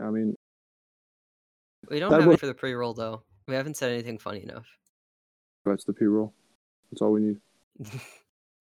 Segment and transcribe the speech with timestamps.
[0.00, 0.36] I mean,
[1.90, 3.22] We don't That have would- it for the pre-roll though.
[3.48, 4.66] We haven't said anything funny enough.
[5.64, 6.32] that's the pre-roll.
[6.90, 7.40] That's all we need.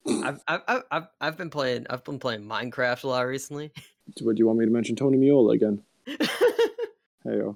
[0.08, 3.72] I've, I've I've I've been playing I've been playing Minecraft a lot recently.
[4.26, 5.84] But do you want me to mention Tony Miola again?
[7.24, 7.56] Hey, yo.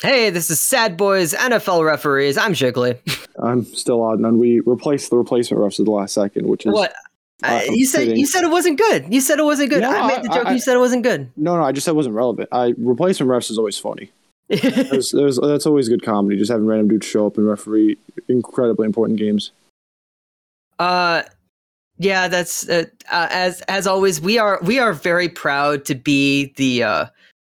[0.00, 2.38] hey, this is Sad Boys NFL referees.
[2.38, 2.98] I'm Jiggly.
[3.36, 6.72] I'm still odd, and we replaced the replacement refs at the last second, which is
[6.72, 6.94] What?
[7.42, 8.16] Uh, you said kidding.
[8.16, 9.12] you said it wasn't good.
[9.12, 9.82] You said it wasn't good.
[9.82, 10.46] No, I made the joke.
[10.46, 11.30] I- you said it wasn't good.
[11.36, 11.62] no, no.
[11.62, 12.48] I just said it wasn't relevant.
[12.50, 14.10] I replacement refs is always funny.
[14.48, 16.38] There's, there's, that's always good comedy.
[16.38, 17.98] Just having random dudes show up and referee
[18.28, 19.52] incredibly important games.
[20.78, 21.22] Uh,
[21.98, 24.20] yeah, that's uh, uh, as as always.
[24.22, 27.06] We are we are very proud to be the uh,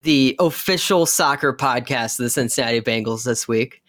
[0.02, 3.82] the official soccer podcast of the Cincinnati Bengals this week.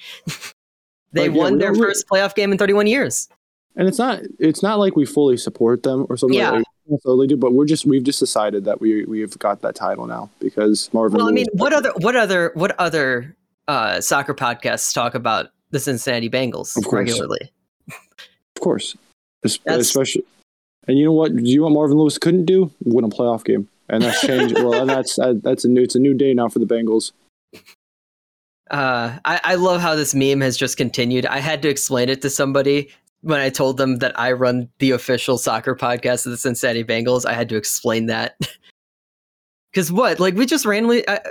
[1.12, 3.30] they yeah, won their first playoff game in 31 years.
[3.76, 6.38] And it's not it's not like we fully support them or something.
[6.38, 6.52] Yeah.
[6.52, 9.76] Like, we totally do, but we're just we've just decided that we we've got that
[9.76, 11.20] title now because Marvin.
[11.20, 13.36] Well, I mean, what other what other what other
[13.68, 16.94] uh, soccer podcasts talk about the Cincinnati Bengals Of course.
[16.94, 17.52] regularly?
[17.88, 18.96] Of course,
[19.46, 20.26] Es- especially.
[20.88, 21.34] And you know what?
[21.36, 22.72] Do you know what Marvin Lewis couldn't do?
[22.84, 24.56] Win a playoff game, and that's changed.
[24.56, 27.12] well, and that's uh, that's a new it's a new day now for the Bengals.
[28.70, 31.26] Uh, I, I love how this meme has just continued.
[31.26, 32.90] I had to explain it to somebody
[33.22, 37.26] when I told them that I run the official soccer podcast of the Cincinnati Bengals.
[37.26, 38.36] I had to explain that.
[39.72, 40.20] Because what?
[40.20, 41.22] Like, we just randomly, I,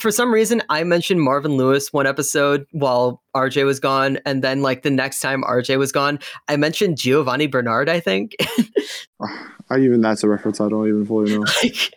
[0.00, 4.18] for some reason, I mentioned Marvin Lewis one episode while RJ was gone.
[4.26, 6.18] And then, like, the next time RJ was gone,
[6.48, 8.34] I mentioned Giovani Bernard, I think.
[9.70, 11.40] I even that's a reference I don't even fully know.
[11.62, 11.92] like,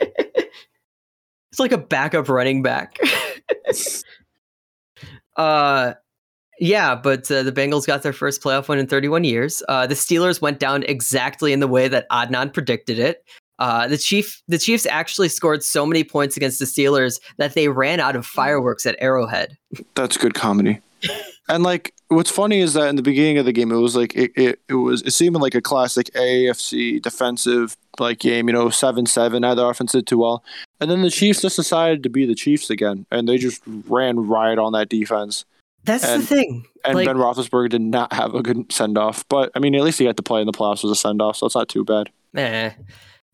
[1.52, 2.98] it's like a backup running back.
[5.36, 5.94] uh,
[6.62, 9.64] yeah, but uh, the Bengals got their first playoff win in 31 years.
[9.68, 13.26] Uh, the Steelers went down exactly in the way that Adnan predicted it.
[13.58, 17.68] Uh, the chief, the Chiefs actually scored so many points against the Steelers that they
[17.68, 19.58] ran out of fireworks at Arrowhead.
[19.96, 20.80] That's good comedy.
[21.50, 24.16] And like, what's funny is that in the beginning of the game, it was like
[24.16, 28.48] it, it, it was it seemed like a classic AFC defensive like game.
[28.48, 29.42] You know, seven seven.
[29.42, 30.44] Neither offense did too well,
[30.80, 34.28] and then the Chiefs just decided to be the Chiefs again, and they just ran
[34.28, 35.44] riot on that defense.
[35.85, 36.65] That's And- the thing.
[36.85, 39.83] And Like- Ben Roethlisberger did not have a good send off, but I mean, at
[39.83, 41.69] least he got to play in the playoffs as a send off, so it's not
[41.69, 42.11] too bad.
[42.37, 42.71] Eh.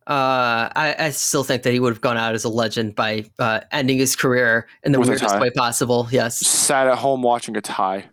[0.06, 3.24] Uh, I, I still think that he would have gone out as a legend by
[3.38, 5.40] uh, ending his career in the With a weirdest tie.
[5.40, 6.08] way possible.
[6.10, 8.06] Yes, Sat at home watching a tie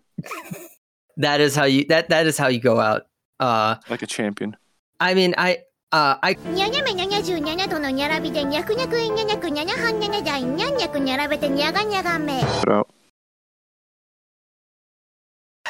[1.17, 3.07] that is how you that that is how you go out.
[3.39, 4.55] Uh, like a champion.
[4.99, 5.59] I mean, I
[5.91, 12.87] uh, I にゃにゃめにゃにゃじゅうにゃにゃとのにゃらびでにゃくにゃくいにゃにゃくにゃにゃはんにゃにゃじゃいにゃにゃくにゃらべてにゃがにゃがめ Put out.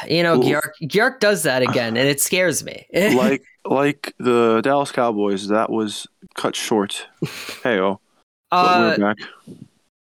[0.07, 2.85] you know Bjork does that again, and it scares me.
[2.93, 7.07] like like the Dallas Cowboys, that was cut short.
[7.63, 7.99] Hey oh,
[8.51, 9.17] uh, we're back.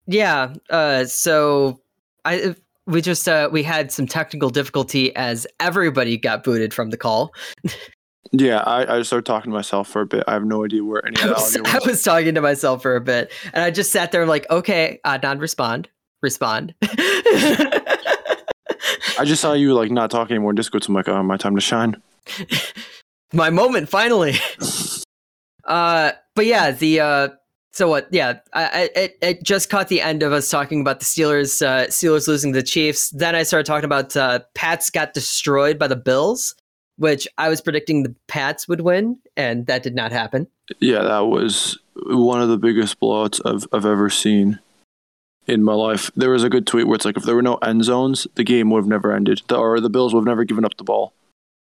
[0.07, 0.55] yeah.
[0.71, 1.81] Uh, so
[2.25, 2.55] I
[2.87, 7.33] we just uh we had some technical difficulty as everybody got booted from the call.
[8.35, 10.25] Yeah, I, I started talking to myself for a bit.
[10.27, 11.87] I have no idea where any of I that was, audio I was.
[11.87, 15.41] was talking to myself for a bit, and I just sat there like, okay, Adnan,
[15.41, 15.89] respond,
[16.23, 16.75] respond.
[19.19, 21.37] I just saw you like not talking anymore in Discord, so I'm like, oh, my
[21.37, 22.01] time to shine.
[23.35, 24.35] My moment, finally.
[25.65, 27.29] uh, but yeah, the uh,
[27.73, 28.09] so what?
[28.11, 31.65] Yeah, I, I it, it just caught the end of us talking about the Steelers,
[31.67, 33.09] uh, Steelers losing the Chiefs.
[33.11, 36.55] Then I started talking about uh, Pats got destroyed by the Bills,
[36.97, 40.47] which I was predicting the Pats would win, and that did not happen.
[40.81, 44.61] Yeah, that was one of the biggest blowouts I've, I've ever seen
[45.47, 46.11] in my life.
[46.17, 48.45] There was a good tweet where it's like, if there were no end zones, the
[48.45, 49.43] game would have never ended.
[49.49, 51.13] The, or the Bills would have never given up the ball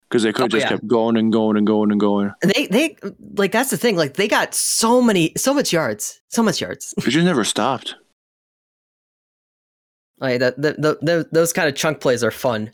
[0.09, 0.69] because they could have Oh, just yeah.
[0.69, 2.31] kept going and going and going and going.
[2.41, 2.95] And they they
[3.35, 3.95] like that's the thing.
[3.95, 6.93] Like they got so many, so much yards, so much yards.
[6.97, 7.95] It just never stopped.
[10.19, 12.71] Like that, the, the, the, those kind of chunk plays are fun.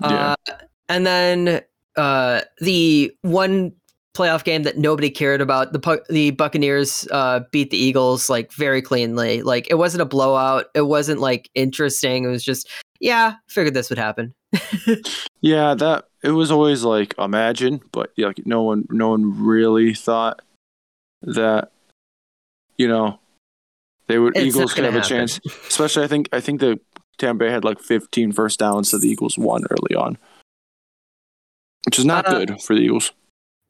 [0.00, 0.34] Yeah.
[0.48, 0.52] Uh,
[0.88, 1.60] and then
[1.96, 3.72] uh, the one
[4.14, 8.82] playoff game that nobody cared about, the the Buccaneers uh, beat the Eagles like very
[8.82, 9.42] cleanly.
[9.42, 10.66] Like it wasn't a blowout.
[10.74, 12.24] It wasn't like interesting.
[12.24, 12.68] It was just
[13.00, 14.34] yeah, figured this would happen.
[15.40, 20.42] Yeah, that it was always like imagine, but like no one, no one really thought
[21.22, 21.70] that
[22.76, 23.20] you know
[24.08, 25.38] they would It's Eagles could have a chance.
[25.68, 26.80] Especially, I think I think the
[27.18, 30.18] Tampa Bay had like 15 first downs, so the Eagles won early on,
[31.86, 33.12] which is not Uh, good for the Eagles.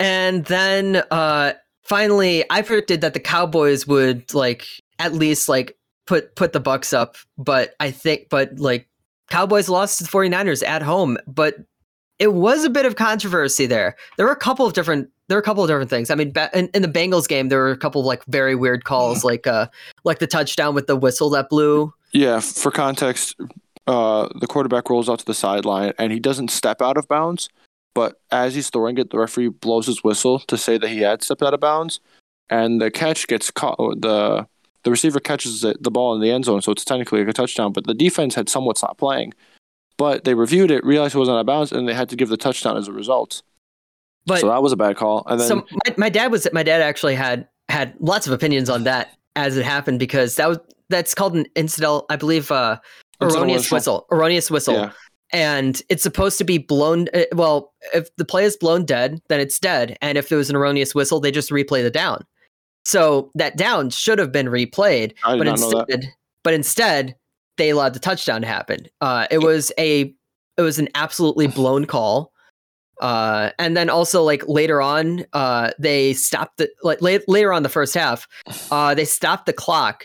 [0.00, 1.52] And then uh
[1.82, 4.66] finally I predicted that the Cowboys would like
[4.98, 8.88] at least like put put the Bucks up, but I think but like
[9.30, 11.56] Cowboys lost to the 49ers at home, but
[12.18, 13.94] it was a bit of controversy there.
[14.16, 16.10] There were a couple of different there were a couple of different things.
[16.10, 18.84] I mean, in, in the Bengals game, there were a couple of like very weird
[18.84, 19.68] calls, like uh
[20.04, 21.92] like the touchdown with the whistle that blew.
[22.12, 23.36] Yeah, for context,
[23.86, 27.50] uh, the quarterback rolls out to the sideline and he doesn't step out of bounds,
[27.98, 31.20] but as he's throwing it, the referee blows his whistle to say that he had
[31.20, 31.98] stepped out of bounds,
[32.48, 33.76] and the catch gets caught.
[33.76, 34.46] The
[34.84, 37.32] the receiver catches it, the ball in the end zone, so it's technically like a
[37.32, 37.72] touchdown.
[37.72, 39.34] But the defense had somewhat stopped playing,
[39.96, 42.28] but they reviewed it, realized it wasn't out of bounds, and they had to give
[42.28, 43.42] the touchdown as a result.
[44.26, 45.24] But so that was a bad call.
[45.26, 48.70] And then so my, my dad was my dad actually had had lots of opinions
[48.70, 52.78] on that as it happened because that was that's called an incidental, I believe, uh,
[53.20, 54.06] erroneous whistle.
[54.12, 54.74] erroneous whistle.
[54.74, 54.92] yeah,
[55.32, 57.08] and it's supposed to be blown.
[57.14, 59.96] uh, Well, if the play is blown dead, then it's dead.
[60.00, 62.24] And if it was an erroneous whistle, they just replay the down.
[62.84, 65.86] So that down should have been replayed, but not know that.
[65.90, 67.16] instead, but instead,
[67.58, 68.86] they allowed the touchdown to happen.
[69.00, 70.14] Uh, it was a,
[70.56, 72.32] it was an absolutely blown call.
[73.00, 77.62] Uh, and then also like later on, uh, they stopped the like la- later on
[77.62, 78.26] the first half,
[78.70, 80.04] uh, they stopped the clock.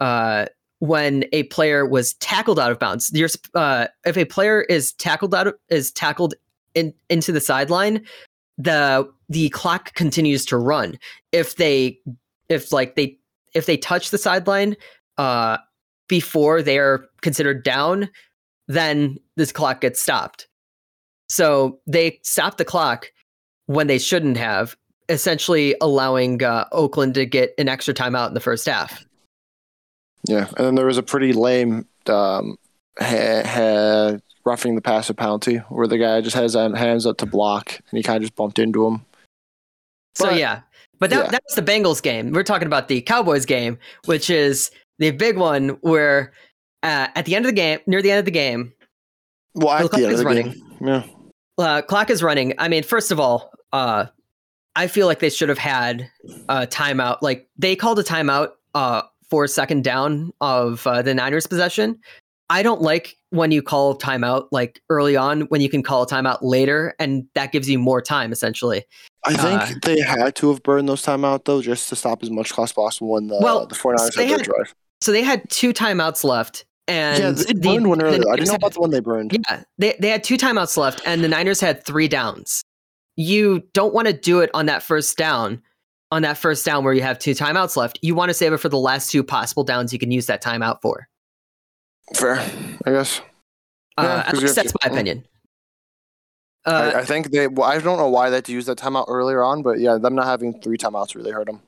[0.00, 0.46] Uh,
[0.80, 3.12] when a player was tackled out of bounds.
[3.54, 6.34] Uh, if a player is tackled out of, is tackled
[6.74, 8.04] in, into the sideline,
[8.56, 10.98] the the clock continues to run.
[11.32, 11.98] If they
[12.48, 13.18] if like they
[13.54, 14.76] if they touch the sideline
[15.16, 15.58] uh,
[16.08, 18.08] before they are considered down,
[18.66, 20.48] then this clock gets stopped.
[21.28, 23.12] So they stopped the clock
[23.66, 24.76] when they shouldn't have,
[25.08, 29.04] essentially allowing uh, Oakland to get an extra timeout in the first half.
[30.28, 30.46] Yeah.
[30.56, 32.56] And then there was a pretty lame um,
[33.00, 37.26] ha- ha- roughing the passer penalty where the guy just has his hands up to
[37.26, 39.04] block and he kind of just bumped into him.
[40.14, 40.62] So yeah,
[40.98, 41.30] but that, yeah.
[41.30, 42.32] that was the Bengals game.
[42.32, 46.32] We're talking about the Cowboys game, which is the big one where
[46.82, 48.72] uh, at the end of the game, near the end of the game,
[49.54, 50.50] Well, The clock the is running.
[50.50, 51.02] game, yeah.
[51.58, 52.54] uh, clock is running.
[52.58, 54.06] I mean, first of all, uh,
[54.74, 56.10] I feel like they should have had
[56.48, 57.18] a timeout.
[57.22, 61.98] Like they called a timeout uh, for second down of uh, the Niners possession.
[62.50, 66.02] I don't like when you call a timeout like early on when you can call
[66.02, 68.84] a timeout later and that gives you more time essentially.
[69.26, 72.30] I think Uh, they had to have burned those timeout though, just to stop as
[72.30, 74.74] much as possible when the Well, the 49ers they had their drive.
[75.02, 78.22] So they had two timeouts left and yeah, they the- burned one the earlier.
[78.32, 79.32] I didn't know about the one they burned.
[79.50, 82.62] Yeah, they they had two timeouts left, and the Niners had three downs.
[83.16, 85.60] You don't want to do it on that first down,
[86.10, 87.98] on that first down where you have two timeouts left.
[88.02, 90.42] You want to save it for the last two possible downs you can use that
[90.42, 91.08] timeout for.
[92.14, 92.40] Fair,
[92.86, 93.20] I guess.
[93.98, 95.24] Uh, Yeah, at least that's to- my opinion.
[96.64, 97.46] Uh, I, I think they.
[97.46, 99.96] Well, I don't know why they had to use that timeout earlier on, but yeah,
[99.96, 101.62] them not having three timeouts really hurt them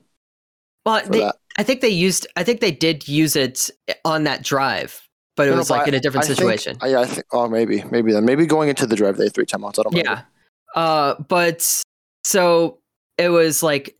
[0.85, 1.29] well, they.
[1.57, 2.27] I think they used.
[2.35, 3.69] I think they did use it
[4.03, 5.07] on that drive,
[5.37, 6.77] but it No, was like I- in a different I think- situation.
[6.83, 7.25] uh, yeah, I think.
[7.31, 8.25] Oh, maybe, maybe then.
[8.25, 9.79] Maybe going into the drive, they had three timeouts.
[9.79, 9.93] I don't.
[9.93, 10.01] Know.
[10.03, 10.21] Yeah.
[10.75, 11.83] Uh, but
[12.23, 12.79] so
[13.17, 13.95] it was like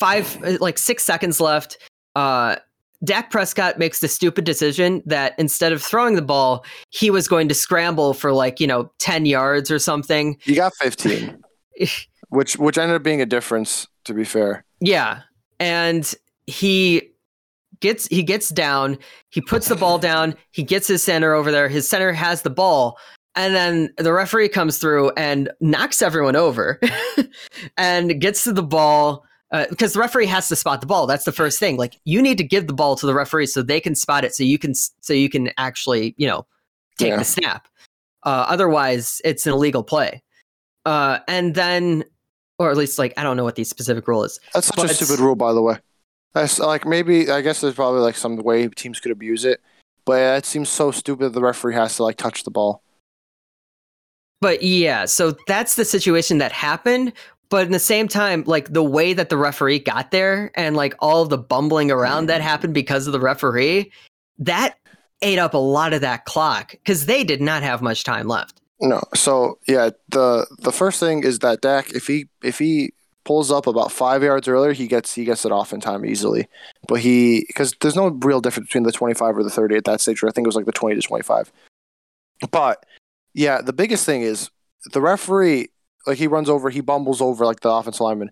[0.00, 1.78] five, uh, like six seconds left.
[2.16, 2.56] Uh,
[3.04, 7.48] Dak Prescott makes the stupid decision that instead of throwing the ball, he was going
[7.48, 10.36] to scramble for like, you know, 10 yards or something.
[10.44, 11.38] You got 15,
[12.28, 13.86] which which ended up being a difference.
[14.04, 15.20] To be fair, yeah.
[15.60, 16.12] And
[16.46, 17.10] he
[17.80, 18.98] gets he gets down,
[19.28, 21.68] he puts the ball down, he gets his center over there.
[21.68, 22.98] His center has the ball.
[23.36, 26.80] And then the referee comes through and knocks everyone over
[27.76, 31.06] and gets to the ball uh, because the referee has to spot the ball.
[31.06, 31.76] That's the first thing.
[31.76, 34.34] Like you need to give the ball to the referee so they can spot it,
[34.34, 36.46] so you can so you can actually you know
[36.98, 37.16] take Yeah.
[37.18, 37.68] the snap.
[38.24, 40.22] Uh, otherwise, it's an illegal play.
[40.86, 42.04] Uh, and then,
[42.58, 44.38] or at least like I don't know what the specific rule is.
[44.54, 45.76] that's such But- a stupid rule, by the way.
[46.32, 49.60] That's like maybe I guess there's probably like some way teams could abuse it,
[50.04, 51.30] but yeah, it seems so stupid.
[51.32, 52.82] The referee has to like touch the ball.
[54.40, 57.12] But yeah, so that's the situation that happened.
[57.50, 60.94] But in the same time, like the way that the referee got there and like
[61.00, 63.90] all the bumbling around that happened because of the referee,
[64.38, 64.76] that
[65.20, 68.60] ate up a lot of that clock because they did not have much time left.
[68.80, 69.02] No.
[69.14, 72.92] So yeah, the the first thing is that Dak, if he if he
[73.24, 76.48] pulls up about five yards earlier, he gets he gets it off in time easily.
[76.88, 80.00] But he because there's no real difference between the 25 or the 30 at that
[80.00, 80.22] stage.
[80.22, 81.52] Or I think it was like the 20 to 25.
[82.50, 82.86] But
[83.34, 84.50] yeah, the biggest thing is
[84.92, 85.68] the referee.
[86.06, 88.30] Like he runs over, he bumbles over like the offensive lineman.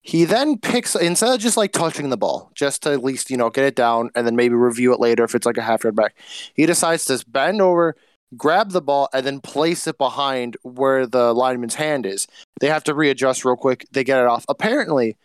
[0.00, 3.36] He then picks instead of just like touching the ball, just to at least you
[3.36, 5.84] know get it down and then maybe review it later if it's like a half
[5.84, 6.14] yard back.
[6.54, 7.94] He decides to bend over,
[8.36, 12.26] grab the ball and then place it behind where the lineman's hand is.
[12.60, 13.86] They have to readjust real quick.
[13.90, 14.44] They get it off.
[14.48, 15.16] Apparently,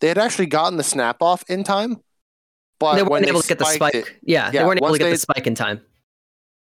[0.00, 1.98] they had actually gotten the snap off in time,
[2.80, 3.94] but they weren't able to get the spike.
[3.94, 5.80] it- yeah, they weren't able to get they- the spike in time.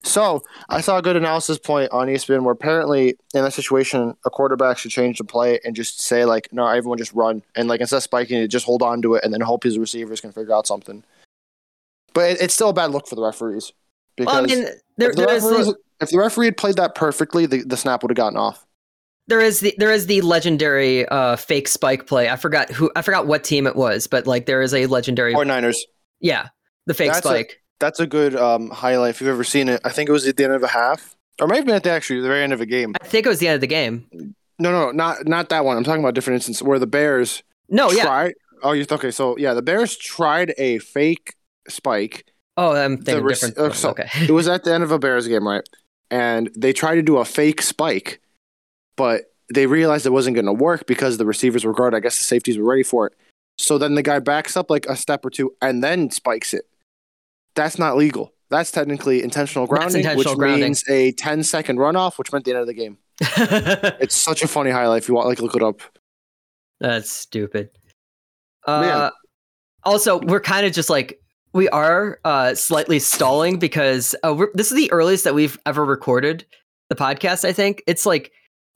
[0.04, 4.30] So I saw a good analysis point on ESPN where apparently in that situation a
[4.32, 7.82] quarterback should change the play and just say like, no, everyone just run and like
[7.82, 10.32] instead of spiking it, just hold on to it and then hope his receivers can
[10.32, 11.04] figure out something.
[12.14, 13.74] But it, it's still a bad look for the referees
[14.18, 14.66] because Well, I mean,
[14.98, 18.02] there, if, the referees- the, if the referee had played that perfectly, the, the snap
[18.02, 18.66] would have gotten off.
[19.28, 22.28] there is the there is the legendary uh, fake spike play.
[22.28, 25.36] I forgot who I forgot what team it was, but like there is a legendary.
[25.36, 25.86] Or Niners.
[26.20, 26.50] yeah,
[26.88, 27.62] the fake That's a- spike.
[27.82, 29.82] That's a good um, highlight if you've ever seen it.
[29.84, 32.22] I think it was at the end of a half, or maybe at the actually
[32.22, 32.96] the very end of a game.
[33.02, 34.08] I think it was the end of the game.
[34.60, 35.76] No, no, not not that one.
[35.76, 38.04] I'm talking about a different instance where the Bears No, yeah.
[38.04, 38.34] tried.
[38.64, 39.12] Oh, you okay?
[39.12, 41.34] So yeah, the Bears tried a fake
[41.68, 42.26] spike.
[42.56, 43.58] Oh, I'm thinking rec- different.
[43.58, 44.08] uh, so- okay.
[44.22, 45.68] It was at the end of a Bears game, right?
[46.12, 48.22] And they tried to do a fake spike,
[48.96, 51.98] but they realized it wasn't going to work because the receivers were guarded.
[51.98, 53.14] I guess the safeties were ready for it.
[53.58, 56.66] So then the guy backs up like a step or two and then spikes it.
[57.56, 58.34] That's not legal.
[58.50, 60.62] That's technically intentional grounding, intentional which grounding.
[60.62, 62.98] means a 10 second runoff, which meant the end of the game.
[64.02, 65.82] It's such a funny highlight if you want, like, look it up.
[66.80, 67.70] That's stupid.
[68.66, 69.12] Uh,
[69.84, 71.20] also, we're kind of just like
[71.54, 75.86] we are uh, slightly stalling because uh, we're, this is the earliest that we've ever
[75.86, 76.46] recorded
[76.90, 77.46] the podcast.
[77.46, 78.32] I think it's like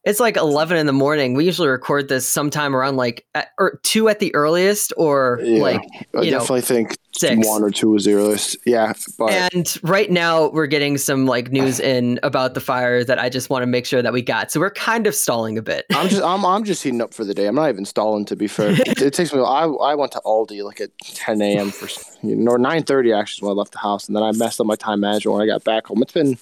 [0.05, 1.33] it's like eleven in the morning.
[1.33, 5.61] We usually record this sometime around like at, or two at the earliest, or Yeah.
[5.61, 5.81] like
[6.13, 7.45] I know, definitely think six.
[7.47, 8.57] one or two is the earliest.
[8.65, 13.17] Yeah, but And right now we're getting some like news in about the fire that
[13.19, 14.51] I just want to make sure that we got.
[14.51, 15.85] So we're kind of stalling a bit.
[15.91, 17.47] I'm just I'm I'm just heating up for the day.
[17.47, 18.69] I'm not even stalling to be fair.
[18.79, 19.39] it, it takes me.
[19.39, 21.71] I I went to Aldi like at 10 a.m.
[21.71, 24.75] for or 9:30 actually when I left the house, and then I messed up my
[24.75, 26.01] time management when I got back home.
[26.03, 26.37] It's been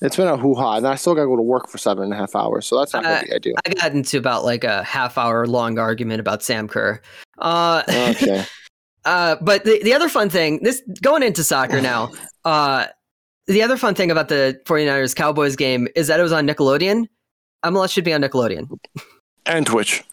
[0.00, 2.04] it's been a hoo ha, and I still got to go to work for seven
[2.04, 3.54] and a half hours, so that's not Uh, gonna be ideal.
[3.66, 7.00] I got into about like a half hour long argument about Sam Kerr.
[7.38, 8.44] Uh, Okay,
[9.04, 12.10] uh, but the, the other fun thing, this going into soccer now,
[12.44, 12.86] uh,
[13.46, 17.06] the other fun thing about the 49ers Cowboys game is that it was on Nickelodeon.
[17.64, 18.68] MLS should be on Nickelodeon.
[19.46, 20.04] and Twitch.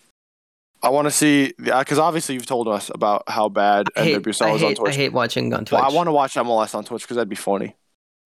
[0.82, 4.46] I want to see because obviously you've told us about how bad I hate, NWSL
[4.46, 4.94] I, is on Twitch.
[4.94, 5.80] I hate watching on Twitch.
[5.80, 7.76] Well, I want to watch MLS on Twitch because that'd be funny.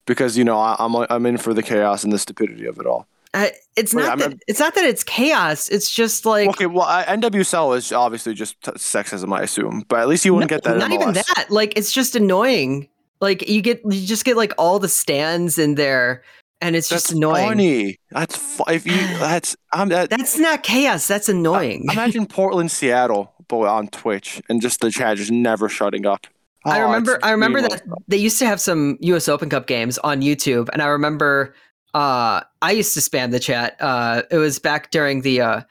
[0.05, 2.85] Because you know I, I'm I'm in for the chaos and the stupidity of it
[2.85, 3.07] all.
[3.33, 5.69] I- it's Wait, not I'm that, it's not that it's chaos.
[5.69, 9.99] It's just like okay, well, I, NWSL is obviously just t- sexism, I assume, but
[9.99, 10.77] at least you wouldn't No, get that.
[10.77, 11.45] Not even that.
[11.49, 12.89] Like it's just annoying.
[13.21, 16.23] Like you get you just get like all the stands in there,
[16.59, 17.47] and it's That's just annoying.
[17.47, 17.97] funny.
[18.11, 18.93] That's fu- if you.
[19.19, 19.89] That's I'm.
[19.89, 21.07] That, That's not chaos.
[21.07, 21.85] That's annoying.
[21.91, 26.25] imagine Portland, Seattle, but on Twitch and just the chat just never shutting up.
[26.65, 27.19] I Oh, remember.
[27.23, 29.29] I remember that they used to have some U.S.
[29.29, 31.55] Open Cup games on YouTube, and I remember
[31.93, 33.77] uh, I used to spam the chat.
[33.79, 35.41] Uh, it was back during the.
[35.41, 35.61] Uh,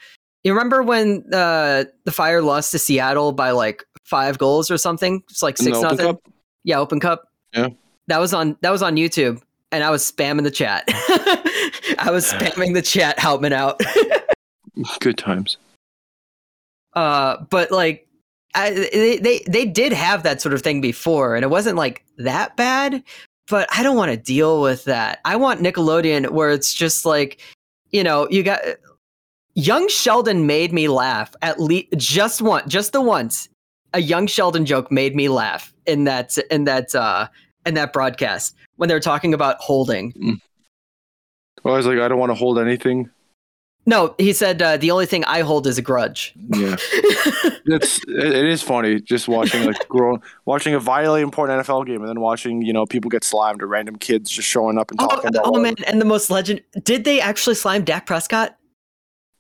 [0.45, 5.23] you remember when uh, the Fire lost to Seattle by like five goals or something?
[5.29, 5.99] It's like six nothing.
[5.99, 6.21] Cup?
[6.65, 7.25] Yeah, Open Cup.
[7.53, 7.69] Yeah.
[8.07, 8.57] That was on.
[8.63, 10.85] That was on YouTube, and I was spamming the chat.
[11.99, 13.81] I was spamming the chat, Hauptman out.
[15.01, 15.59] Good times.
[16.95, 18.08] Uh, but like,
[18.55, 22.05] I, they, they they did have that sort of thing before, and it wasn't like
[22.17, 23.03] that bad.
[23.49, 25.21] But I don't want to deal with that.
[25.25, 27.41] I want Nickelodeon where it's just like,
[27.91, 28.61] you know, you got
[29.55, 33.49] young Sheldon made me laugh at least just one, just the once.
[33.95, 37.29] A young Sheldon joke made me laugh in that in that uh
[37.65, 40.41] in that broadcast when they were talking about holding.
[41.65, 43.11] Well, I was like, I don't want to hold anything.
[43.89, 46.35] No, he said uh, the only thing I hold is a grudge.
[46.55, 46.77] Yeah,
[47.65, 52.01] it's it, it is funny just watching like grown watching a vitally important NFL game
[52.03, 55.01] and then watching you know people get slimed or random kids just showing up and
[55.01, 55.43] Oh, talking about.
[55.47, 58.59] oh man, and the most legend did they actually slime Dak Prescott?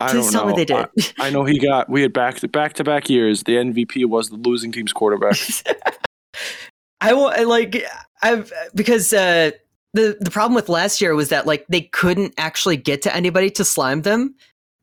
[0.00, 0.56] I Please don't tell know.
[0.56, 0.86] me they did.
[1.18, 1.90] I, I know he got.
[1.90, 3.42] We had back to back to back years.
[3.42, 5.36] The MVP was the losing team's quarterback.
[7.02, 7.84] I want like
[8.22, 9.50] I've because uh
[9.95, 13.50] the the problem with last year was that like they couldn't actually get to anybody
[13.50, 14.35] to slime them.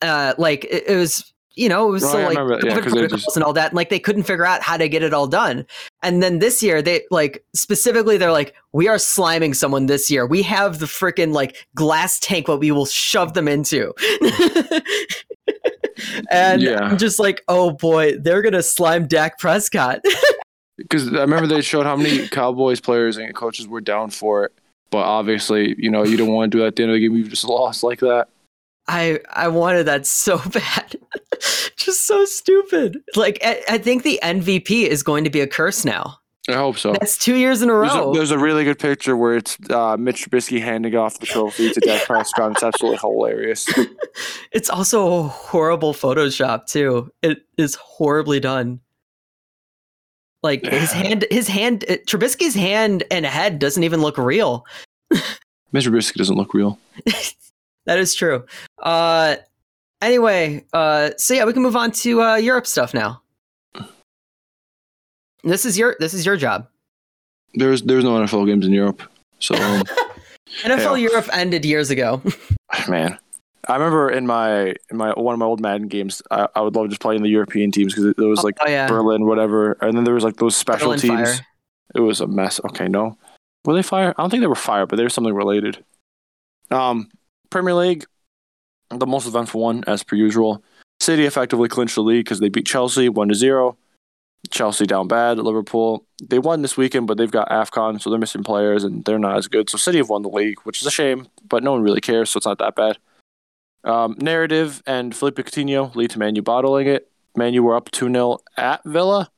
[0.02, 2.92] Uh like it, it was you know, it was Oh, still like yeah, COVID 'cause
[2.92, 3.68] they protocols just- and all that.
[3.68, 5.66] And like they couldn't figure out how to get it all done.
[6.04, 10.26] And then this year they like specifically they're like, we are sliming someone this year.
[10.28, 13.94] We have the freaking like glass tank what we will shove them into.
[16.30, 16.80] and Yeah.
[16.84, 20.02] I'm just like, oh boy, they're gonna slime Dak Prescott.
[20.78, 24.52] Because I remember they showed how many Cowboys players and coaches were down for it.
[24.92, 27.02] But obviously, you know, you don't want to do that at the end of the
[27.02, 27.16] game.
[27.18, 28.28] You've just lost like that.
[28.88, 30.96] I I wanted that so bad.
[31.76, 33.02] Just so stupid.
[33.16, 36.20] Like I, I think the MVP is going to be a curse now.
[36.48, 36.92] I hope so.
[36.94, 38.14] That's two years in a There's a, row.
[38.14, 41.80] there's a really good picture where it's uh, Mitch Trubisky handing off the trophy to
[41.80, 42.52] Dak Prescott.
[42.52, 43.68] It's absolutely hilarious.
[44.52, 47.12] It's also a horrible Photoshop too.
[47.22, 48.80] It is horribly done.
[50.46, 54.64] Like his hand, his hand, uh, Trubisky's hand and head doesn't even look real.
[55.74, 55.92] Mr.
[55.92, 56.78] Biscuit doesn't look real.
[57.88, 58.46] that is true.
[58.78, 59.38] Uh,
[60.04, 63.24] anyway, uh, so yeah, we can move on to uh, Europe stuff now.
[65.44, 66.68] This is your this is your job.
[67.56, 69.02] There's there's no NFL games in Europe,
[69.40, 69.82] so um,
[70.64, 71.10] NFL Yeah.
[71.10, 72.22] Europe ended years ago.
[72.88, 73.18] man.
[73.68, 76.76] I remember in my in my one of my old Madden games, I, I would
[76.76, 79.98] love just playing the European teams because there was like oh yeah, Berlin, whatever, and
[79.98, 81.38] then there was like those special Berlin teams.
[81.38, 81.48] Fire.
[81.96, 82.60] It was a mess.
[82.66, 83.18] Okay, no,
[83.64, 84.14] were they fire?
[84.18, 85.84] I don't think they were fire, but they were something related.
[86.70, 87.10] Um,
[87.50, 88.06] Premier League,
[88.90, 90.64] the most eventful one as per usual.
[91.00, 93.78] City effectively clinched the league because they beat Chelsea one to zero.
[94.52, 95.40] Chelsea down bad.
[95.40, 99.20] Liverpool they won this weekend, but they've got Afcon, so they're missing players and they're
[99.20, 99.70] not as good.
[99.70, 102.30] So City have won the league, which is a shame, but no one really cares,
[102.30, 102.98] so it's not that bad.
[103.86, 107.10] Um, narrative and Felipe Coutinho lead to Manu bottling it.
[107.38, 109.30] Manu were up 2 0 at Villa,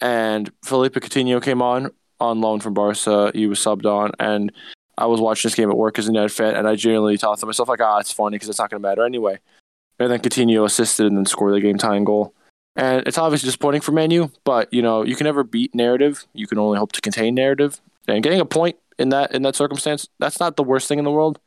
[0.00, 1.90] and Felipe Coutinho came on
[2.20, 3.32] on loan from Barca.
[3.34, 4.52] He was subbed on, and
[4.98, 7.38] I was watching this game at work as a United fan, and I genuinely thought
[7.38, 9.38] to myself, like, ah, it's funny because it's not going to matter anyway.
[9.98, 12.34] And then Coutinho assisted and then scored the game tying goal.
[12.76, 16.26] And it's obviously disappointing for Manu, but you know you can never beat narrative.
[16.32, 17.80] You can only hope to contain narrative.
[18.06, 21.04] And getting a point in that in that circumstance, that's not the worst thing in
[21.04, 21.40] the world.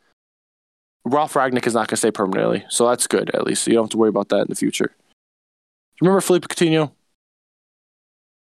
[1.06, 3.68] Ralf Rangnick is not going to stay permanently, so that's good at least.
[3.68, 4.92] You don't have to worry about that in the future.
[6.00, 6.92] Remember Felipe Coutinho,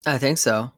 [0.06, 0.72] I think so.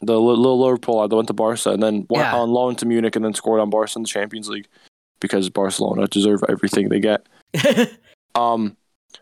[0.00, 2.36] the li- little Liverpool that went to Barca and then went Yeah.
[2.36, 4.68] on loan to Munich and then scored on Barca in the Champions League
[5.20, 7.26] because Barcelona deserve everything they get.
[8.34, 8.76] Um,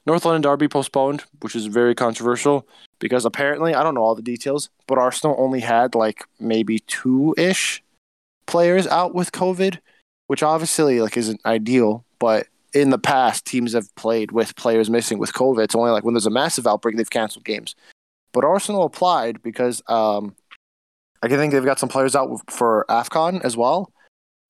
[0.04, 2.68] North London Derby postponed, which is very controversial
[2.99, 7.35] because apparently I don't know all the details, but Arsenal only had like maybe two
[7.38, 7.82] ish
[8.46, 9.78] players out with COVID,
[10.26, 12.04] which obviously like isn't ideal.
[12.18, 15.64] But in the past, teams have played with players missing with COVID.
[15.64, 17.75] It's only like when there's a massive outbreak, they've canceled games.
[18.33, 20.35] But Arsenal applied because um,
[21.23, 23.92] I can think they've got some players out for Afcon as well,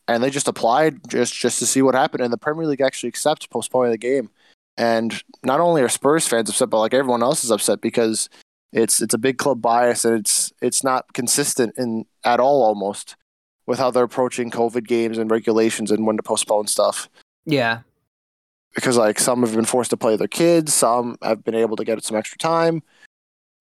[0.09, 2.23] and they just applied just just to see what happened.
[2.23, 4.31] And the Premier League actually accepts postponing the game.
[4.79, 8.29] And not only are Spurs fans upset, but like everyone else is upset because
[8.73, 13.17] it's it's a big club bias and it's it's not consistent in at all almost
[13.67, 17.09] with how they're approaching COVID games and regulations and when to postpone stuff.
[17.45, 17.81] yeah,
[18.75, 21.85] Because like some have been forced to play their kids, some have been able to
[21.85, 22.83] get some extra time,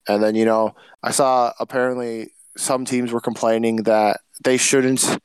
[0.07, 5.17] and then you know I saw apparently some teams were complaining that they shouldn't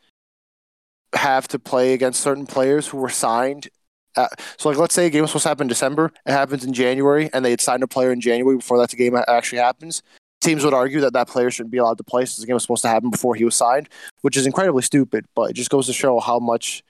[1.15, 3.69] have to play against certain players who were signed.
[4.17, 6.65] Uh, so, like, let's say a game was supposed to happen in December, it happens
[6.65, 9.59] in January, and they had signed a player in January before that the game actually
[9.59, 10.03] happens.
[10.41, 12.63] Teams would argue that that player shouldn't be allowed to play since the game was
[12.63, 13.89] supposed to happen before he was signed,
[14.23, 15.27] which is incredibly stupid.
[15.35, 16.83] But it just goes to show how much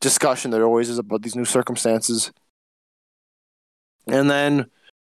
[0.00, 2.30] discussion there always is about these new circumstances.
[4.06, 4.66] And then,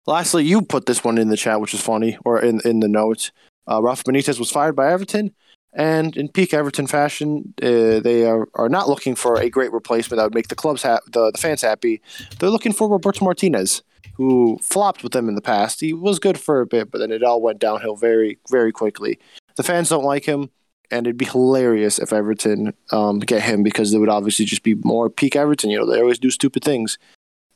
[0.06, 2.88] lastly, you put this one in the chat, which is funny, or in in the
[2.88, 3.32] notes.
[3.70, 5.34] Uh, Rafa Benitez was fired by Everton,
[5.74, 10.18] and in peak Everton fashion, uh, they are, are not looking for a great replacement
[10.18, 12.02] that would make the clubs ha- the, the fans happy.
[12.40, 13.82] They're looking for Roberto Martinez,
[14.18, 15.82] who flopped with them in the past.
[15.82, 19.20] He was good for a bit, but then it all went downhill very, very quickly.
[19.56, 20.50] The fans don't like him,
[20.92, 24.76] and it'd be hilarious if Everton um, get him because they would obviously just be
[24.76, 25.70] more peak Everton.
[25.70, 26.98] You know, they always do stupid things.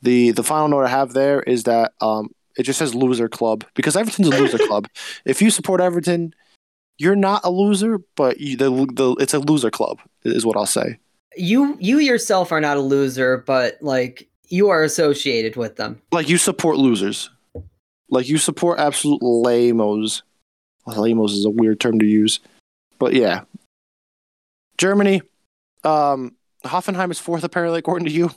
[0.02, 3.64] The the final note I have there is that um, it just says loser club
[3.74, 4.88] because Everton's a loser club.
[5.24, 6.34] If you support Everton,
[6.98, 10.66] you're not a loser, but you, the, the it's a loser club is what I'll
[10.66, 10.98] say.
[11.36, 16.02] you you yourself are not a loser, but like you are associated with them.
[16.12, 17.30] Like you support losers,
[18.10, 20.22] like you support absolute lamos.
[20.86, 22.40] Lamos is a weird term to use,
[22.98, 23.42] but yeah.
[24.76, 25.22] Germany,
[25.84, 26.34] um,
[26.64, 28.30] Hoffenheim is fourth apparently according to you,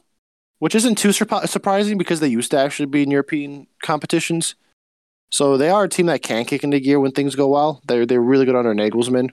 [0.60, 4.56] which isn't too surp- surprising because they used to actually be in European competitions.
[5.32, 7.82] So they are a team that can kick into gear when things go well.
[7.88, 9.32] They're they're really good under Nagelsmann,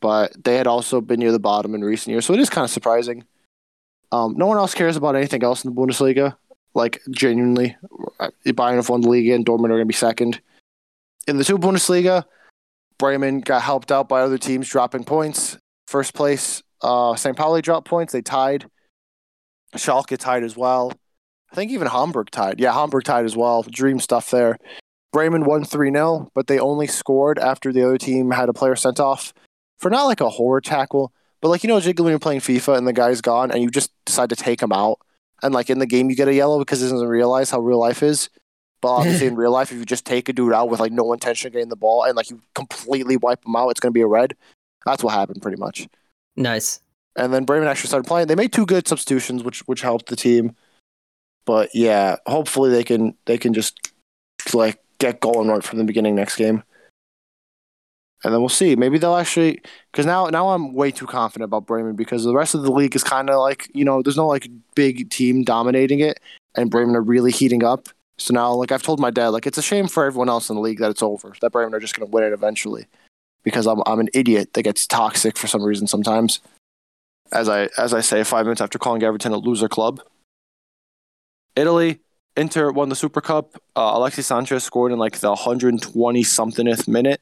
[0.00, 2.24] but they had also been near the bottom in recent years.
[2.24, 3.24] So it is kind of surprising.
[4.12, 6.36] Um, no one else cares about anything else in the Bundesliga.
[6.74, 7.76] Like genuinely,
[8.46, 10.40] Bayern have won the league and Dortmund are going to be second.
[11.26, 12.24] In the two Bundesliga,
[12.98, 15.58] Bremen got helped out by other teams dropping points.
[15.86, 17.36] First place, uh, St.
[17.36, 18.12] Pauli dropped points.
[18.12, 18.66] They tied.
[19.76, 20.92] Schalke tied as well.
[21.52, 22.60] I think even Hamburg tied.
[22.60, 23.62] Yeah, Hamburg tied as well.
[23.62, 24.58] Dream stuff there.
[25.12, 28.76] Bremen won 3 0, but they only scored after the other team had a player
[28.76, 29.32] sent off
[29.78, 32.78] for not like a horror tackle, but like, you know, Jiggly when you're playing FIFA
[32.78, 34.98] and the guy's gone and you just decide to take him out.
[35.42, 37.78] And like in the game, you get a yellow because he doesn't realize how real
[37.78, 38.28] life is.
[38.80, 41.12] But obviously, in real life, if you just take a dude out with like no
[41.12, 43.96] intention of getting the ball and like you completely wipe him out, it's going to
[43.96, 44.34] be a red.
[44.84, 45.88] That's what happened pretty much.
[46.36, 46.80] Nice.
[47.16, 48.28] And then Bremen actually started playing.
[48.28, 50.54] They made two good substitutions, which which helped the team.
[51.44, 53.92] But yeah, hopefully they can they can just
[54.54, 56.62] like get going right from the beginning next game.
[58.24, 58.74] And then we'll see.
[58.74, 59.60] Maybe they'll actually
[59.92, 62.96] because now now I'm way too confident about Bremen because the rest of the league
[62.96, 66.20] is kind of like you know there's no like big team dominating it,
[66.56, 67.88] and Bremen are really heating up.
[68.18, 70.56] So now like I've told my dad like it's a shame for everyone else in
[70.56, 72.86] the league that it's over that Bremen are just going to win it eventually
[73.44, 76.40] because I'm I'm an idiot that gets toxic for some reason sometimes.
[77.30, 80.00] As I as I say five minutes after calling Everton a loser club.
[81.54, 81.98] Italy,
[82.36, 83.56] Inter won the Super Cup.
[83.74, 87.20] Uh, Alexis Sanchez scored in like the 120 somethingth minute,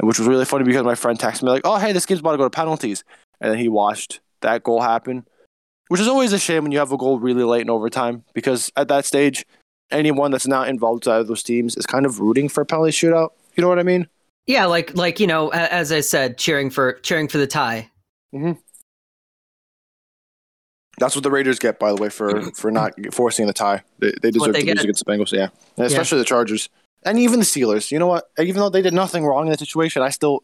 [0.00, 2.32] which was really funny because my friend texted me like, "Oh, hey, this game's about
[2.32, 3.04] to go to penalties,"
[3.40, 5.26] and then he watched that goal happen,
[5.88, 8.70] which is always a shame when you have a goal really late in overtime because
[8.76, 9.44] at that stage,
[9.90, 12.92] anyone that's not involved out of those teams is kind of rooting for a penalty
[12.92, 13.30] shootout.
[13.56, 14.06] You know what I mean?
[14.46, 17.90] Yeah, like like you know, as I said, cheering for cheering for the tie.
[18.34, 18.52] Mm-hmm.
[20.98, 23.82] That's what the Raiders get, by the way, for for not forcing the tie.
[23.98, 26.68] They, they deserve they to lose against the Bengals, yeah, and especially the Chargers
[27.04, 27.90] and even the Steelers.
[27.90, 28.30] You know what?
[28.38, 30.42] Even though they did nothing wrong in that situation, I still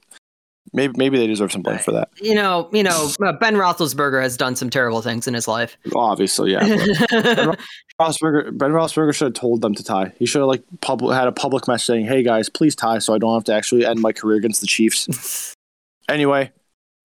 [0.73, 2.11] maybe maybe they deserve some blame for that.
[2.21, 5.77] You know, you know, uh, Ben Roethlisberger has done some terrible things in his life.
[5.95, 6.61] Obviously, yeah.
[7.11, 7.59] but
[8.01, 10.13] Roethlisberger, Ben Roethlisberger should have told them to tie.
[10.19, 13.15] He should have like public had a public message saying, "Hey guys, please tie, so
[13.15, 15.55] I don't have to actually end my career against the Chiefs."
[16.09, 16.53] anyway,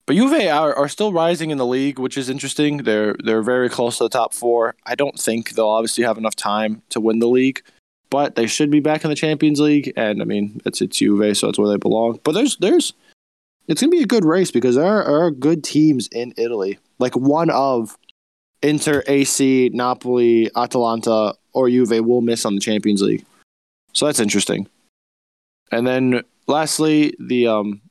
[0.05, 2.77] but Juve are, are still rising in the league, which is interesting.
[2.77, 4.75] They're they're very close to the top four.
[4.85, 7.61] I don't think they'll obviously have enough time to win the league,
[8.09, 9.93] but they should be back in the Champions League.
[9.95, 12.19] And I mean, it's it's Juve, so that's where they belong.
[12.23, 12.93] But there's there's
[13.67, 16.79] it's gonna be a good race because there are, are good teams in Italy.
[16.97, 17.97] Like one of
[18.61, 23.25] Inter, AC, Napoli, Atalanta, or Juve will miss on the Champions League.
[23.93, 24.67] So that's interesting.
[25.71, 27.81] And then lastly, the um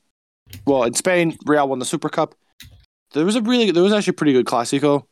[0.65, 2.35] well, in Spain, Real won the Super Cup.
[3.13, 5.05] There was a really there was actually a pretty good Clasico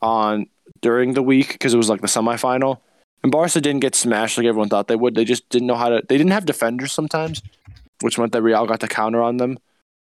[0.00, 0.46] on
[0.80, 2.80] during the week because it was like the semifinal.
[3.26, 5.16] And Barca didn't get smashed like everyone thought they would.
[5.16, 7.42] They just didn't know how to they didn't have defenders sometimes,
[8.00, 9.58] which meant that Real got to counter on them.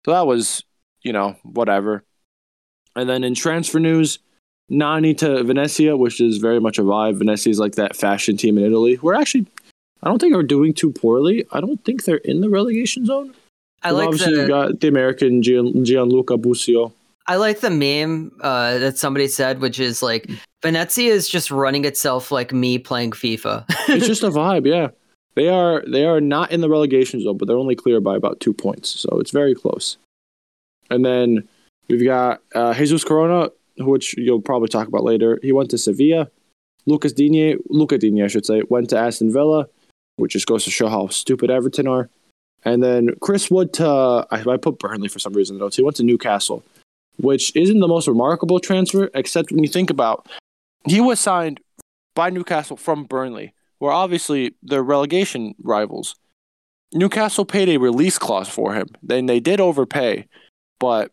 [0.03, 0.63] So that was,
[1.03, 2.03] you know, whatever.
[2.95, 4.17] And then in transfer news,
[4.69, 7.17] Nani to Venezia, which is very much a vibe.
[7.17, 8.97] Venezia is like that fashion team in Italy.
[8.99, 9.45] We're actually,
[10.01, 11.45] I don't think are doing too poorly.
[11.51, 13.35] I don't think they're in the relegation zone.
[13.83, 16.91] I like obviously you've got the American Gian, Gianluca Busio.
[17.31, 20.29] I like the meme uh, that somebody said, which is like
[20.61, 23.63] Venezia is just running itself like me playing FIFA.
[23.87, 24.89] It's just a vibe, yeah.
[25.35, 28.41] They are they are not in the relegation zone, but they're only clear by about
[28.41, 29.95] two points, so it's very close.
[30.89, 31.47] And then
[31.87, 35.39] we've got uh, Jesus Corona, which you'll probably talk about later.
[35.41, 36.29] He went to Sevilla.
[36.85, 39.67] Lucas Digne, Luca Digne, I should say, went to Aston Villa,
[40.17, 42.09] which just goes to show how stupid Everton are.
[42.65, 43.87] And then Chris Wood to
[44.31, 45.69] I, I put Burnley for some reason though.
[45.69, 46.61] So he went to Newcastle,
[47.17, 50.27] which isn't the most remarkable transfer, except when you think about
[50.85, 51.59] he was signed
[52.15, 56.15] by Newcastle from Burnley, where obviously they're relegation rivals.
[56.93, 58.87] Newcastle paid a release clause for him.
[59.01, 60.27] Then they did overpay,
[60.79, 61.11] but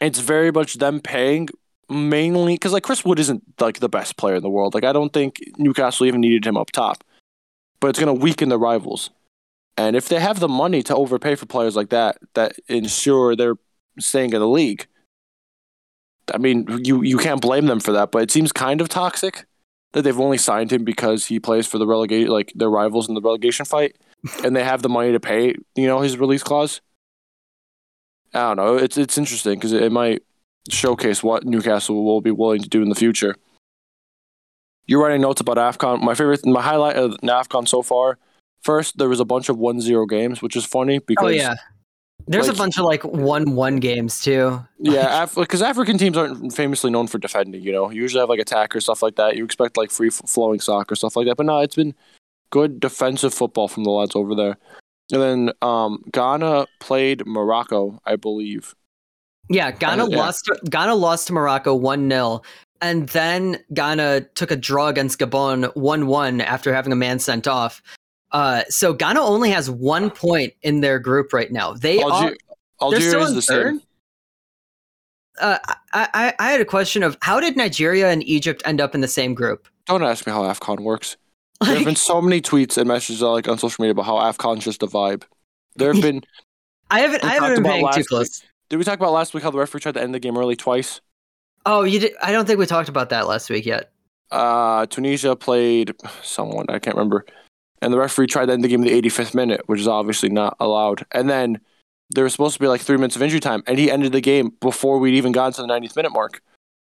[0.00, 1.48] it's very much them paying
[1.90, 4.74] mainly because like Chris Wood isn't like the best player in the world.
[4.74, 7.04] Like I don't think Newcastle even needed him up top,
[7.80, 9.10] but it's going to weaken the rivals.
[9.76, 13.56] And if they have the money to overpay for players like that, that ensure they're
[13.98, 14.86] staying in the league,
[16.32, 18.10] I mean, you you can't blame them for that.
[18.10, 19.46] But it seems kind of toxic
[19.92, 23.14] that they've only signed him because he plays for the relegate like their rivals in
[23.14, 23.96] the relegation fight,
[24.44, 26.80] and they have the money to pay you know his release clause.
[28.32, 28.76] I don't know.
[28.76, 30.22] It's it's interesting because it, it might
[30.70, 33.36] showcase what Newcastle will be willing to do in the future.
[34.86, 36.02] You're writing notes about Afcon.
[36.02, 38.18] My favorite, my highlight of Afcon so far.
[38.62, 41.54] First, there was a bunch of 1-0 games, which is funny oh, because oh yeah,
[42.26, 44.60] there's like- a bunch of like one-one games too.
[44.78, 47.62] Yeah, because African teams aren't famously known for defending.
[47.62, 49.36] You know, you usually have like attack or stuff like that.
[49.36, 51.94] You expect like free-flowing soccer stuff like that, but no, it's been
[52.50, 54.56] good defensive football from the lads over there.
[55.12, 58.74] And then um, Ghana played Morocco, I believe.
[59.50, 60.16] Yeah, Ghana Uh, yeah.
[60.16, 60.44] lost.
[60.46, 62.40] To, Ghana lost to Morocco one 0
[62.80, 67.46] and then Ghana took a draw against Gabon one one after having a man sent
[67.46, 67.82] off.
[68.32, 71.72] Uh, so Ghana only has one point in their group right now.
[71.74, 72.34] They are.
[72.82, 73.56] Algeria still is in the same.
[73.62, 73.80] third?
[75.40, 75.58] Uh,
[75.92, 79.00] I, I I had a question of how did Nigeria and Egypt end up in
[79.00, 79.68] the same group?
[79.86, 81.16] Don't ask me how Afcon works.
[81.64, 84.64] There have been so many tweets and messages like on social media about how Afcon's
[84.64, 85.22] just a vibe.
[85.76, 86.22] There have been.
[86.90, 88.42] I haven't I haven't been paying too week- close.
[88.68, 90.56] Did we talk about last week how the referee tried to end the game early
[90.56, 91.00] twice?
[91.66, 92.12] Oh, you did.
[92.22, 93.92] I don't think we talked about that last week yet.
[94.30, 97.24] Uh, Tunisia played someone I can't remember,
[97.84, 100.28] and the referee tried to end the game in the 85th minute, which is obviously
[100.30, 101.04] not allowed.
[101.12, 101.60] And then
[102.10, 104.20] there was supposed to be like three minutes of injury time, and he ended the
[104.20, 106.42] game before we'd even gotten to the 90th minute mark.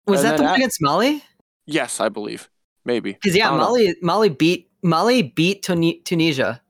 [0.07, 1.23] Was And that the one at- against Mali?
[1.65, 2.49] Yes, I believe
[2.85, 3.65] maybe Because yeah, I don't know.
[3.65, 6.61] Mali Mali beat Mali beat Tuni- Tunisia.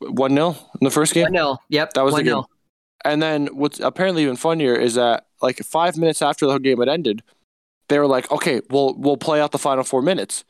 [0.00, 1.24] one 0 in the first game.
[1.24, 1.92] One 0 Yep.
[1.94, 2.24] That was the 1-0.
[2.24, 2.42] game.
[3.04, 6.78] And then what's apparently even funnier is that like five minutes after the whole game
[6.80, 7.22] had ended,
[7.88, 10.44] they were like, "Okay, we'll we'll play out the final four minutes."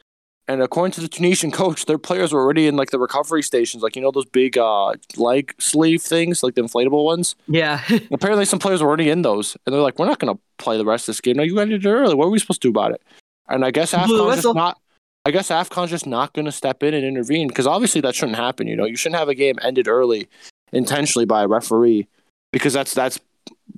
[0.47, 3.83] And according to the Tunisian coach, their players were already in like the recovery stations,
[3.83, 7.35] like you know those big uh leg sleeve things, like the inflatable ones.
[7.49, 7.83] Yeah.
[8.13, 10.77] Apparently, some players were already in those, and they're like, "We're not going to play
[10.77, 11.37] the rest of this game.
[11.37, 12.15] No, you ended it early.
[12.15, 13.03] What are we supposed to do about it?"
[13.49, 14.79] And I guess Afcon's just not.
[15.27, 18.37] I guess Afcon's just not going to step in and intervene because obviously that shouldn't
[18.37, 18.67] happen.
[18.67, 20.29] You know, you shouldn't have a game ended early
[20.73, 22.07] intentionally by a referee
[22.53, 23.19] because that's that's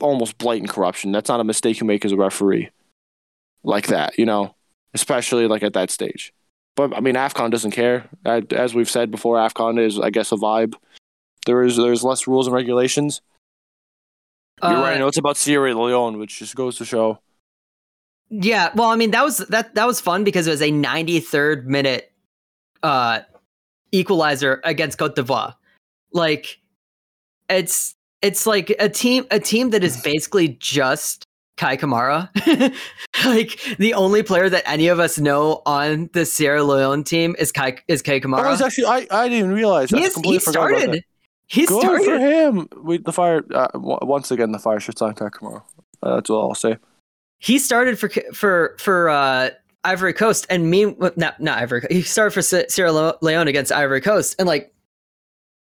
[0.00, 1.12] almost blatant corruption.
[1.12, 2.70] That's not a mistake you make as a referee
[3.62, 4.18] like that.
[4.18, 4.56] You know,
[4.94, 6.32] especially like at that stage.
[6.76, 8.08] But I mean, Afcon doesn't care.
[8.24, 10.74] As we've said before, Afcon is, I guess, a vibe.
[11.46, 13.20] There is there's less rules and regulations.
[14.62, 14.96] You're Uh, right.
[14.96, 17.18] I know it's about Sierra Leone, which just goes to show.
[18.28, 21.64] Yeah, well, I mean that was that that was fun because it was a 93rd
[21.64, 22.12] minute
[22.82, 23.20] uh
[23.92, 25.54] equalizer against Cote d'Ivoire.
[26.12, 26.58] Like
[27.48, 31.25] it's it's like a team a team that is basically just
[31.56, 32.28] Kei Kamara.
[33.24, 37.50] like the only player that any of us know on the Sierra Leone team is
[37.52, 38.52] Kai is Kei Kamara.
[38.52, 39.90] it's actually I, I didn't even realize.
[39.90, 41.02] he, I is, he started.
[41.48, 42.04] He Good started.
[42.04, 42.68] for him.
[42.84, 45.62] We, the fire uh, w- once again the fire shirts on Kei Kamara.
[46.02, 46.76] Uh, that's all I'll say.
[47.38, 49.50] he started for for for uh
[49.84, 51.92] Ivory Coast and me not not Ivory Coast.
[51.92, 54.72] He started for Sierra Leone against Ivory Coast and like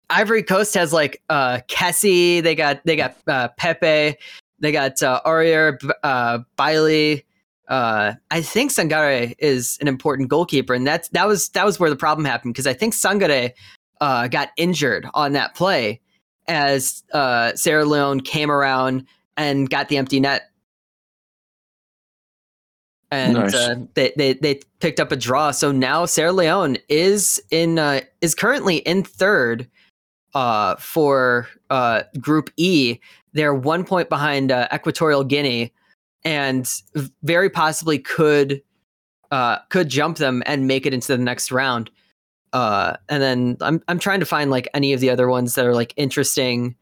[0.09, 4.16] Ivory Coast has like uh Kessie, they got they got uh, Pepe,
[4.58, 7.24] they got uh, Aurier, uh Bailly.
[7.68, 11.90] Uh, I think Sangare is an important goalkeeper, and that's that was that was where
[11.90, 13.50] the problem happened because I think Sangare
[14.00, 16.00] uh, got injured on that play
[16.46, 20.50] as uh, Sierra Leone came around and got the empty net
[23.10, 23.54] and Nice.
[23.54, 25.50] uh, they, they they picked up a draw.
[25.50, 29.68] So now Sierra Leone is in uh, is currently in third
[30.34, 32.98] uh, for uh, Group E.
[33.37, 35.72] They're one point behind uh, Equatorial Guinea,
[36.25, 36.66] and
[37.22, 38.62] very possibly could
[39.31, 41.90] uh, could jump them and make it into the next round.
[42.55, 45.66] Uh, and then I'm I'm trying to find like any of the other ones that
[45.66, 46.77] are like interesting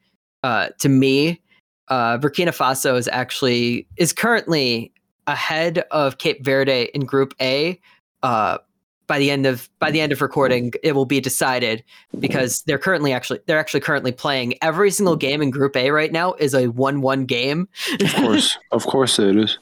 [0.44, 1.40] uh, to me.
[1.88, 4.92] Uh, Burkina Faso is actually is currently
[5.26, 7.80] ahead of Cape Verde in Group A.
[8.22, 8.58] Uh,
[9.06, 11.84] by the end of by the end of recording, it will be decided
[12.18, 16.12] because they're currently actually they're actually currently playing every single game in Group A right
[16.12, 17.68] now is a one-one game.
[18.00, 19.58] Of course, of course it is.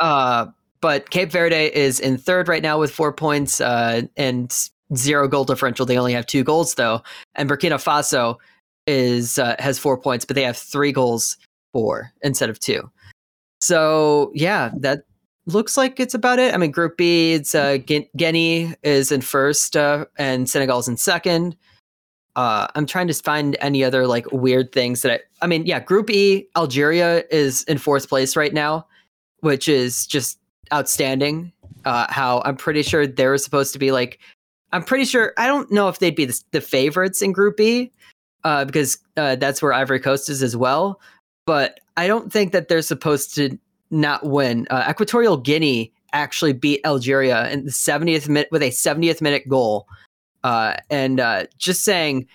[0.00, 0.46] Uh,
[0.80, 5.44] but Cape Verde is in third right now with four points uh, and zero goal
[5.44, 5.86] differential.
[5.86, 7.02] They only have two goals though,
[7.34, 8.36] and Burkina Faso
[8.86, 11.36] is uh, has four points, but they have three goals
[11.72, 12.90] for instead of two.
[13.60, 15.04] So yeah, that
[15.46, 16.54] looks like it's about it.
[16.54, 20.96] I mean, Group B, it's uh, Gu- Guinea is in first uh, and Senegal's in
[20.96, 21.56] second.
[22.36, 25.20] Uh, I'm trying to find any other like weird things that I.
[25.42, 28.86] I mean, yeah, Group E, Algeria is in fourth place right now,
[29.40, 30.38] which is just
[30.72, 31.52] outstanding.
[31.84, 34.18] Uh, how I'm pretty sure they were supposed to be like.
[34.72, 35.32] I'm pretty sure.
[35.38, 37.92] I don't know if they'd be the, the favorites in Group E,
[38.42, 41.00] uh, because uh, that's where Ivory Coast is as well.
[41.46, 43.56] But I don't think that they're supposed to
[43.94, 44.66] not win.
[44.70, 49.86] Uh, Equatorial Guinea actually beat Algeria in the 70th minute with a 70th minute goal.
[50.42, 52.26] Uh, and uh, just saying,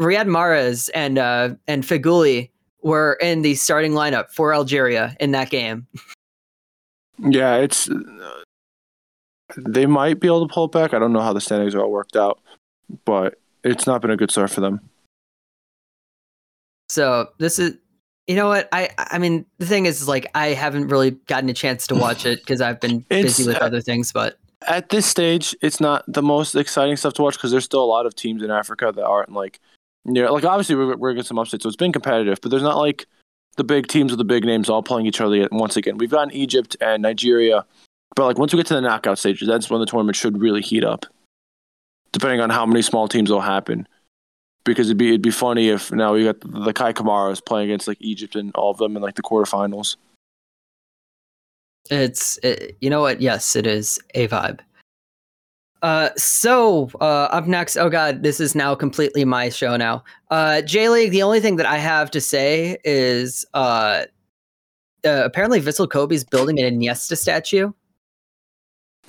[0.00, 2.50] Riyad Mahrez and uh, and Feghouli
[2.82, 5.86] were in the starting lineup for Algeria in that game.
[7.18, 8.42] Yeah, it's uh,
[9.56, 10.94] they might be able to pull it back.
[10.94, 12.40] I don't know how the standings are all worked out,
[13.04, 14.80] but it's not been a good start for them.
[16.88, 17.76] So this is,
[18.26, 18.68] you know what?
[18.72, 22.24] I I mean, the thing is, like, I haven't really gotten a chance to watch
[22.24, 24.12] it because I've been busy with other things.
[24.12, 27.84] But At this stage, it's not the most exciting stuff to watch because there's still
[27.84, 29.60] a lot of teams in Africa that aren't like,
[30.04, 32.78] know, like obviously we're, we're getting some upsets, so it's been competitive, but there's not
[32.78, 33.06] like
[33.56, 35.52] the big teams with the big names all playing each other yet.
[35.52, 37.64] Once again, we've gotten Egypt and Nigeria,
[38.16, 40.62] but like once we get to the knockout stages, that's when the tournament should really
[40.62, 41.04] heat up.
[42.12, 43.88] Depending on how many small teams will happen,
[44.64, 47.86] because it'd be it'd be funny if now we got the Kei Kamaras playing against
[47.86, 49.96] like Egypt and all of them in like the quarterfinals.
[51.90, 53.20] it's, it, you know what?
[53.20, 54.60] Yes, it is a vibe.
[55.82, 60.02] Uh, so uh, up next, oh god, this is now completely my show now.
[60.30, 61.10] Uh, J League.
[61.10, 64.04] The only thing that I have to say is, uh,
[65.04, 67.70] uh apparently Vissel Kobe's building an Iniesta statue.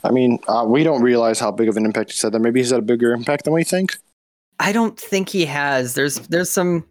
[0.04, 2.40] I mean, uh, we don't realize how big of an impact he said that.
[2.40, 3.96] Maybe he's had a bigger impact than we think.
[4.60, 5.94] I don't think he has.
[5.94, 6.86] There's there's some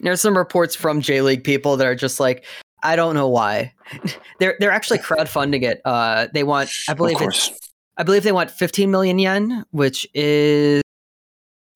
[0.00, 2.44] there's some reports from J League people that are just like,
[2.82, 3.72] I don't know why.
[4.38, 5.80] they're they're actually crowdfunding it.
[5.84, 7.50] Uh, they want, I believe it's.
[7.96, 10.82] I believe they want 15 million yen, which is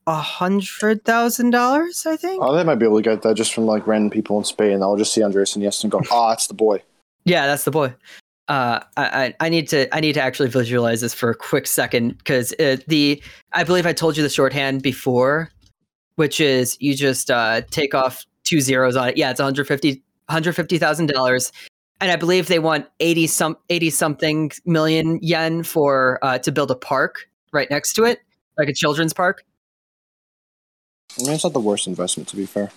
[0.06, 2.42] a hundred thousand dollars, I think.
[2.42, 4.80] Oh, they might be able to get that just from like random people in Spain.
[4.80, 6.82] They'll just see Andres and Yes and go, "Ah, it's the boy."
[7.24, 7.94] Yeah, that's the boy.
[8.48, 12.18] Uh, I, I need to I need to actually visualize this for a quick second
[12.18, 12.54] because
[12.86, 13.20] the
[13.52, 15.50] I believe I told you the shorthand before,
[16.14, 19.16] which is you just uh, take off two zeros on it.
[19.16, 21.52] Yeah, it's 150 $150,000,
[22.00, 26.70] and I believe they want 80 some 80 something million yen for uh, to build
[26.70, 28.20] a park right next to it,
[28.58, 29.44] like a children's park.
[31.18, 32.70] I mean, it's not the worst investment to be fair,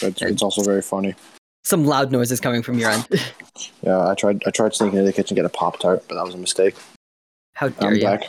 [0.00, 1.14] but it's also very funny.
[1.64, 3.06] Some loud noises coming from your end.
[3.82, 4.42] Yeah, I tried.
[4.46, 6.38] I tried sneaking into the kitchen to get a pop tart, but that was a
[6.38, 6.74] mistake.
[7.54, 8.02] How dare I'm you?
[8.02, 8.24] back.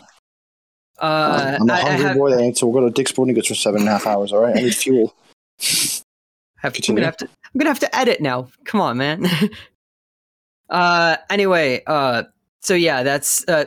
[1.00, 2.30] Uh, I'm a I- I hungry have- boy.
[2.32, 4.32] That ain't so we'll go to Dick's Sporting Goods for seven and a half hours.
[4.32, 5.14] All right, I need fuel.
[5.60, 8.48] have, I'm gonna have to I'm gonna have to edit now.
[8.66, 9.26] Come on, man.
[10.70, 12.24] uh anyway, uh
[12.62, 13.66] so yeah, that's uh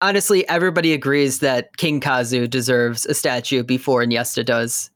[0.00, 4.90] honestly everybody agrees that King Kazu deserves a statue before Iniesta does.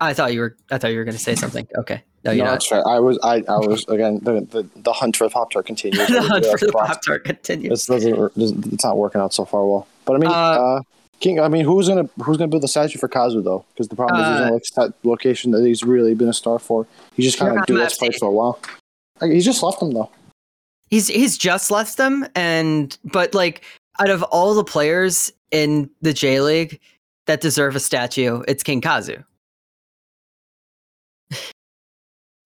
[0.00, 1.66] I thought you were I thought you were gonna say something.
[1.76, 2.02] Okay.
[2.24, 2.52] No, No, you're not.
[2.52, 2.86] that's fair.
[2.86, 3.18] I was.
[3.22, 3.44] I.
[3.48, 4.18] I was again.
[4.22, 6.06] The the, the hunt for the pop tart continues.
[6.08, 6.72] the hunt for the.
[6.72, 7.70] Pop Tart continues.
[7.70, 8.32] This doesn't.
[8.72, 9.86] It's not working out so far well.
[10.04, 10.80] But I mean, Uh, uh,
[11.20, 11.40] King.
[11.40, 13.64] I mean, who's gonna who's gonna build the statue for Kazu though?
[13.72, 16.32] Because the problem is Uh, he's in like that location that he's really been a
[16.32, 16.86] star for.
[17.14, 18.58] He's just kind of doing gonna this have for a while.
[19.20, 20.10] Like, he's just left them though.
[20.90, 23.62] He's he's just left them, and but like
[24.00, 26.80] out of all the players in the J League
[27.26, 29.22] that deserve a statue, it's King Kazu.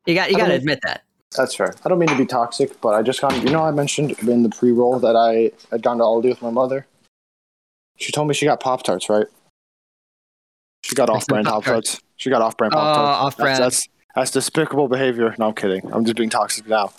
[0.07, 1.05] You got you got to admit that.
[1.37, 1.75] That's fair.
[1.85, 3.35] I don't mean to be toxic, but I just got.
[3.43, 6.51] You know, I mentioned in the pre-roll that I had gone to Aldi with my
[6.51, 6.87] mother.
[7.97, 9.27] She told me she got Pop Tarts, right?
[10.83, 12.01] She got off-brand Pop Pop-Tarts.
[12.17, 13.19] She got off-brand Oh, Pop Tarts.
[13.37, 13.63] off-brand.
[13.63, 15.35] That's, that's that's despicable behavior.
[15.39, 15.91] No, I'm kidding.
[15.93, 16.93] I'm just being toxic now.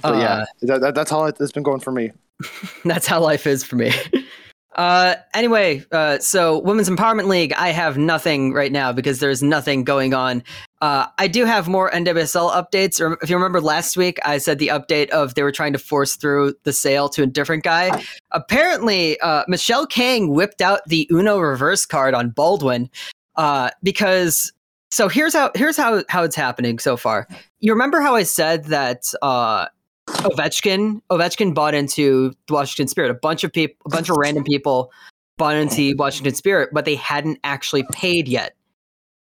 [0.00, 2.10] But Uh, yeah, that, that, that's how it, it's been going for me.
[2.84, 3.92] That's how life is for me.
[4.74, 9.84] Uh, anyway, uh, so Women's Empowerment League, I have nothing right now because there's nothing
[9.84, 10.42] going on.
[10.82, 13.00] Uh, I do have more NWSL updates.
[13.22, 16.16] If you remember last week, I said the update of they were trying to force
[16.16, 18.02] through the sale to a different guy.
[18.32, 22.90] Apparently, uh, Michelle Kang whipped out the Uno reverse card on Baldwin
[23.36, 24.52] uh, because.
[24.90, 27.26] So here's how here's how how it's happening so far.
[27.60, 29.68] You remember how I said that uh,
[30.08, 33.10] Ovechkin Ovechkin bought into the Washington Spirit.
[33.10, 34.90] A bunch of people, a bunch of random people
[35.38, 38.54] bought into Washington Spirit, but they hadn't actually paid yet.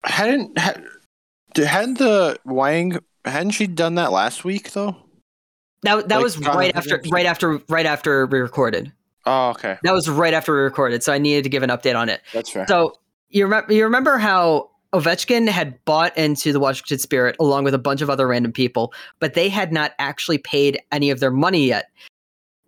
[0.04, 0.82] Hadn't had,
[1.56, 4.96] hadn't the Wang hadn't she done that last week though?
[5.82, 8.92] That that Like, was right after right after right after we recorded.
[9.26, 11.94] Oh, okay, That was right after we recorded, so I needed to give an update
[11.94, 12.22] on it.
[12.32, 12.66] that's fair.
[12.66, 12.94] So
[13.28, 17.78] you remember you remember how Ovechkin had bought into the Washington Spirit along with a
[17.78, 21.66] bunch of other random people, but they had not actually paid any of their money
[21.66, 21.90] yet.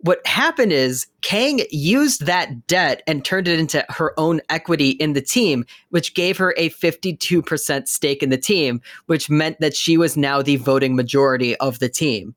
[0.03, 5.13] What happened is Kang used that debt and turned it into her own equity in
[5.13, 9.95] the team, which gave her a 52% stake in the team, which meant that she
[9.95, 12.35] was now the voting majority of the team.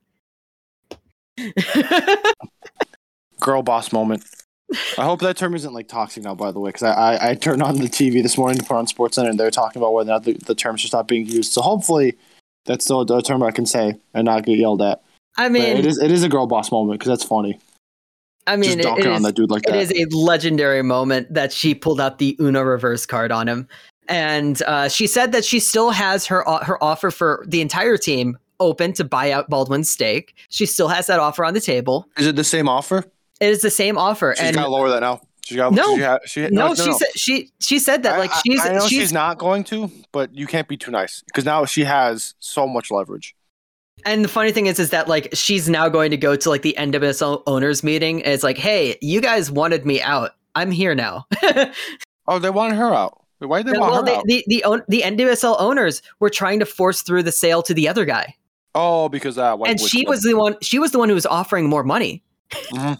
[3.40, 4.24] Girl boss moment.
[4.96, 6.36] I hope that term isn't like toxic now.
[6.36, 8.76] By the way, because I, I I turned on the TV this morning to put
[8.76, 11.26] on SportsCenter and they're talking about whether or not the, the term should stop being
[11.26, 11.52] used.
[11.52, 12.16] So hopefully,
[12.64, 15.02] that's still a, term I can say and not get yelled at.
[15.38, 17.58] I But mean, it is it is a girl boss moment because that's funny.
[18.46, 19.78] I mean, Just it- dunking it on is- that dude like It that.
[19.80, 23.66] is a legendary moment that she pulled out the Uno reverse card on him,
[24.08, 28.38] and uh, she said that she still has her her offer for the entire team
[28.60, 30.34] open to buy out Baldwin's stake.
[30.48, 32.06] She still has that offer on the table.
[32.16, 33.04] Is it the same offer?
[33.40, 35.20] It is the same offer, She's and got to lower that now.
[35.44, 35.94] She's got No.
[35.96, 38.80] She, ha- she, no, she said she she said that like I- she's I, know
[38.88, 42.34] she's, she's, not going to, but you can't be too nice because now she has
[42.38, 43.34] so much leverage.
[44.04, 46.62] And the funny thing is is that like she's now going to go to like
[46.62, 48.22] the NWSL owners meeting.
[48.22, 50.32] And it's like, hey, you guys wanted me out.
[50.54, 51.26] I'm here now.
[52.28, 53.22] Oh, they want her out.
[53.38, 54.24] Why did they want well, her they, out?
[54.26, 57.86] the the own, the NWSL owners were trying to force through the sale to the
[57.86, 58.34] other guy.
[58.74, 59.52] oh, because that.
[59.60, 62.24] uh, and she was the one she was the one who was offering more money
[62.72, 62.98] Mhm.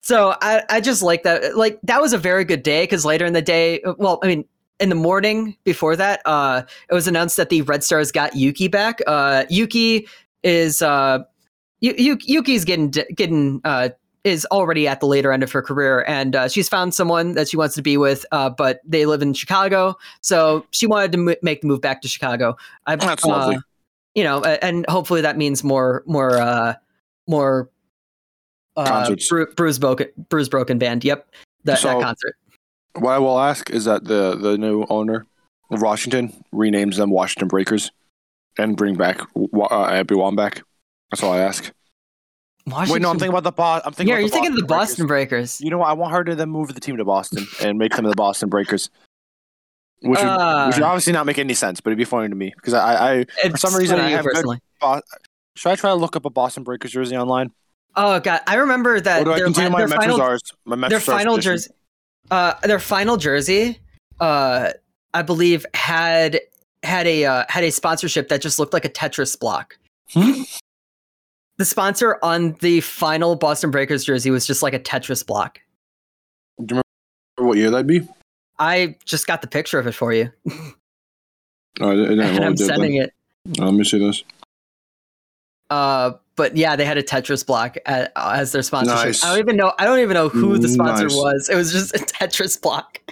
[0.00, 3.24] so I, I just like that like that was a very good day because later
[3.26, 4.44] in the day well i mean
[4.80, 8.66] in the morning before that uh it was announced that the red stars got yuki
[8.68, 10.06] back uh yuki
[10.42, 11.18] is uh
[11.80, 13.90] Yu- Yu- yuki's getting getting uh
[14.24, 17.46] is already at the later end of her career and uh, she's found someone that
[17.46, 21.18] she wants to be with uh, but they live in chicago so she wanted to
[21.18, 22.56] mo- make the move back to chicago
[22.86, 23.58] I, That's uh, lovely.
[24.14, 26.74] you know, and hopefully that means more, more, uh,
[27.28, 27.68] more
[28.76, 29.14] uh.
[29.28, 31.04] Bru- Bruise Broken, Bruise Broken Band.
[31.04, 31.28] Yep,
[31.64, 32.36] that, So- that concert.
[32.96, 35.26] What I will ask is that the the new owner
[35.70, 37.90] of Washington renames them Washington Breakers
[38.58, 40.62] and bring back Wa- uh, Abby Wambach.
[41.10, 41.72] That's all I ask.
[42.66, 42.92] Washington.
[42.94, 43.82] Wait, no, I'm thinking about the Boston.
[43.86, 45.60] I'm thinking yeah, about you're the thinking of the Boston Breakers.
[45.60, 45.88] You know what?
[45.88, 48.48] I want her to then move the team to Boston and make them the Boston
[48.48, 48.90] Breakers.
[50.00, 50.66] Which would, Uh.
[50.66, 52.94] which would obviously not make any sense, but it'd be funny to me because I,
[53.20, 54.60] I It's some reason, I have personally.
[54.80, 55.00] Bo-
[55.56, 57.50] should I try to look up a Boston Breakers jersey online?
[57.96, 60.42] Oh god, I remember that or do I their, continue my their final, Metro Stars?
[60.64, 61.52] My Metro their Stars final edition?
[61.52, 61.70] jersey,
[62.30, 63.78] uh, their final jersey,
[64.20, 64.70] uh,
[65.12, 66.40] I believe had
[66.82, 69.78] had a uh, had a sponsorship that just looked like a Tetris block.
[70.12, 70.42] Hmm?
[71.56, 75.60] The sponsor on the final Boston Breakers jersey was just like a Tetris block.
[76.64, 76.82] Do you
[77.38, 78.06] remember what year that'd be?
[78.58, 80.30] I just got the picture of it for you,
[81.80, 82.66] Oh, it didn't and I'm yet then.
[82.66, 83.12] sending it.
[83.60, 84.22] Oh, let me see this.
[85.70, 89.06] Uh, but yeah, they had a Tetris block as, as their sponsorship.
[89.06, 89.24] Nice.
[89.24, 89.72] I don't even know.
[89.78, 91.14] I don't even know who the sponsor Nice.
[91.16, 91.48] was.
[91.48, 93.00] It was just a Tetris block.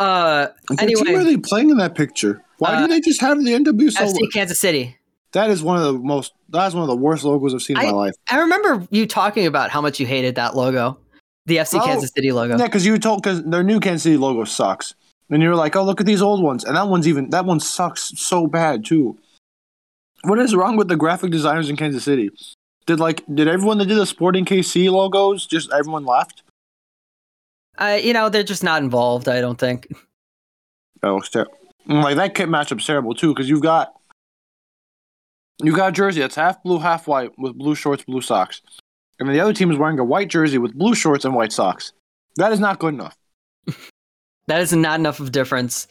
[0.00, 0.48] Uh,
[0.78, 1.02] Anyway.
[1.04, 2.42] team are they playing in that picture?
[2.58, 3.92] Why Uh, do they just have the NWSL?
[4.12, 4.96] FC Kansas City.
[5.32, 6.32] That is one of the most.
[6.50, 8.14] That is one of the worst logos I've seen in my life.
[8.28, 10.98] I remember you talking about how much you hated that logo,
[11.46, 12.56] the FC Oh, Kansas City logo.
[12.58, 14.94] Yeah, because you told because their new Kansas City logo sucks,
[15.30, 17.44] and you were like, "Oh, look at these old ones," and that one's even that
[17.44, 19.16] one sucks so bad too.
[20.24, 22.30] What is wrong with the graphic designers in Kansas City?
[22.86, 26.42] Did like did everyone that did the Sporting KC logos just everyone left?
[27.78, 29.28] Uh, you know, they're just not involved.
[29.28, 29.88] I don't think.
[31.02, 31.52] That looks terrible.
[31.86, 33.92] Like that kit matchup's terrible too because you've got
[35.62, 38.62] you got a jersey that's half blue, half white with blue shorts, blue socks,
[39.18, 41.52] and then the other team is wearing a white jersey with blue shorts and white
[41.52, 41.92] socks.
[42.36, 43.16] That is not good enough.
[44.46, 45.88] That is not enough of a difference.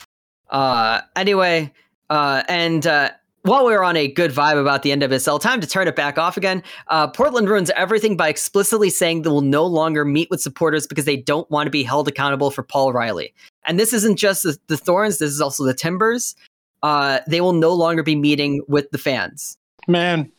[0.48, 1.74] Uh, anyway,
[2.12, 3.10] uh, and uh,
[3.44, 6.18] while we were on a good vibe about the NWSL, time to turn it back
[6.18, 6.64] off again.
[6.88, 11.06] Uh, Portland ruins everything by explicitly saying they will no longer meet with supporters because
[11.06, 13.34] they don't want to be held accountable for Paul Riley.
[13.66, 16.36] And this isn't just the, the Thorns; this is also the Timbers.
[16.82, 19.58] Uh, they will no longer be meeting with the fans.
[19.88, 20.32] Man,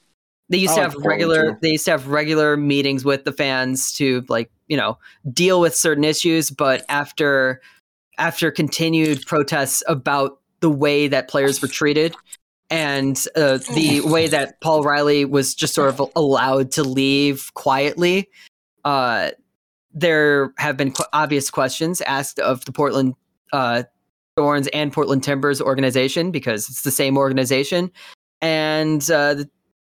[0.48, 1.59] They used I to like have regular.
[1.61, 4.98] They used to have regular meetings with the fans to like you know
[5.30, 6.50] deal with certain issues.
[6.50, 7.61] But after
[8.16, 12.14] after continued protests about the way that players were treated
[12.70, 18.28] and uh, the way that Paul Riley was just sort of allowed to leave quietly,
[18.84, 19.30] uh,
[19.92, 23.14] there have been qu- obvious questions asked of the Portland
[23.52, 23.84] uh,
[24.36, 27.90] Thorns and Portland Timbers organization because it's the same organization,
[28.40, 29.50] and uh, the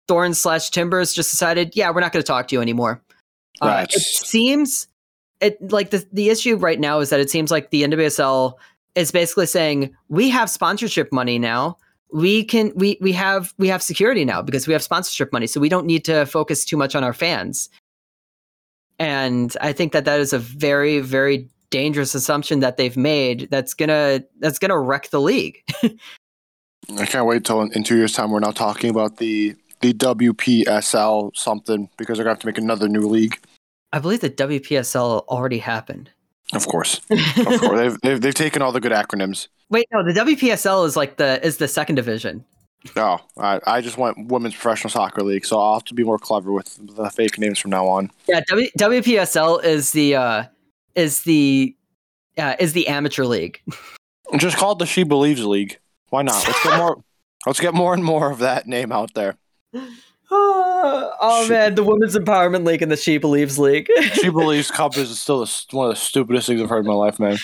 [0.07, 3.01] Thorns slash Timbers just decided, yeah, we're not going to talk to you anymore.
[3.61, 4.87] Uh, it seems
[5.39, 8.53] it like the the issue right now is that it seems like the NWSL
[8.95, 11.77] is basically saying we have sponsorship money now.
[12.13, 15.59] We can we we have we have security now because we have sponsorship money, so
[15.59, 17.69] we don't need to focus too much on our fans.
[18.99, 23.47] And I think that that is a very very dangerous assumption that they've made.
[23.49, 25.63] That's gonna that's gonna wreck the league.
[26.97, 29.93] I can't wait till in, in two years' time we're now talking about the the
[29.93, 33.39] WPSL something because they're gonna have to make another new league.
[33.93, 36.11] I believe the WPSL already happened.
[36.53, 39.47] Of course, of course, they've, they've they've taken all the good acronyms.
[39.69, 42.43] Wait, no, the WPSL is like the is the second division.
[42.95, 46.17] No, I I just want women's professional soccer league, so I'll have to be more
[46.17, 48.11] clever with the fake names from now on.
[48.27, 50.43] Yeah, w- WPSL is the uh
[50.95, 51.75] is the
[52.37, 53.61] uh, is the amateur league.
[54.37, 55.79] Just call it the She Believes League.
[56.09, 56.45] Why not?
[56.47, 57.03] Let's get more.
[57.45, 59.37] let's get more and more of that name out there.
[61.21, 61.49] oh, Shit.
[61.49, 63.87] man, the women's empowerment league and the She Believes league.
[64.13, 67.19] She Believes Cup is still one of the stupidest things I've heard in my life,
[67.19, 67.37] man.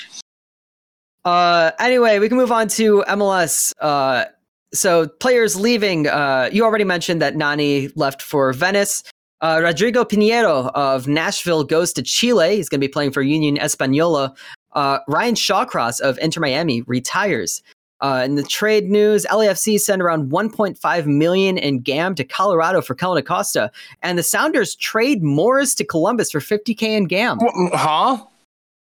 [1.25, 3.73] uh anyway, we can move on to MLS.
[3.79, 4.25] Uh
[4.73, 9.03] so players leaving, uh you already mentioned that Nani left for Venice.
[9.39, 12.55] Uh, Rodrigo Pinheiro of Nashville goes to Chile.
[12.55, 14.35] He's going to be playing for Union Española.
[14.73, 17.61] Uh, Ryan Shawcross of Inter Miami retires.
[18.01, 22.93] Uh, in the trade news, LAFC sent around 1.5 million in GAM to Colorado for
[22.93, 23.71] Kellen Acosta,
[24.03, 27.39] and the Sounders trade Morris to Columbus for 50k in GAM.
[27.73, 28.23] Huh?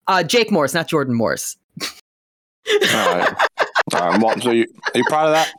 [0.07, 1.57] Uh, Jake Morris, not Jordan Morris.
[1.83, 1.89] All
[2.93, 3.35] right.
[3.95, 4.23] All right.
[4.23, 5.53] Well, so you, are you proud of that?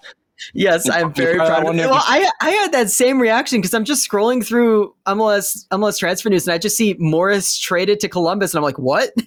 [0.54, 1.90] Yes, You- I'm very proud of that proud of it.
[1.90, 6.30] Well, I I had that same reaction because I'm just scrolling through MLS MLS transfer
[6.30, 9.12] news and I just see Morris traded to Columbus and I'm like, what?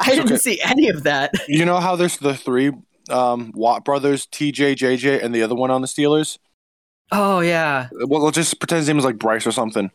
[0.00, 0.36] I didn't okay.
[0.36, 1.32] see any of that.
[1.46, 2.72] You know how there's the three
[3.10, 6.38] um, Watt brothers, TJ, JJ, and the other one on the Steelers?
[7.12, 7.88] Oh yeah.
[7.92, 9.90] Well, let's just pretend his name was like Bryce or something.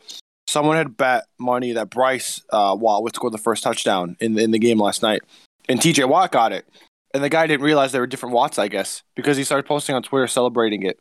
[0.46, 4.50] Someone had bet money that Bryce uh, Watt would score the first touchdown in in
[4.50, 5.22] the game last night,
[5.68, 6.66] and TJ Watt got it.
[7.14, 9.94] And the guy didn't realize there were different Watts, I guess, because he started posting
[9.94, 10.98] on Twitter celebrating it,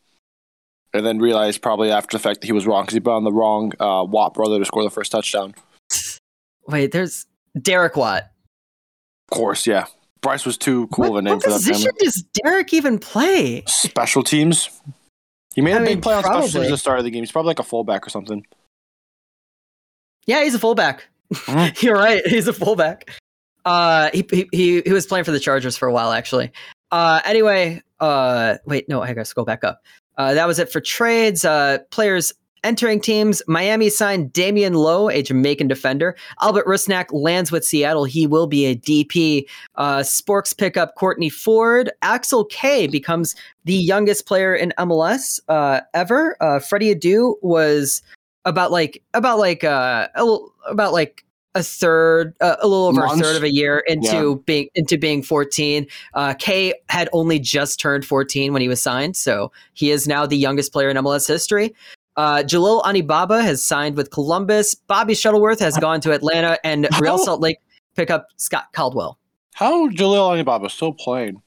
[0.93, 3.25] and then realized probably after the fact that he was wrong because he bet on
[3.25, 5.53] the wrong uh, Watt brother to score the first touchdown.
[6.67, 7.25] Wait, there's
[7.61, 8.23] Derek Watt.
[9.29, 9.85] Of course, yeah.
[10.25, 11.99] Bryce was too cool of a name what for that position family.
[11.99, 13.63] does Derek even play?
[13.67, 14.69] Special teams.
[15.53, 17.11] He made a I big mean, play on special teams at the start of the
[17.11, 17.21] game.
[17.21, 18.43] He's probably like a fullback or something.
[20.25, 21.07] Yeah, he's a fullback.
[21.31, 21.81] Mhm.
[21.83, 22.25] You're right.
[22.25, 23.09] He's a fullback.
[23.63, 26.51] Uh, he, he he he was playing for the Chargers for a while, actually.
[26.91, 29.81] Uh, anyway, uh, wait, no, I gotta scroll back up.
[30.17, 31.45] Uh, that was it for trades.
[31.45, 32.33] Uh, players
[32.65, 33.41] entering teams.
[33.47, 36.15] Miami signed Damian Lowe, a Jamaican defender.
[36.41, 38.03] Albert Rusnak lands with Seattle.
[38.03, 39.45] He will be a DP.
[39.75, 41.91] Uh, Sporks pick up Courtney Ford.
[42.01, 46.35] Axel Kei becomes the youngest player in MLS uh, ever.
[46.41, 48.01] Uh, Freddie Adu was
[48.45, 53.01] about like about like uh a little, about like a third uh, a little over
[53.01, 53.19] Months?
[53.19, 57.79] a third of a year into being into being 14 uh Kei had only just
[57.79, 61.27] turned 14 when he was signed so he is now the youngest player in mls
[61.27, 61.73] history
[62.17, 64.75] uh, Jalil Anibaba has signed with Columbus.
[64.75, 67.59] Bobby Shuttleworth has gone to Atlanta, and Real Salt Lake
[67.95, 69.17] pick up Scott Caldwell.
[69.53, 71.41] How Jalil Anibaba still playing?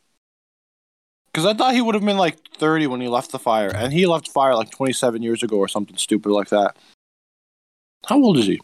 [1.26, 3.92] Because I thought he would have been like 30 when he left the fire, and
[3.92, 6.76] he left fire like 27 years ago or something stupid like that.
[8.06, 8.60] How old is he?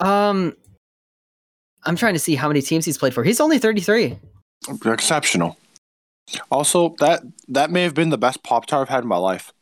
[0.00, 0.56] Um,
[1.84, 3.24] I'm trying to see how many teams he's played for.
[3.24, 4.18] He's only 33.
[4.84, 5.56] Exceptional.
[6.50, 9.52] Also, that that may have been the best Pop Tart I've had in my life.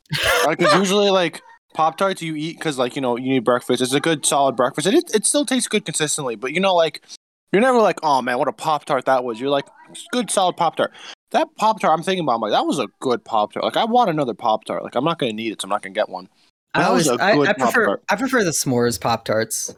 [0.46, 1.42] Because usually, like
[1.78, 3.80] Pop Tarts, you eat because like you know you need breakfast.
[3.80, 6.34] It's a good solid breakfast, and it, it still tastes good consistently.
[6.34, 7.02] But you know, like
[7.52, 9.40] you're never like, oh man, what a Pop Tart that was.
[9.40, 10.90] You're like, it's good solid Pop Tart.
[11.30, 13.64] That Pop Tart, I'm thinking about, I'm like, that was a good Pop Tart.
[13.64, 14.82] Like I want another Pop Tart.
[14.82, 16.28] Like I'm not gonna need it, so I'm not gonna get one.
[16.74, 18.02] I, That was always, a I, good I prefer Pop-Tart.
[18.10, 19.76] I prefer the s'mores Pop Tarts.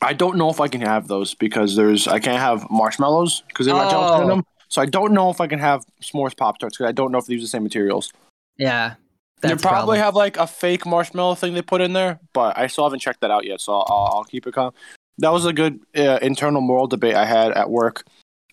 [0.00, 3.66] I don't know if I can have those because there's I can't have marshmallows because
[3.66, 4.34] they got gelatin in Oh.
[4.36, 4.44] them.
[4.68, 7.18] So I don't know if I can have s'mores Pop Tarts because I don't know
[7.18, 8.14] if they use the same materials.
[8.56, 8.94] Yeah,
[9.42, 12.68] that's the probably have like a fake marshmallow thing they put in there, but I
[12.68, 13.60] still haven't checked that out yet.
[13.60, 14.72] So I'll, I'll keep it calm.
[15.18, 18.04] That was a good uh, internal moral debate I had at work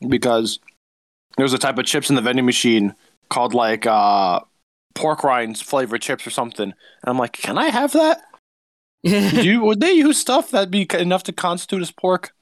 [0.08, 0.60] because
[1.38, 2.96] there's a type of chips in the vending machine
[3.30, 4.42] called like uh,
[4.96, 6.76] pork rinds flavored chips or something, and
[7.06, 8.22] I'm like, can I have that?
[9.04, 12.34] Do you, would they use stuff that'd be enough to constitute as pork?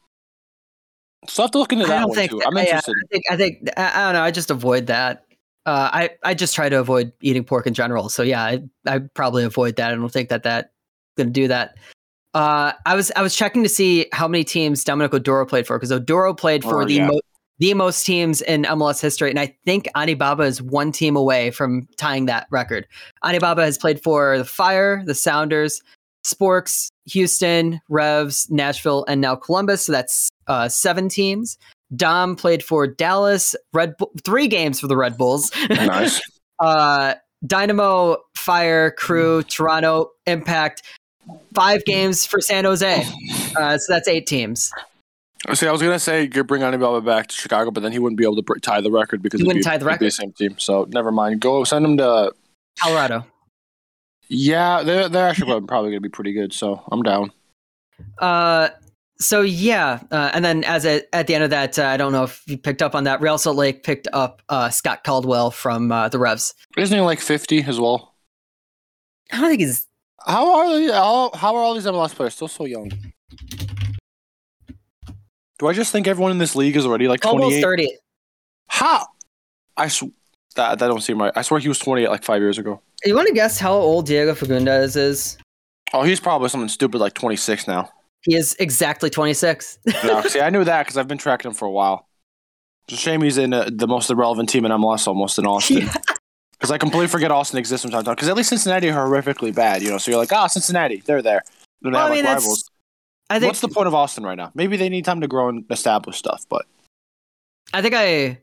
[1.27, 2.31] So I have to look into I that don't one think.
[2.31, 2.41] too.
[2.45, 2.95] I'm yeah, interested.
[2.95, 3.23] I think.
[3.29, 3.69] I think.
[3.77, 4.23] I, I don't know.
[4.23, 5.26] I just avoid that.
[5.67, 8.07] Uh, I I just try to avoid eating pork in general.
[8.09, 9.91] So yeah, I I probably avoid that.
[9.91, 10.71] I don't think that that
[11.17, 11.75] gonna do that.
[12.33, 15.77] Uh, I was I was checking to see how many teams Dominic Oduro played for
[15.77, 17.07] because Oduro played for Oh, the yeah.
[17.07, 17.19] mo-
[17.59, 21.87] the most teams in MLS history, and I think Anibaba is one team away from
[21.97, 22.87] tying that record.
[23.25, 25.81] Anibaba has played for the Fire, the Sounders,
[26.23, 29.87] Sporks, Houston, Revs, Nashville, and now Columbus.
[29.87, 31.57] So that's uh, seven teams.
[31.95, 35.51] Dom played for Dallas, Red Bull, three games for the Red Bulls.
[35.69, 36.21] nice.
[36.59, 37.13] uh,
[37.45, 40.81] Dynamo, Fire, Crew, Toronto, Impact,
[41.53, 43.05] five games for San Jose.
[43.57, 44.71] Uh, so that's eight teams.
[45.53, 47.99] See, I was gonna say you could bring Anibaba back to Chicago, but then he
[47.99, 50.11] wouldn't be able to tie the record because He wouldn't be, tie the record.
[50.11, 50.57] same team.
[50.57, 51.39] So never mind.
[51.41, 52.33] Go send him to.
[52.81, 53.23] Colorado.
[54.29, 56.53] Yeah, they're they're actually probably- probably gonna be pretty good.
[56.53, 57.31] So I'm down.
[58.19, 58.69] Uh,
[59.19, 62.11] so yeah, uh, and then as a, at the end of that, uh, I don't
[62.11, 63.21] know if you picked up on that.
[63.21, 66.53] Real Salt Lake picked up uh, Scott Caldwell from uh, the Revs.
[66.77, 68.15] Isn't he like 50 as well?
[69.31, 69.87] I don't think he's.
[70.25, 70.87] How are they?
[70.87, 72.91] How, how are all these MLS players still so young?
[75.59, 77.61] Do I just think everyone in this league is already like Caldwell's 28?
[77.61, 77.97] thirty.
[78.67, 79.07] How?
[79.75, 80.13] I sw-
[80.55, 81.31] that that don't seem right.
[81.35, 82.81] I swear he was 28 like five years ago.
[83.05, 85.37] You want to guess how old Diego Fagundes is?
[85.93, 87.89] Oh, he's probably something stupid like 26 now.
[88.21, 89.77] He is exactly twenty six.
[90.03, 92.07] No, see, I knew that because I've been tracking him for a while.
[92.87, 95.89] It's a shame he's in uh, the most irrelevant team in MLS almost in Austin.
[96.51, 98.15] Because I completely forget Austin exists from time to time.
[98.15, 99.97] Because at least Cincinnati are horrifically bad, you know.
[99.97, 101.43] So you're like, ah, Cincinnati, they're there.
[101.81, 102.69] They Well, I mean, like rivals.
[103.29, 104.51] I think What's the point of Austin right now?
[104.55, 106.45] Maybe they need time to grow and establish stuff.
[106.49, 106.65] But
[107.73, 108.39] I think I.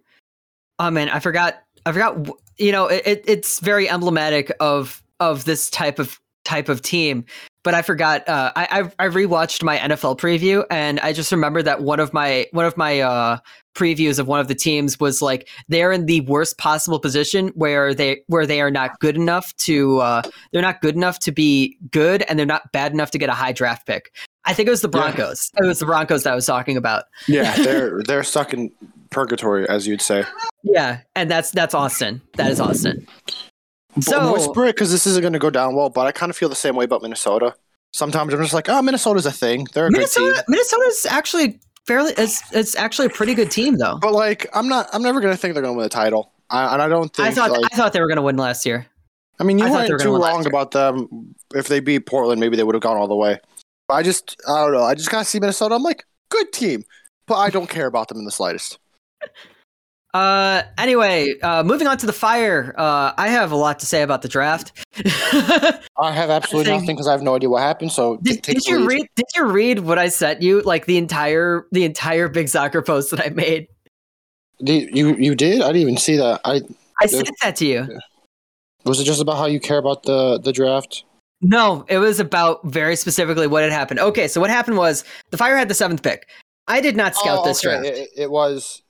[0.79, 1.63] Oh man, I forgot.
[1.87, 2.29] I forgot.
[2.59, 7.25] You know, it, it's very emblematic of of this type of type of team.
[7.65, 8.29] But I forgot.
[8.29, 12.13] Uh, I, I I rewatched my NFL preview, and I just remember that one of
[12.13, 13.39] my one of my uh,
[13.75, 17.93] previews of one of the teams was like they're in the worst possible position where
[17.95, 21.77] they where they are not good enough to uh, they're not good enough to be
[21.91, 24.13] good, and they're not bad enough to get a high draft pick.
[24.45, 25.01] I think it was the Yeah.
[25.01, 25.51] Broncos.
[25.57, 27.05] It was the Broncos that I was talking about.
[27.27, 28.71] yeah, they're they're stuck in
[29.11, 30.25] purgatory, as you'd say.
[30.67, 32.23] Yeah, and that's that's Austin.
[32.37, 33.07] That is Austin.
[34.01, 35.91] So, whisper it because this isn't going to go down well.
[35.91, 37.55] But I kind of feel the same way about Minnesota.
[37.93, 39.67] Sometimes I'm just like, oh, Minnesota's a thing.
[39.73, 40.25] They're a good team.
[40.25, 42.13] Minnesota, Minnesota's actually fairly.
[42.17, 43.99] It's it's actually a pretty good team though.
[44.01, 44.89] But like, I'm not.
[44.93, 46.33] I'm never going to think they're going to win the title.
[46.51, 47.29] I, and I don't think.
[47.29, 48.87] I thought like, I thought they were going to win last year.
[49.41, 51.35] I mean, you I weren't they were too wrong about them.
[51.55, 53.41] If they beat Portland, maybe they would have gone all the way.
[53.89, 54.83] But I just, I don't know.
[54.83, 55.75] I just kind of see Minnesota.
[55.75, 56.85] I'm like, good team,
[57.27, 58.79] but I don't care about them in the slightest.
[60.15, 62.73] Uh, anyway, uh, moving on to the fire.
[62.79, 64.71] Uh, I have a lot to say about the draft.
[64.97, 67.91] I have absolutely think- nothing because I have no idea what happened.
[67.91, 69.07] So did, did you read?
[69.17, 70.63] Did you read what I sent you?
[70.63, 73.67] Like the entire the entire big soccer post that I made.
[74.61, 75.61] The- you you did?
[75.63, 76.41] I didn't even see that.
[76.45, 76.63] I
[77.03, 77.99] I sent that to you.
[78.85, 81.05] was it just about how you care about the the draft?
[81.43, 83.99] No, it was about very specifically what had happened.
[83.99, 86.29] Okay, so what happened was the Fire had the seventh pick.
[86.69, 87.85] I did not scout Oh, this draft.
[87.85, 88.81] It, it was.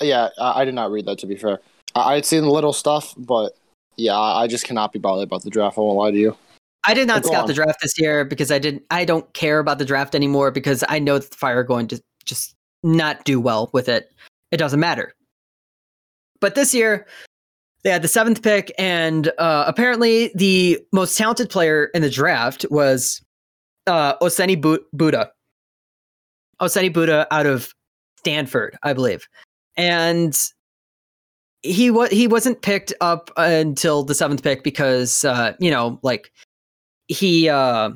[0.00, 1.18] Yeah, I, I did not read that.
[1.18, 1.60] To be fair,
[1.94, 3.52] I, I'd seen little stuff, but
[3.96, 5.78] yeah, I I just cannot be bothered about the draft.
[5.78, 6.36] I won't lie to you.
[6.86, 7.46] I did not scout on.
[7.46, 8.84] the draft this year because I didn't.
[8.90, 11.88] I don't care about the draft anymore because I know that the Fire are going
[11.88, 14.12] to just not do well with it.
[14.50, 15.12] It doesn't matter.
[16.40, 17.06] But this year,
[17.82, 22.64] they had the seventh pick, and uh, apparently the most talented player in the draft
[22.70, 23.20] was
[23.86, 25.30] uh, Ousseni Bu- Bouda.
[26.60, 27.72] Ousseni Bouda out of
[28.18, 29.28] Stanford, I believe,
[29.78, 30.36] and
[31.62, 36.30] he was he wasn't picked up until the seventh pick because uh, you know like
[37.06, 37.90] he uh,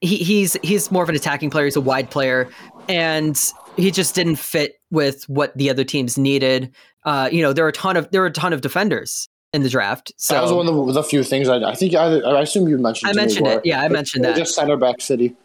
[0.00, 1.64] he he's he's more of an attacking player.
[1.64, 2.48] He's a wide player,
[2.88, 3.40] and
[3.76, 6.72] he just didn't fit with what the other teams needed.
[7.04, 9.62] Uh, you know, there are a ton of there are a ton of defenders in
[9.62, 10.12] the draft.
[10.16, 12.76] So that was one of the, few things I, I think I, I assume you
[12.76, 13.10] mentioned.
[13.10, 13.60] I to me, mentioned it.
[13.64, 14.36] Yeah, I mentioned that.
[14.36, 15.36] Just center back city.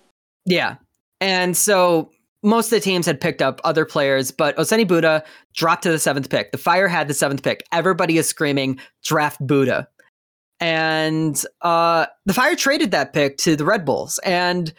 [0.45, 0.78] Yeah.
[1.22, 2.10] And so
[2.44, 5.24] most of the teams had picked up other players, but Ousseni Bouda
[5.54, 6.52] dropped to the seventh pick.
[6.52, 7.64] The Fire had the seventh pick.
[7.72, 9.88] Everybody is screaming, draft Bouda.
[10.60, 14.20] And uh, the Fire traded that pick to the Red Bulls.
[14.26, 14.74] And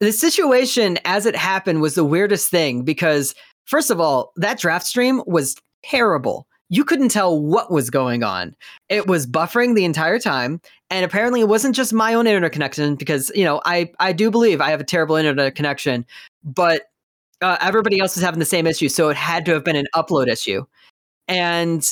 [0.00, 3.34] the situation as it happened was the weirdest thing because,
[3.64, 6.46] first of all, that draft stream was terrible.
[6.70, 8.56] You couldn't tell what was going on.
[8.88, 10.60] It was buffering the entire time
[10.94, 14.30] and apparently it wasn't just my own internet connection because you know i i do
[14.30, 16.06] believe i have a terrible internet connection
[16.44, 16.84] but
[17.44, 19.86] uh, everybody else is having the same issue so it had to have been an
[19.94, 20.64] upload issue.
[21.28, 21.88] And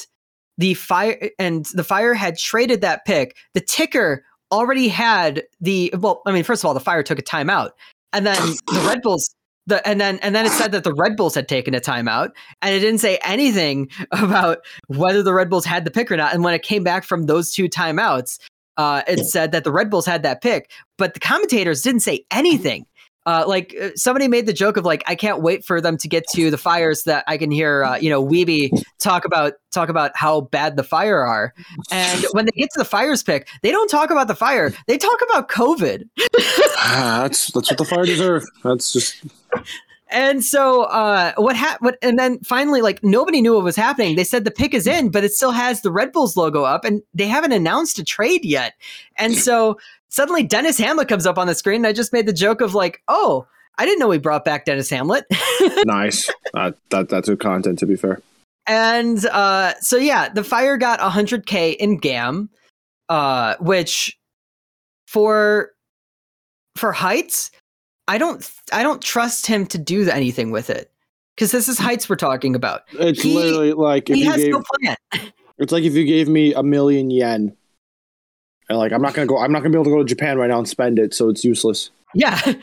[0.58, 3.36] the fire and the fire had traded that pick.
[3.54, 7.22] The ticker already had the well i mean first of all the fire took a
[7.22, 7.70] timeout
[8.12, 8.36] and then
[8.66, 9.34] the red bulls
[9.66, 12.30] the, and then and then it said that the Red Bulls had taken a timeout,
[12.62, 16.34] and it didn't say anything about whether the Red Bulls had the pick or not.
[16.34, 18.40] And when it came back from those two timeouts,
[18.76, 22.24] uh, it said that the Red Bulls had that pick, but the commentators didn't say
[22.30, 22.86] anything.
[23.24, 26.08] Uh, like uh, somebody made the joke of like, I can't wait for them to
[26.08, 29.88] get to the fires that I can hear, uh, you know, Weeby talk about talk
[29.88, 31.54] about how bad the fire are.
[31.90, 34.98] And when they get to the fires pick, they don't talk about the fire; they
[34.98, 36.08] talk about COVID.
[36.78, 38.44] Ah, that's that's what the fire deserve.
[38.64, 39.24] That's just
[40.12, 44.14] And so uh what ha- what and then finally like nobody knew what was happening.
[44.14, 46.84] They said the pick is in, but it still has the Red Bulls logo up
[46.84, 48.74] and they haven't announced a trade yet.
[49.16, 49.78] And so
[50.12, 52.74] suddenly Dennis Hamlett comes up on the screen and I just made the joke of
[52.74, 53.46] like, "Oh,
[53.78, 55.24] I didn't know we brought back Dennis Hamlett."
[55.86, 56.30] nice.
[56.54, 57.78] Uh, that that's good content.
[57.80, 58.20] To be fair.
[58.66, 62.48] and uh so yeah, the Fire got 100k in GAM
[63.08, 64.16] uh which
[65.08, 65.70] for
[66.76, 67.50] for Heitz,
[68.08, 70.90] I don't I don't trust him to do anything with it.
[71.38, 72.82] Cuz this is Heitz we're talking about.
[72.92, 74.96] It's He- literally like if he has gave no plan.
[75.58, 77.56] it's like if you gave me a million yen.
[78.72, 79.36] And like I'm not gonna go.
[79.36, 81.28] I'm not gonna be able to go to Japan right now and spend it, so
[81.28, 81.90] it's useless.
[82.14, 82.40] Yeah.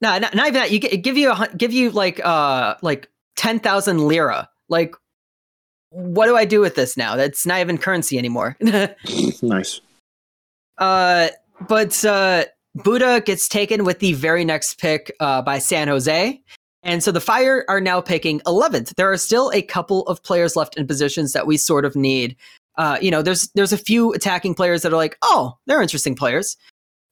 [0.00, 0.70] No, not, not even that.
[0.70, 4.50] You get, give you a, give you like uh like ten thousand lira.
[4.68, 4.94] Like,
[5.88, 7.16] what do I do with this now?
[7.16, 8.54] That's not even currency anymore.
[9.42, 9.80] nice.
[10.76, 11.28] uh,
[11.68, 12.44] but uh,
[12.74, 16.42] Bouda gets taken with the very next pick uh, by San Jose.
[16.82, 18.96] And so the Fire are now picking 11th.
[18.96, 22.36] There are still a couple of players left in positions that we sort of need.
[22.76, 26.14] Uh, you know, there's there's a few attacking players that are like, oh, they're interesting
[26.14, 26.56] players.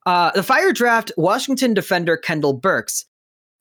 [0.06, 3.04] Uh, the Fire draft Washington defender Kendall Burks.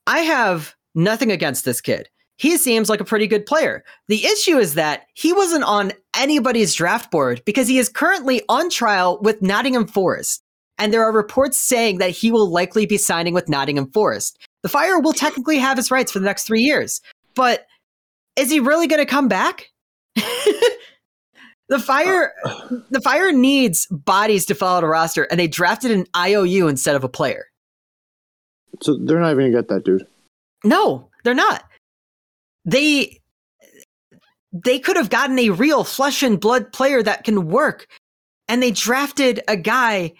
[0.06, 2.08] I have nothing against this kid.
[2.38, 3.84] He seems like a pretty good player.
[4.08, 8.68] The issue is that he wasn't on anybody's draft board because he is currently on
[8.68, 10.42] trial with Nottingham Forest.
[10.78, 14.38] And there are reports saying that he will likely be signing with Nottingham Forest.
[14.62, 17.00] The Fire will technically have his rights for the next three years.
[17.36, 17.66] But
[18.34, 19.68] is he really going to come back?
[21.72, 22.34] the Fire
[22.90, 26.94] the Fire needs bodies to fill out a roster, and they drafted an IOU instead
[26.94, 27.46] of a player.
[28.82, 30.06] So they're not even gonna get that dude.
[30.64, 31.64] No, they're not.
[32.66, 33.20] They
[34.52, 37.86] they could have gotten a real flesh and blood player that can work,
[38.48, 40.12] and they drafted a guy.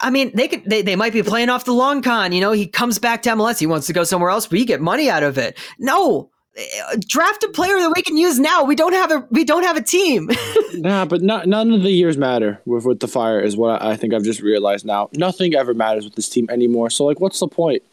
[0.00, 2.30] I mean, they could they, they might be playing off the long con.
[2.30, 3.58] You know, he comes back to MLS.
[3.58, 4.48] He wants to go somewhere else.
[4.48, 5.58] We get money out of it.
[5.80, 8.62] No, Uh, draft a player that we can use now.
[8.62, 10.30] We don't have a we don't have a team.
[10.74, 13.92] Nah, but not, none of the years matter with with the fire is what I,
[13.92, 15.08] I think I've just realized now.
[15.12, 16.90] Nothing ever matters with this team anymore.
[16.90, 17.84] So like, what's the point?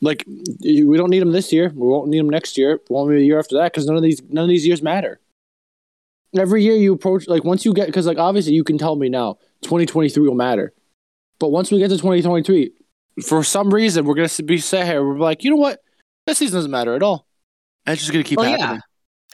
[0.00, 1.72] Like we don't need them this year.
[1.74, 2.80] We won't need them next year.
[2.90, 4.82] We won't need the year after that because none of these none of these years
[4.82, 5.20] matter.
[6.36, 9.08] Every year you approach like once you get because like obviously you can tell me
[9.08, 10.72] now 2023 will matter,
[11.38, 12.72] but once we get to 2023,
[13.22, 15.04] for some reason we're gonna be set here.
[15.04, 15.80] We're like, you know what,
[16.26, 17.26] this season doesn't matter at all.
[17.86, 18.76] It's just gonna keep Well, happening.
[18.76, 18.80] yeah.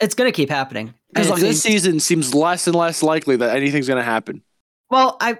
[0.05, 0.95] It's going to keep happening.
[1.13, 4.41] Because like this season seems less and less likely that anything's gonna happen.
[4.89, 5.37] Well, I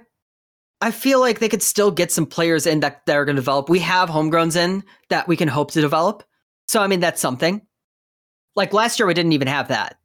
[0.81, 3.41] I feel like they could still get some players in that, that are going to
[3.41, 3.69] develop.
[3.69, 6.23] We have homegrowns in that we can hope to develop.
[6.67, 7.61] So I mean that's something.
[8.55, 9.97] Like last year we didn't even have that.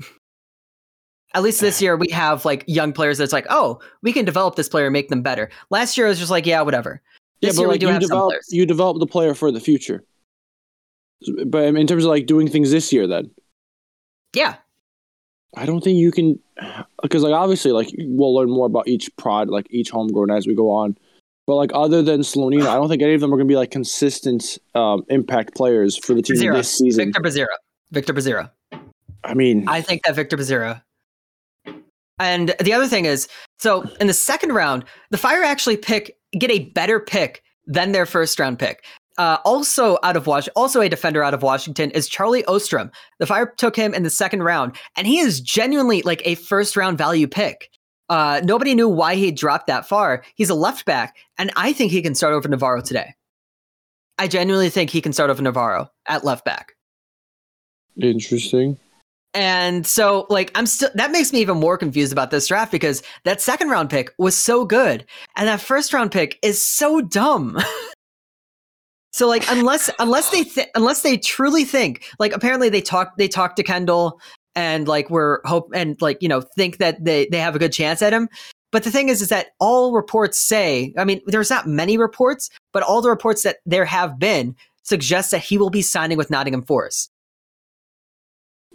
[1.34, 4.54] At least this year we have like young players that's like, "Oh, we can develop
[4.56, 7.02] this player and make them better." Last year it was just like, "Yeah, whatever."
[7.40, 8.46] Yeah, but year we like do you have some develop players.
[8.50, 10.04] you develop the player for the future.
[11.46, 13.30] But in terms of like doing things this year, then
[14.34, 14.56] Yeah.
[15.56, 16.38] I don't think you can
[17.02, 20.54] because like obviously like we'll learn more about each prod like each homegrown as we
[20.54, 20.96] go on.
[21.46, 23.70] But like other than Slonina, I don't think any of them are gonna be like
[23.70, 26.54] consistent um, impact players for the team Bezerra.
[26.54, 27.06] this season.
[27.06, 27.56] Victor Bezerra.
[27.92, 28.50] Victor Bezerra.
[29.24, 30.82] I mean, I think that Victor Bezerra.
[32.18, 36.50] And the other thing is, so in the second round, the Fire actually pick get
[36.50, 38.84] a better pick than their first round pick.
[39.18, 42.90] Uh, also out of Wash, also a defender out of Washington is Charlie Ostrem.
[43.18, 46.76] The Fire took him in the second round, and he is genuinely like a first
[46.76, 47.70] round value pick.
[48.08, 50.22] Uh, nobody knew why he dropped that far.
[50.34, 53.14] He's a left back, and I think he can start over Navarro today.
[54.18, 56.74] I genuinely think he can start over Navarro at left back.
[58.00, 58.78] interesting.
[59.34, 63.02] And so, like, I'm still that makes me even more confused about this draft because
[63.24, 65.04] that second round pick was so good,
[65.36, 67.58] and that first round pick is so dumb.
[69.16, 73.28] so, like, unless unless they th- unless they truly think, like, apparently they talk they
[73.28, 74.20] talked to Kendall
[74.54, 77.72] and like we're hope and like you know think that they they have a good
[77.72, 78.28] chance at him.
[78.72, 82.50] But the thing is, is that all reports say, I mean, there's not many reports,
[82.74, 86.28] but all the reports that there have been suggest that he will be signing with
[86.30, 87.10] Nottingham Forest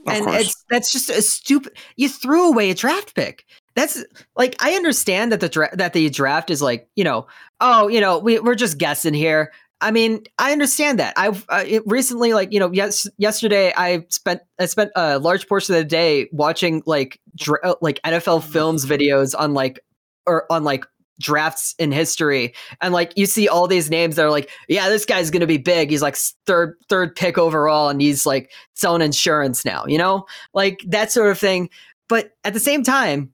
[0.08, 0.42] Of and course.
[0.42, 1.74] it's that's just a stupid.
[1.98, 3.46] You threw away a draft pick.
[3.76, 4.04] That's
[4.36, 7.28] like I understand that the dra- that the draft is like you know
[7.60, 9.52] oh you know we we're just guessing here.
[9.82, 11.14] I mean I understand that.
[11.18, 15.48] I've uh, it recently like you know yes yesterday I spent I spent a large
[15.48, 19.80] portion of the day watching like dra- uh, like NFL films videos on like
[20.26, 20.86] or on like
[21.20, 22.52] drafts in history
[22.82, 25.58] and like you see all these names that are like yeah this guy's gonna be
[25.58, 26.16] big he's like
[26.48, 28.52] third third pick overall and he's like
[28.82, 30.26] selling insurance now, you know?
[30.54, 31.70] Like that sort of thing.
[32.10, 33.32] But at the same time,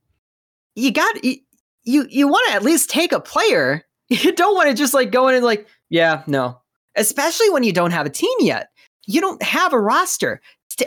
[0.75, 1.37] you got you
[1.83, 3.83] you, you want to at least take a player.
[4.09, 6.59] You don't want to just like go in and like, yeah, no.
[6.95, 8.69] Especially when you don't have a team yet.
[9.05, 10.41] You don't have a roster.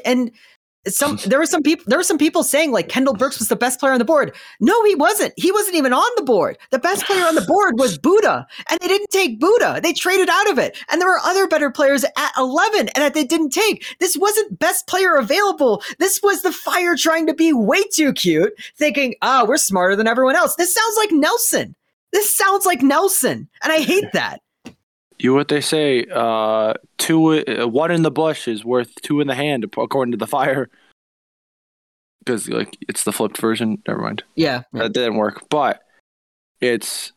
[0.05, 0.31] And
[0.89, 3.57] some there were some people there were some people saying like Kendall Burks was the
[3.57, 4.35] best player on the board.
[4.61, 5.35] No, he wasn't.
[5.37, 6.59] He wasn't even on the board.
[6.71, 9.81] The best player on the board was Bouda, and they didn't take Bouda.
[9.83, 10.77] They traded out of it.
[10.91, 13.85] And there were other better players at 11 and that they didn't take.
[14.01, 15.83] This wasn't best player available.
[15.99, 20.07] This was the fire trying to be way too cute, thinking, "Ah, we're smarter than
[20.07, 21.75] everyone else." This sounds like Nelson.
[22.13, 24.41] This sounds like Nelson, and I hate that.
[25.23, 26.07] You what they say?
[26.11, 30.17] Uh, two, uh, one in the bush is worth two in the hand, according to
[30.19, 30.71] the fire.
[32.25, 33.83] Because like it's the flipped version.
[33.87, 34.63] Never mind, Yeah.
[34.73, 35.49] that didn't work.
[35.51, 35.83] But
[36.61, 37.13] it's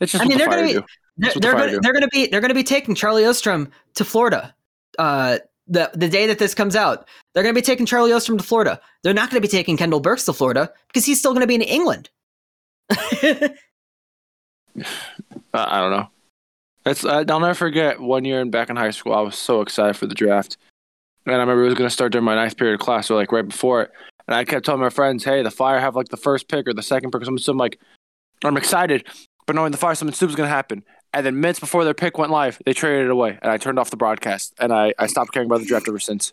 [0.00, 0.82] it's just I mean, the they're gonna be- They're,
[1.18, 1.80] That's what the they're Fire gonna do.
[1.82, 4.54] they're gonna be they're gonna be taking Charlie Ostrem to Florida.
[4.98, 8.44] Uh, the the day that this comes out, they're gonna be taking Charlie Ostrem to
[8.44, 8.80] Florida.
[9.02, 11.62] They're not gonna be taking Kendall Burks to Florida because he's still gonna be in
[11.62, 12.08] England.
[14.78, 14.84] Uh,
[15.54, 16.08] I don't know.
[16.86, 19.12] It's I, I'll never forget one year in back in high school.
[19.12, 20.56] I was so excited for the draft,
[21.26, 23.14] and I remember it was going to start during my ninth period of class, or
[23.16, 23.90] like right before it.
[24.28, 26.72] And I kept telling my friends, "Hey, the Fire have like the first pick or
[26.74, 27.78] the second pick something." So I'm like,
[28.44, 29.06] I'm excited,
[29.46, 30.84] but knowing the Fire, something stupid's going to happen.
[31.12, 33.78] And then minutes before their pick went live, they traded it away, and I turned
[33.78, 36.32] off the broadcast, and I, I stopped caring about the draft ever since.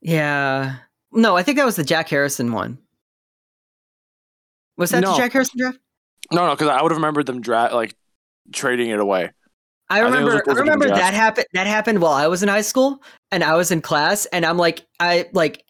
[0.00, 0.76] yeah.
[1.12, 2.78] No, I think that was the Jack Harrison one.
[4.76, 5.12] Was that No.
[5.12, 5.78] the Jack Harrison draft?
[6.32, 7.94] No, no, because I would have remembered them draft like
[8.52, 9.30] trading it away.
[9.88, 10.36] I I remember.
[10.36, 11.00] I Blizzard remember draft.
[11.00, 11.46] that happened.
[11.54, 14.56] That happened while I was in high school, and I was in class, and I'm
[14.56, 15.64] like, I like,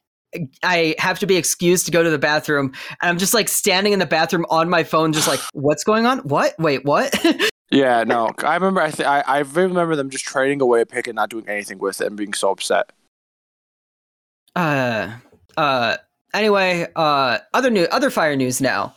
[0.62, 3.92] I have to be excused to go to the bathroom, and I'm just like standing
[3.92, 6.18] in the bathroom on my phone, just like, what's going on?
[6.20, 6.54] What?
[6.58, 7.14] Wait, what?
[7.72, 8.80] Yeah, no, I remember.
[8.80, 11.78] I th- I I remember them just trading away a pick and not doing anything
[11.78, 12.90] with it and being so upset.
[14.56, 15.12] uh,
[15.56, 15.96] uh.
[16.34, 18.94] Anyway, uh, other new, other fire news now.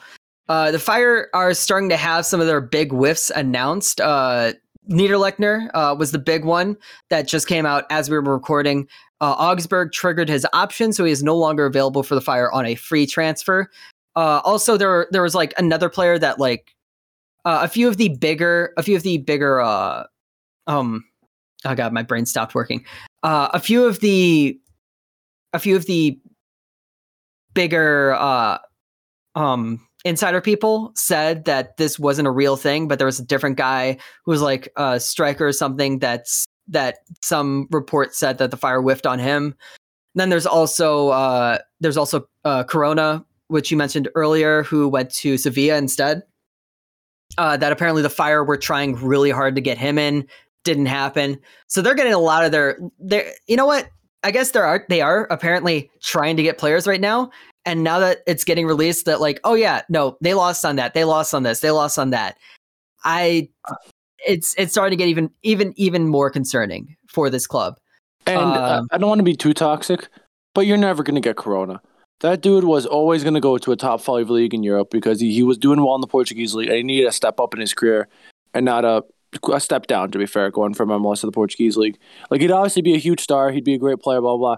[0.50, 4.02] Uh, the fire are starting to have some of their big whiffs announced.
[4.02, 4.54] Uh,
[4.90, 6.76] Niederlechner uh, was the big one
[7.10, 8.88] that just came out as we were recording.
[9.22, 12.66] Uh, Augsburg triggered his option, so he is no longer available for the Fire on
[12.66, 13.70] a free transfer.
[14.16, 16.76] Uh, also, there there was like another player that like
[17.46, 20.04] uh, a few of the bigger, a few of the bigger, uh,
[20.68, 21.04] um,
[21.66, 22.86] oh god, my brain stopped working.
[23.22, 24.60] Uh, a few of the,
[25.52, 26.20] a few of the
[27.54, 28.58] bigger, uh,
[29.36, 33.58] um, insider people said that this wasn't a real thing, but there was a different
[33.58, 38.58] guy who was like a striker or something that's that some report said that the
[38.58, 39.56] fire whiffed on him.
[40.16, 45.38] then there's also uh, there's also uh, Corona, which you mentioned earlier, who went to
[45.38, 46.24] Sevilla instead.
[47.38, 50.28] Uh, that apparently the fire were trying really hard to get him in,
[50.64, 51.40] didn't happen.
[51.68, 53.32] So they're getting a lot of their their.
[53.48, 53.90] You know what?
[54.24, 57.32] I guess there are they are apparently trying to get players right now.
[57.66, 60.94] And now that it's getting released, that like, oh yeah, no, they lost on that,
[60.94, 62.38] they lost on this, they lost on that.
[63.06, 63.50] I,
[64.28, 67.78] it's it's starting to get even even even more concerning for this club.
[68.26, 70.10] And uh, Um, I don't want to be too toxic,
[70.54, 71.82] but you're never going to get Corona.
[72.22, 75.20] That dude was always going to go to a top five league in Europe because
[75.20, 77.54] he, he was doing well in the Portuguese league and he needed a step up
[77.54, 78.08] in his career
[78.54, 79.04] and not a,
[79.52, 81.98] a step down, to be fair, going from MLS to the Portuguese league.
[82.30, 83.52] Like, he'd obviously be a huge star.
[83.52, 84.58] He'd be a great player, blah, blah.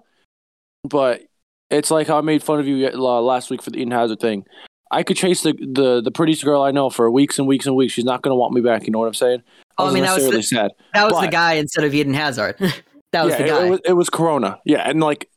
[0.84, 1.24] But
[1.70, 4.20] it's like how I made fun of you uh, last week for the Eden Hazard
[4.20, 4.46] thing.
[4.92, 7.76] I could chase the, the, the prettiest girl I know for weeks and weeks and
[7.76, 7.94] weeks.
[7.94, 8.86] She's not going to want me back.
[8.86, 9.42] You know what I'm saying?
[9.78, 10.72] Oh, I mean, that was the- sad.
[10.94, 12.56] that was the guy instead of Eden Hazard.
[13.12, 13.66] that was yeah, the guy.
[13.66, 14.60] It, was, it was Corona.
[14.66, 15.30] Yeah, and like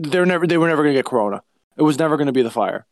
[0.00, 1.42] they're never they were never gonna get Corona.
[1.76, 2.86] It was never gonna be the fire.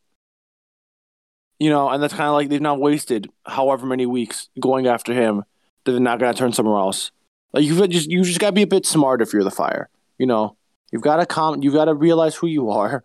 [1.58, 5.14] You know, and that's kind of like they've now wasted however many weeks going after
[5.14, 5.44] him
[5.84, 7.10] they're not gonna turn somewhere else.
[7.52, 9.88] Like you've just you just gotta be a bit smart if you're the fire.
[10.18, 10.56] You know,
[10.92, 13.02] you've got to com you've got to realize who you are.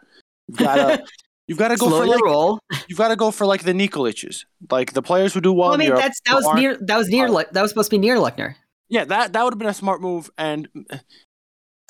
[0.47, 1.05] You've got to
[1.47, 2.59] you've got to go Slow for your like roll.
[2.87, 5.69] you've got to go for like the Nikoliches, like the players who do well.
[5.69, 7.71] Well, I in mean, Europe that's that was near that was near Le- that was
[7.71, 8.55] supposed to be near Luckner.
[8.89, 10.67] Yeah, that that would have been a smart move, and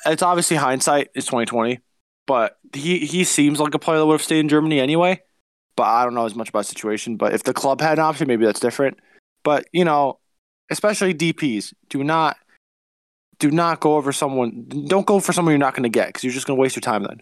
[0.05, 1.09] it's obviously hindsight.
[1.13, 1.79] It's twenty twenty,
[2.25, 5.21] but he he seems like a player that would have stayed in Germany anyway.
[5.75, 7.17] But I don't know as much about the situation.
[7.17, 8.99] But if the club had an option, maybe that's different.
[9.43, 10.19] But you know,
[10.69, 12.37] especially DPS, do not
[13.39, 14.65] do not go over someone.
[14.87, 16.75] Don't go for someone you're not going to get because you're just going to waste
[16.75, 17.21] your time then.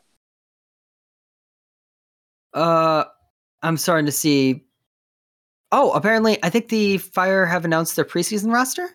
[2.53, 3.03] Uh,
[3.61, 4.63] I'm starting to see.
[5.71, 8.89] Oh, apparently, I think the Fire have announced their preseason roster.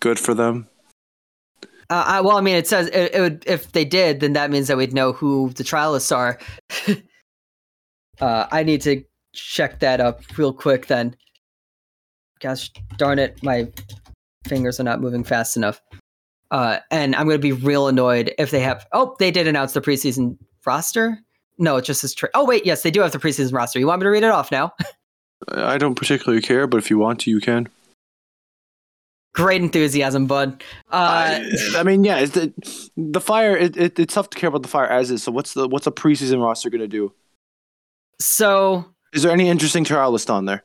[0.00, 0.68] Good for them.
[1.90, 3.44] Uh, I, well, I mean, it says it, it would.
[3.46, 6.38] If they did, then that means that we'd know who the trialists are.
[8.20, 9.02] uh, I need to
[9.34, 10.86] check that up real quick.
[10.86, 11.16] Then,
[12.42, 13.70] gosh darn it, my
[14.46, 15.80] fingers are not moving fast enough.
[16.50, 18.86] Uh, and I'm going to be real annoyed if they have.
[18.92, 20.36] Oh, they did announce the preseason
[20.66, 21.18] roster.
[21.58, 22.14] No, it just says.
[22.14, 23.78] Tra- oh wait, yes, they do have the preseason roster.
[23.78, 24.72] You want me to read it off now?
[25.48, 27.68] I don't particularly care, but if you want to, you can.
[29.34, 30.62] Great enthusiasm, bud.
[30.90, 32.52] Uh, I, I mean, yeah, it's the
[32.96, 33.56] the fire.
[33.56, 35.22] It, it, it's tough to care about the fire as is.
[35.22, 37.12] So what's the what's a preseason roster going to do?
[38.20, 38.84] so
[39.14, 40.64] Is there any interesting trial list on there?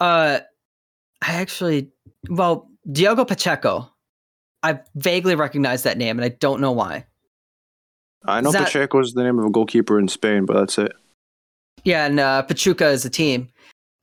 [0.00, 0.40] Uh,
[1.22, 1.88] I actually,
[2.28, 3.88] well, Diogo Pacheco.
[4.64, 7.06] I vaguely recognize that name, and I don't know why.
[8.24, 10.92] I know that- Pacheco is the name of a goalkeeper in Spain, but that's it.
[11.84, 13.48] Yeah, and uh, Pachuca is a team.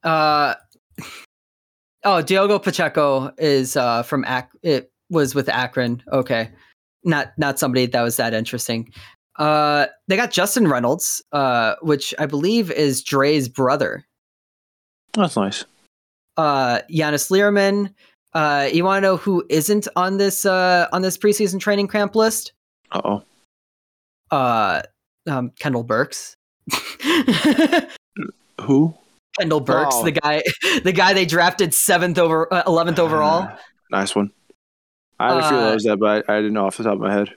[0.03, 0.55] Uh,
[2.03, 6.03] oh, Diogo Pacheco is uh, from Ac- It was with Akron.
[6.11, 6.49] Okay,
[7.05, 8.91] not not somebody that was that interesting.
[9.37, 14.03] Uh, they got Justin Reynolds, uh, which I believe is Dre's brother.
[15.13, 15.63] That's nice.
[16.39, 17.93] Uh Giannis Learman.
[18.33, 22.15] Uh you want to know who isn't on this uh on this preseason training camp
[22.15, 22.53] list?
[22.91, 23.23] Uh oh.
[24.35, 24.81] Uh
[25.27, 26.35] um Kendall Burks.
[28.61, 28.93] Who?
[29.39, 30.03] Kendall Burks, Oh.
[30.03, 30.41] the guy
[30.83, 33.49] the guy they drafted 7th over uh, 11th overall.
[33.91, 34.31] Nice one.
[35.19, 36.93] I had a few Uh, of that, but I, I didn't know off the top
[36.93, 37.29] of my head.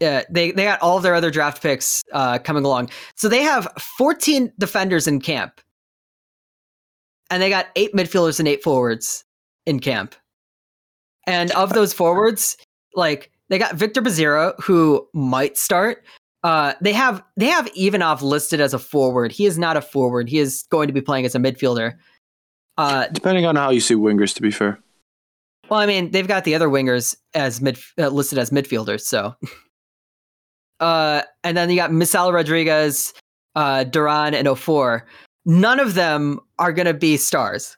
[0.00, 2.90] Yeah, they they got all of their other draft picks uh coming along.
[3.14, 3.68] So they have
[3.98, 5.60] 14 defenders in camp.
[7.30, 9.24] And they got 8 midfielders and 8 forwards
[9.66, 10.14] in camp.
[11.26, 12.56] And of those forwards,
[12.94, 16.04] like they got Victor Bezerra who might start.
[16.44, 19.32] Uh they have they have Ivanov listed as a forward.
[19.32, 20.28] He is not a forward.
[20.28, 21.94] He is going to be playing as a midfielder.
[22.78, 24.78] Uh Depending on how you see wingers, to be fair.
[25.68, 29.34] well, I mean, they've got the other wingers as mid uh, listed as midfielders, so.
[30.80, 33.12] uh, and then you got Misal Rodriguez,
[33.56, 35.02] uh, Duran, and Offor.
[35.46, 37.76] None of them are going to be stars.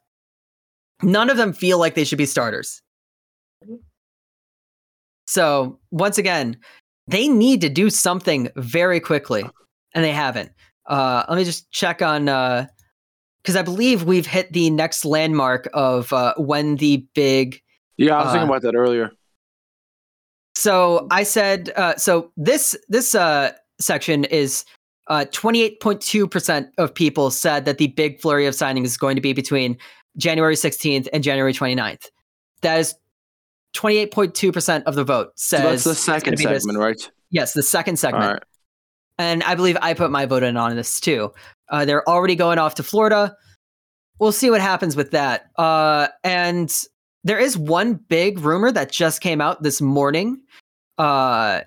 [1.03, 2.83] None of them feel like they should be starters.
[5.27, 6.57] So once again,
[7.07, 9.45] they need to do something very quickly,
[9.95, 10.51] and they haven't.
[10.87, 16.13] Uh, let me just check on because I believe we've hit the next landmark of
[16.13, 17.61] uh, when the big
[17.99, 19.11] Yeah, I was Uh, thinking about that earlier.
[20.55, 24.65] So I said, uh, so this this uh, section is
[25.09, 29.33] uh, 28.2% of people said that the big flurry of signings is going to be
[29.33, 29.77] between
[30.17, 32.07] January 16th and January 29th.
[32.63, 32.95] That is
[33.75, 37.11] 28.2% of the vote says So that's the second gonna this- segment, right?
[37.31, 38.33] Yes, the second segment.
[38.33, 38.43] Right.
[39.19, 41.33] And I believe I put my vote in on this too.
[41.69, 43.37] Uh, they're already going off to Florida.
[44.19, 45.51] We'll see what happens with that.
[45.57, 46.75] Uh, and
[47.25, 50.41] there is one big rumor that just came out this morning.
[50.97, 51.61] Uh,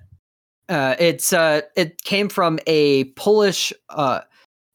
[0.71, 4.21] uh, it's uh, it came from a Polish uh,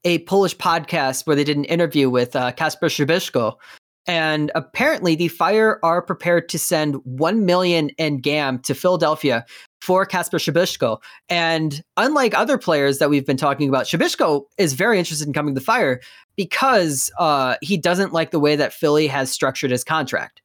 [0.05, 3.55] a Polish podcast where they did an interview with uh, Kacper Przybyłko,
[4.07, 9.45] and apparently the Fire are prepared to send one million in GAM to Philadelphia
[9.81, 10.99] for Kacper Przybyłko.
[11.31, 15.55] And unlike other players that we've been talking about, Przybyłko is very interested in coming
[15.55, 16.01] to Fire
[16.37, 20.43] because uh, he doesn't like the way that Philly has structured his contract.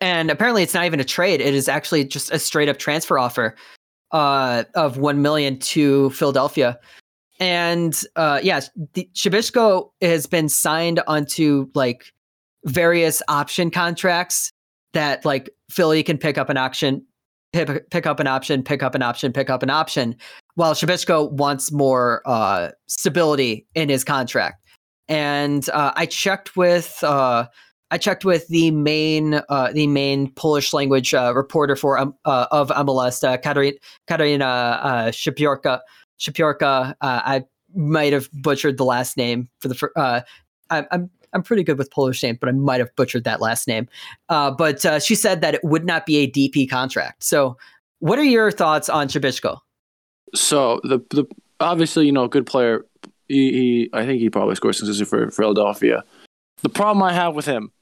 [0.00, 3.18] And apparently, it's not even a trade; it is actually just a straight up transfer
[3.18, 3.54] offer
[4.10, 6.78] uh, of one million to Philadelphia.
[7.40, 8.60] And uh, yeah,
[8.94, 12.12] the, Przybyłko has been signed onto like
[12.64, 14.50] various option contracts
[14.92, 17.04] that like Philly can pick up an option,
[17.52, 20.14] pick, pick up an option, pick up an option, pick up an option,
[20.54, 24.60] while Przybyłko wants more uh, stability in his contract.
[25.08, 27.46] And uh, I checked with uh,
[27.90, 32.46] I checked with the main uh, the main Polish language uh, reporter for um, uh,
[32.50, 33.76] of MLS, uh, Katarina,
[34.06, 35.10] Katarina uh.
[35.10, 35.80] Shapiorka.
[36.60, 39.88] Uh, I might have butchered the last name for the.
[39.96, 40.20] Uh,
[40.70, 43.68] I, I'm I'm pretty good with Polish names, but I might have butchered that last
[43.68, 43.88] name.
[44.28, 47.22] Uh, but she said that it would not be a DP contract.
[47.24, 47.56] So,
[47.98, 49.58] what are your thoughts on Przybyłko?
[50.34, 51.24] So the the
[51.60, 52.84] obviously you know good player.
[53.28, 56.04] He, he I think he probably scores consistently for Philadelphia.
[56.62, 57.72] The problem I have with him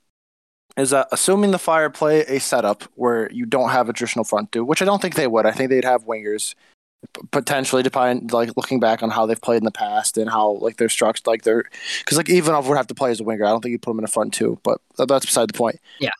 [0.77, 4.53] is that assuming the Fire play a setup where you don't have a traditional front
[4.53, 5.47] two, which I don't think they would.
[5.47, 6.55] I think they'd have wingers
[7.31, 10.77] potentially, depending like looking back on how they've played in the past and how like
[10.77, 11.65] they're structured, like they're
[11.99, 13.45] because like Ivanov would have to play as a winger.
[13.45, 15.81] I don't think you put him in a front two, but that's beside the point.
[15.99, 16.11] Yeah.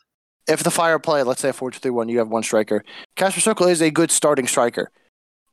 [0.47, 2.83] If the Fire play, let's say a four two three one, you have one striker.
[3.15, 4.91] Casper Circle is a good starting striker.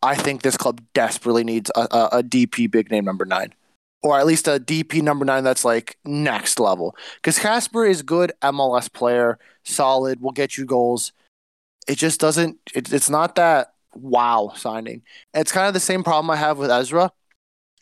[0.02, 3.54] I think this club desperately needs a, a, a DP big name number nine,
[4.02, 6.96] or at least a DP number nine that's like next level.
[7.16, 11.12] Because Casper is good MLS player, solid, will get you goals.
[11.88, 12.58] It just doesn't.
[12.74, 15.02] It, it's not that wow signing.
[15.34, 17.10] It's kind of the same problem I have with Ezra.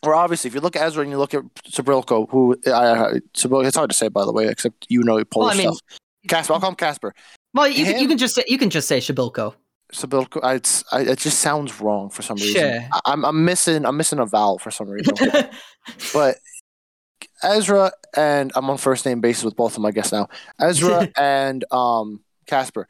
[0.04, 3.66] Or obviously, if you look at Ezra and you look at Sabrilko, who I, Sabrilko,
[3.66, 5.98] it's hard to say by the way, except you know Polish I mean- stuff.
[6.26, 7.14] Casper, I'll call him Casper.
[7.54, 9.54] Well, you, can, you can just say, you can just say Shabilko.
[9.92, 12.60] Sabrilko, I, it's, I, it just sounds wrong for some reason.
[12.60, 12.88] Sure.
[12.92, 15.14] I, I'm, I'm missing, I'm missing a vowel for some reason.
[16.12, 16.36] but
[17.42, 20.28] Ezra and I'm on first name basis with both of them, I guess now.
[20.60, 22.88] Ezra and um Casper,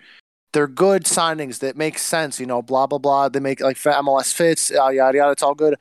[0.53, 2.40] they're good signings that make sense.
[2.40, 3.28] You know, blah blah blah.
[3.28, 5.32] They make like MLS fits, yada yada yada.
[5.32, 5.76] It's all good.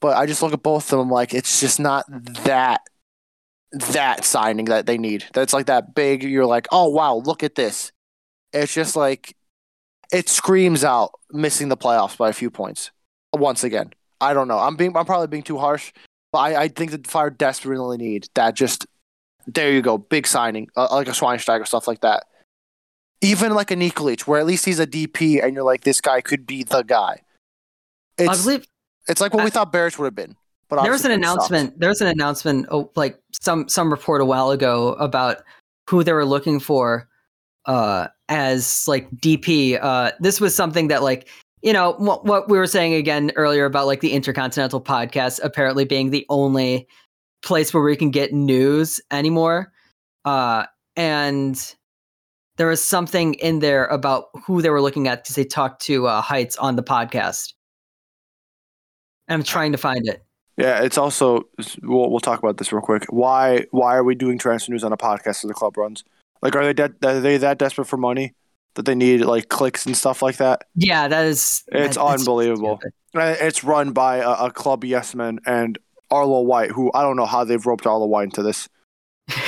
[0.00, 2.04] But I just look at both of them like it's just not
[2.44, 2.82] that
[3.72, 5.24] that signing that they need.
[5.32, 6.22] That's like that big.
[6.22, 7.92] You're like, oh wow, look at this.
[8.52, 9.36] It's just like
[10.12, 12.90] it screams out missing the playoffs by a few points.
[13.32, 14.58] Once again, I don't know.
[14.58, 15.92] I'm being I'm probably being too harsh,
[16.32, 18.54] but I, I think that the Fire desperately need that.
[18.54, 18.86] Just
[19.46, 22.24] there you go, big signing uh, like a Schweinsteiger stuff like that.
[23.20, 26.20] Even like a Nikolic, where at least he's a DP, and you're like, this guy
[26.20, 27.22] could be the guy.
[28.18, 28.66] I It's believe
[29.08, 30.36] it's like what we thought Barrett would have been.
[30.68, 31.78] But there was an announcement.
[31.80, 35.38] There was an announcement, oh, like some some report a while ago about
[35.88, 37.08] who they were looking for
[37.64, 39.78] uh, as like DP.
[39.80, 41.28] Uh, this was something that like
[41.62, 45.84] you know what, what we were saying again earlier about like the Intercontinental podcast apparently
[45.84, 46.86] being the only
[47.42, 49.72] place where we can get news anymore.
[50.24, 50.66] Uh,
[50.96, 51.74] and
[52.56, 56.06] there was something in there about who they were looking at because they talked to
[56.06, 57.54] uh, Heitz on the podcast.
[59.28, 60.24] I'm trying to find it.
[60.56, 61.44] Yeah, it's also
[61.82, 63.04] we'll we'll talk about this real quick.
[63.10, 66.02] Why why are we doing transfer news on a podcast as the club runs?
[66.42, 68.34] Like, are they de- are they that desperate for money
[68.74, 70.62] that they need like clicks and stuff like that?
[70.74, 71.64] Yeah, that is.
[71.72, 72.80] It's that- unbelievable.
[73.14, 75.78] It's run by a, a club yes man and
[76.10, 78.68] Arlo White, who I don't know how they've roped Arlo White into this.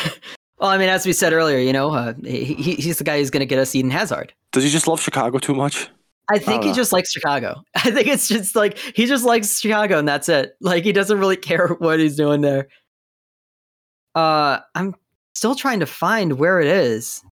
[0.59, 3.16] Well, I mean, as we said earlier, you know, uh, he, he- he's the guy
[3.18, 4.34] who's going to get us Eden Hazard.
[4.53, 5.88] Does he just love Chicago too much?
[6.30, 6.74] I think don't he know.
[6.74, 7.62] just likes Chicago.
[7.76, 10.57] I think it's just like he just likes Chicago, and that's it.
[10.61, 12.68] Like he doesn't really care what he's doing there.
[14.14, 14.95] Uh, I'm
[15.41, 17.24] still trying to find where it is.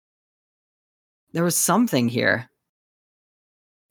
[1.33, 2.49] There was something here.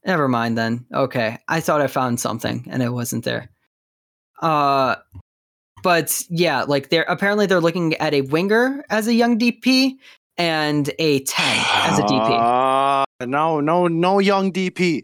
[0.05, 0.85] Never mind then.
[0.93, 3.49] Okay, I thought I found something, and it wasn't there.
[4.41, 4.95] Uh,
[5.83, 9.97] but yeah, like they're apparently they're looking at a winger as a young DP
[10.37, 13.03] and a ten as a DP.
[13.19, 15.03] Uh, no, no, no young DP.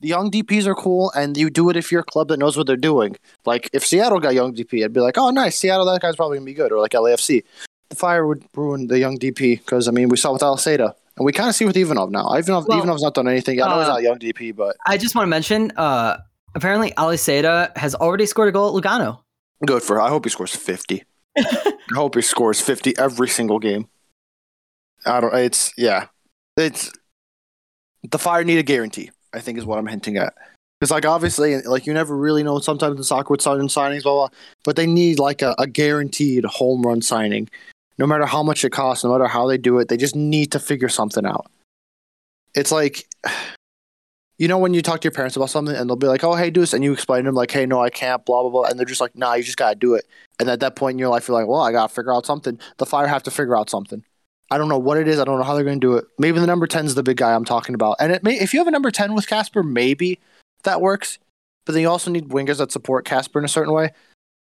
[0.00, 2.58] the young DPs are cool, and you do it if you're a club that knows
[2.58, 3.16] what they're doing.
[3.46, 6.36] Like if Seattle got young DP, I'd be like, oh nice, Seattle, that guy's probably
[6.36, 7.42] gonna be good, or like LAFC.
[7.90, 11.26] The Fire would ruin the young DP because I mean we saw with Aliseda, and
[11.26, 12.32] we kind of see with Ivanov now.
[12.34, 13.60] Ivanov, Well, Ivanov's not done anything.
[13.60, 16.18] I know he's uh, not a young DP, but I just want to mention, uh,
[16.54, 19.20] apparently Aliseda has already scored a goal at Lugano.
[19.66, 19.96] good for.
[19.96, 20.02] Her.
[20.02, 21.04] I hope he scores fifty.
[21.38, 23.88] I hope he scores fifty every single game.
[25.04, 25.34] I don't.
[25.34, 26.06] It's yeah.
[26.56, 26.92] It's
[28.08, 29.10] the Fire need a guarantee.
[29.32, 30.34] I think is what I'm hinting at.
[30.78, 32.58] Because like obviously, like you never really know.
[32.58, 34.28] Sometimes in soccer with sudden signings, blah blah.
[34.64, 37.48] But they need like a, a guaranteed home run signing,
[38.00, 39.88] no matter how much it costs, no matter how they do it.
[39.88, 41.50] They just need to figure something out.
[42.54, 43.06] It's like,
[44.38, 46.34] you know, when you talk to your parents about something and they'll be like, "Oh,
[46.34, 48.50] hey, do this," and you explain to them like, "Hey, no, I can't," blah blah
[48.50, 50.06] blah, and they're just like, "Nah, you just gotta do it."
[50.38, 52.58] And at that point in your life, you're like, "Well, I gotta figure out something."
[52.78, 54.02] The Fire have to figure out something.
[54.50, 55.20] I don't know what it is.
[55.20, 56.06] I don't know how they're going to do it.
[56.18, 57.96] Maybe the number 10 is the big guy I'm talking about.
[58.00, 60.18] And it may, if you have a number 10 with Casper, maybe
[60.64, 61.20] that works.
[61.64, 63.92] But then you also need wingers that support Casper in a certain way.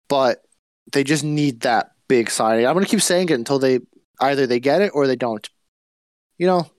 [0.09, 0.43] But
[0.91, 2.67] they just need that big signing.
[2.67, 3.79] I'm going to keep saying it until they
[4.19, 5.49] either they get it or they don't.
[6.37, 6.69] You know,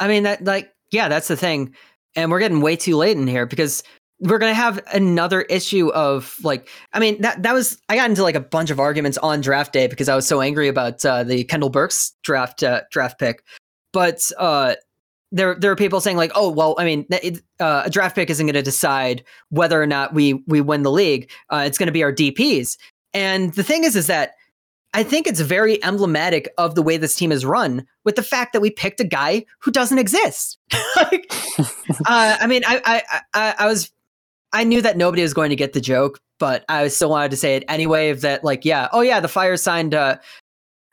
[0.00, 1.76] I mean, that like, yeah, that's the thing.
[2.16, 3.84] And we're getting way too late in here because
[4.18, 8.24] we're gonna have another issue of like, I mean, that that was I got into
[8.24, 11.22] like a bunch of arguments on draft day because I was so angry about uh,
[11.22, 13.44] the Kendall Burks draft uh, draft pick.
[13.92, 14.74] But uh,
[15.30, 18.28] there there are people saying like, oh well, I mean, it, uh, a draft pick
[18.28, 21.30] isn't going to decide whether or not we we win the league.
[21.48, 22.76] Uh, it's going to be our DPS.
[23.14, 24.34] And the thing is, is that
[24.92, 28.52] I think it's very emblematic of the way this team is run with the fact
[28.52, 30.58] that we picked a guy who doesn't exist.
[30.96, 33.92] like, uh, I mean, I, I, I, I was,
[34.52, 37.36] I knew that nobody was going to get the joke, but I still wanted to
[37.36, 38.10] say it anyway.
[38.10, 40.16] Of that, like, yeah, oh yeah, the Fire signed uh,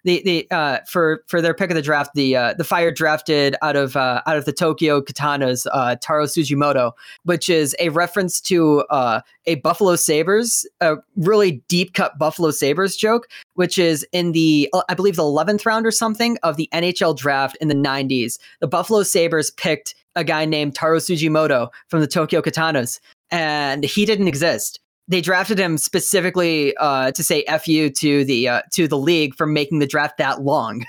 [0.08, 2.12] the the uh, for for their pick of the draft.
[2.16, 6.26] The uh, the Fire drafted out of uh, out of the Tokyo Katanas, uh, Taro
[6.26, 6.94] Tsujimoto,
[7.24, 12.96] which is a reference to uh, a Buffalo Sabres, a really deep cut Buffalo Sabres
[12.96, 16.70] joke, which is in the uh, I believe the eleventh round or something of the
[16.74, 18.40] NHL draft in the '90s.
[18.62, 23.00] The Buffalo Sabres picked a guy named Taro Tsujimoto from the Tokyo Katanas,
[23.30, 24.80] and he didn't exist.
[25.08, 29.46] They drafted him specifically uh, to say "fu" to the uh, to the league for
[29.46, 30.86] making the draft that long.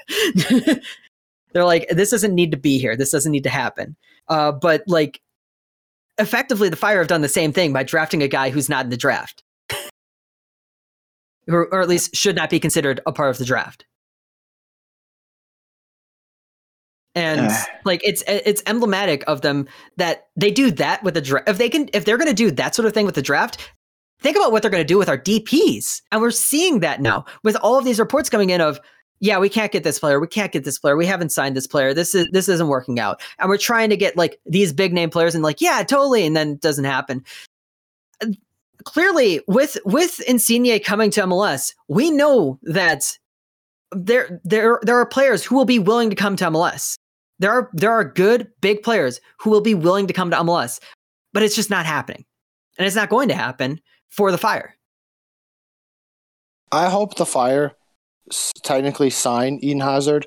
[1.53, 2.97] They're like, this doesn't need to be here.
[2.97, 3.97] This doesn't need to happen.
[4.29, 5.21] Uh, but like,
[6.19, 8.91] effectively, the Fire have done the same thing by drafting a guy who's not in
[8.91, 9.43] the draft,
[11.49, 13.85] or, or at least should not be considered a part of the draft.
[17.19, 17.51] and
[17.85, 19.67] like it's it's emblematic of them
[19.97, 21.49] that they do that with the draft.
[21.49, 23.73] If they can, if they're going to do that sort of thing with the draft,
[24.21, 26.03] think about what they're going to do with our DPS.
[26.13, 28.81] And we're seeing that now with all of these reports coming in of,
[29.21, 31.67] yeah, we can't get this player, we can't get this player, we haven't signed this
[31.67, 34.93] player, this is this isn't working out, and we're trying to get like these big
[34.93, 37.25] name players, and like, yeah, totally, and then it doesn't happen.
[38.85, 43.19] Clearly, with with Insigne coming to MLS, we know that
[43.91, 46.97] there there there are players who will be willing to come to MLS.
[47.41, 50.79] There are there are good big players who will be willing to come to MLS,
[51.33, 52.25] but it's just not happening,
[52.79, 53.81] and it's not going to happen
[54.11, 54.75] for the Fire.
[56.73, 57.75] I hope the Fire
[58.63, 60.27] technically sign Eden Hazard,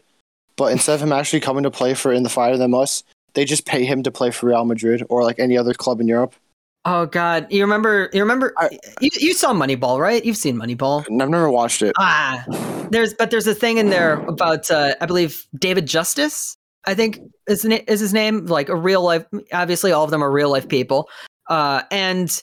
[0.56, 3.04] but instead of him actually coming to play for in the Fire than us,
[3.34, 6.08] they just pay him to play for Real Madrid or like any other club in
[6.08, 6.36] Europe.
[6.84, 8.10] Oh God, you remember?
[8.12, 8.54] You remember?
[8.58, 10.26] I- you, you saw Moneyball, right?
[10.26, 11.02] You've seen Moneyball.
[11.04, 11.94] I've never watched it.
[12.00, 12.44] Ah,
[12.90, 16.56] there's but there's a thing in there about uh, I believe David Justice.
[16.86, 19.24] I think is is his name like a real life.
[19.54, 21.08] Obviously, all of them are real life people.
[21.48, 22.42] Uh, and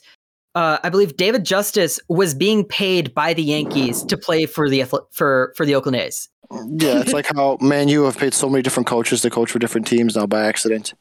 [0.55, 4.83] uh, I believe David Justice was being paid by the Yankees to play for the
[5.11, 6.29] for for the Oakland A's.
[6.51, 9.59] Yeah, it's like how Man you have paid so many different coaches to coach for
[9.59, 10.93] different teams now by accident.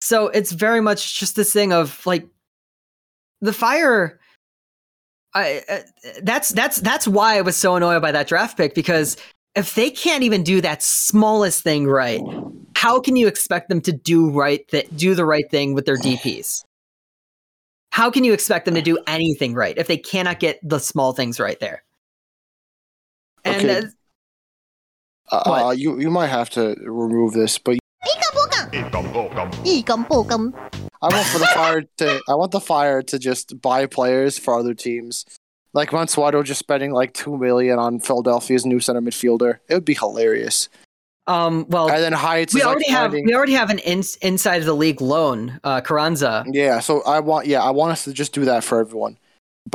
[0.00, 2.26] So it's very much just this thing of like
[3.40, 4.18] the fire.
[5.32, 5.78] I uh,
[6.22, 9.16] that's that's that's why I was so annoyed by that draft pick because
[9.54, 12.20] if they can't even do that smallest thing right,
[12.76, 15.96] how can you expect them to do right th- do the right thing with their
[15.96, 16.64] DPS?
[17.94, 21.12] How can you expect them to do anything right if they cannot get the small
[21.12, 21.84] things right there?
[23.44, 23.86] And okay.
[25.30, 27.78] Uh, uh, you you might have to remove this, but
[31.02, 34.58] I want for the fire to I want the fire to just buy players for
[34.58, 35.24] other teams.
[35.72, 39.60] Like Mansueto just spending like two million on Philadelphia's new center midfielder.
[39.68, 40.68] It would be hilarious
[41.26, 43.78] um, well, And then Heitz we is like already have finding- we already have an
[43.80, 46.44] ins inside of the league loan, uh, Carranza.
[46.50, 49.18] Yeah, so I want yeah, I want us to just do that for everyone.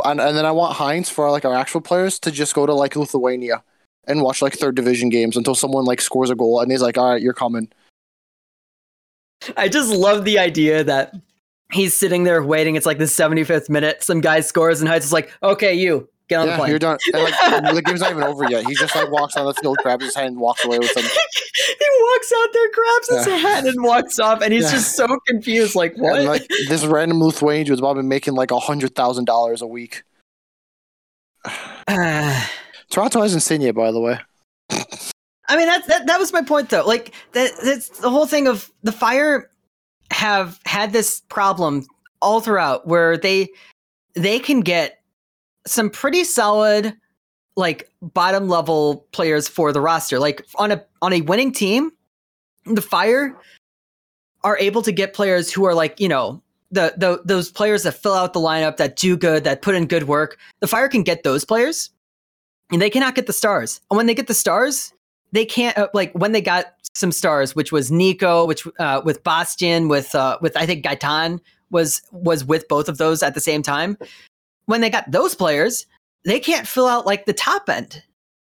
[0.05, 2.73] And, and then I want Heitz for like our actual players to just go to
[2.73, 3.63] like Lithuania
[4.05, 6.97] and watch like third division games until someone like scores a goal and he's like,
[6.97, 7.71] All right, you're coming.
[9.57, 11.15] I just love the idea that
[11.71, 12.76] he's sitting there waiting.
[12.76, 14.03] It's like the 75th minute.
[14.03, 16.97] Some guy scores, and Heitz is like, "Okay, you get on the plane." you're done.
[17.14, 17.34] And, like,
[17.76, 18.65] the game's not even over yet.
[18.65, 21.03] He just like walks on the field, grabs his hand, and walks away with him.
[21.03, 23.38] he walks out there, grabs his Yeah.
[23.38, 24.72] hat, and walks off, and he's Yeah.
[24.72, 25.76] just so confused.
[25.76, 26.19] Like, what?
[26.19, 30.03] And like this random Lithuanian who's probably making like a hundred thousand dollars a week.
[31.88, 34.19] Toronto has Insigne, by the way.
[35.49, 36.85] I mean, that's that, that was my point, though.
[36.85, 39.49] Like, that, that's the whole thing of the Fire
[40.11, 41.85] have had this problem
[42.22, 43.49] all throughout where they
[44.15, 44.98] they can get
[45.70, 46.96] some pretty solid
[47.56, 50.20] like bottom level players for the roster.
[50.20, 51.91] Like on a on a winning team,
[52.66, 53.38] the Fire
[54.44, 56.41] are able to get players who are like, you know,
[56.72, 59.88] the, the those players that fill out the lineup, that do good, that put in
[59.88, 60.38] good work.
[60.60, 61.90] The Fire can get those players,
[62.72, 63.82] and they cannot get the stars.
[63.90, 64.94] And when they get the stars,
[65.32, 69.24] they can't uh, like when they got some stars, which was Nico, which uh, with
[69.24, 71.40] Bastian, with uh, with I think Gaitan
[71.72, 73.98] was was with both of those at the same time.
[74.70, 75.88] When they got those players,
[76.26, 78.04] they can't fill out like the top end,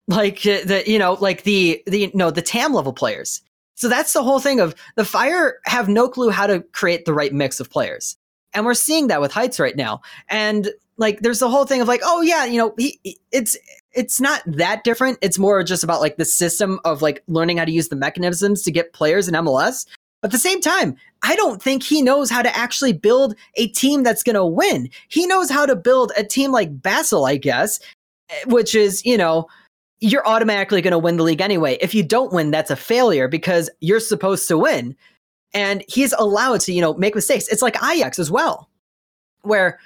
[0.07, 3.41] like uh, the you know like the the no the TAM level players.
[3.73, 7.13] So that's the whole thing of the Fire have no clue how to create the
[7.13, 8.15] right mix of players,
[8.53, 9.99] and we're seeing that with Heitz right now.
[10.29, 13.57] And like, there's the whole thing of like, oh yeah, you know, he, he- it's
[13.91, 15.17] it's not that different.
[15.21, 18.63] It's more just about like the system of like learning how to use the mechanisms
[18.63, 19.85] to get players in MLS.
[20.25, 24.01] At the same time, I don't think he knows how to actually build a team
[24.01, 24.89] that's going to win.
[25.07, 27.79] He knows how to build a team like Basel, I guess,
[28.29, 29.47] eh, which is, you know,
[29.99, 31.77] you're automatically going to win the league anyway.
[31.79, 34.95] If you don't win, that's a failure because you're supposed to win.
[35.53, 37.47] And he's allowed to, you know, make mistakes.
[37.47, 38.67] It's like Ajax as well,
[39.43, 39.79] where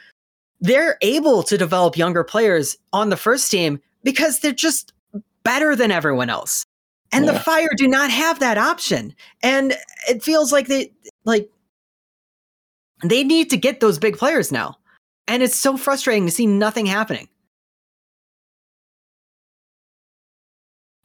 [0.61, 4.93] they're able to develop younger players on the first team because they're just
[5.43, 6.65] better than everyone else.
[7.11, 9.15] And the Fire do not have that option.
[9.41, 9.75] And
[10.07, 10.91] it feels like they
[11.25, 11.49] like
[13.03, 14.77] they need to get those big players now.
[15.27, 17.27] And it's so frustrating to see nothing happening.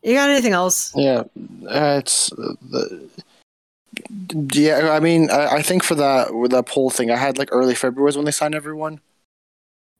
[0.02, 0.93] You got anything else?
[0.94, 1.24] Yeah,
[1.68, 3.09] uh, it's uh, the.
[4.52, 7.48] Yeah, I mean, I, I think for that with that poll thing, I had like
[7.52, 9.01] early February was when they signed everyone.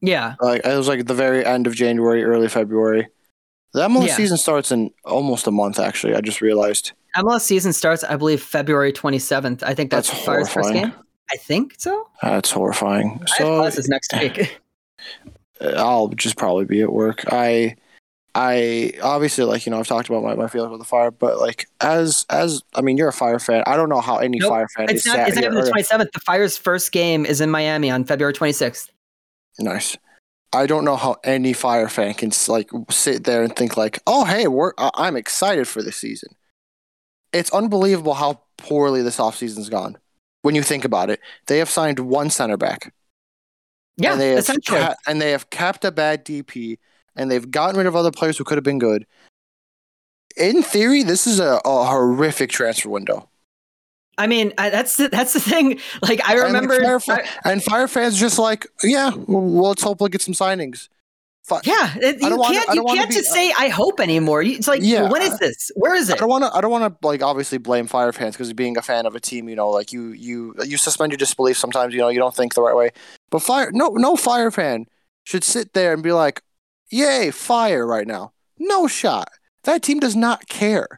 [0.03, 0.35] Yeah.
[0.41, 3.09] Like it was like the very end of January, early February.
[3.75, 4.17] The MLS Yeah.
[4.17, 5.79] season starts in almost a month.
[5.79, 6.93] Actually, I just realized.
[7.17, 9.63] MLS season starts, I believe, February 27th.
[9.63, 10.93] I think that's, That's the Fire's first game.
[11.33, 12.09] I think so.
[12.23, 13.07] That's horrifying.
[13.07, 14.61] I have So classes next week.
[15.61, 17.25] I'll just probably be at work.
[17.33, 17.77] I,
[18.35, 21.39] I obviously like you know I've talked about my, my feelings with the fire, but
[21.39, 23.63] like as as I mean you're a fire fan.
[23.67, 25.71] I don't know how any Nope, fire fan it's is not, it's not even the
[25.71, 26.11] 27th.
[26.13, 28.91] The Fire's first game is in Miami on February 26th.
[29.61, 29.97] Nice.
[30.55, 34.25] I don't know how any fire fan can like sit there and think like, "Oh,
[34.25, 36.31] hey, we're I- I'm excited for this season."
[37.33, 39.99] It's unbelievable how poorly this offseason's gone.
[40.43, 42.95] When you think about it, they have signed one center back,
[43.97, 44.79] Yeah, and they have essentially.
[44.79, 46.79] ca- and they have capped a bad DP,
[47.17, 49.07] and they've gotten rid of other players who could have been good.
[50.37, 53.29] In theory, this is a, a horrific transfer window.
[54.19, 55.81] I mean, I, that's the, that's the thing.
[56.03, 60.11] Like I And, remember, Fire fa- and Fire fans just like, yeah, well, let's hopefully
[60.11, 60.89] get some signings.
[61.65, 64.43] Yeah, it- you don't wanna- can't you can't be- just uh, say I hope anymore.
[64.43, 65.11] It's like, Yeah.
[65.11, 65.71] when is this?
[65.77, 66.15] Where is it?
[66.15, 66.55] I don't want to.
[66.57, 69.21] I don't want to like obviously blame Fire fans because being a fan of a
[69.21, 71.93] team, you know, like you you you suspend your disbelief sometimes.
[71.93, 72.91] You know, you don't think the right way.
[73.31, 74.87] But Fire, no, no Fire fan
[75.25, 76.41] should sit there and be like,
[76.91, 79.29] "Yay, Fire!" Right now, no shot.
[79.65, 80.89] That team does not care,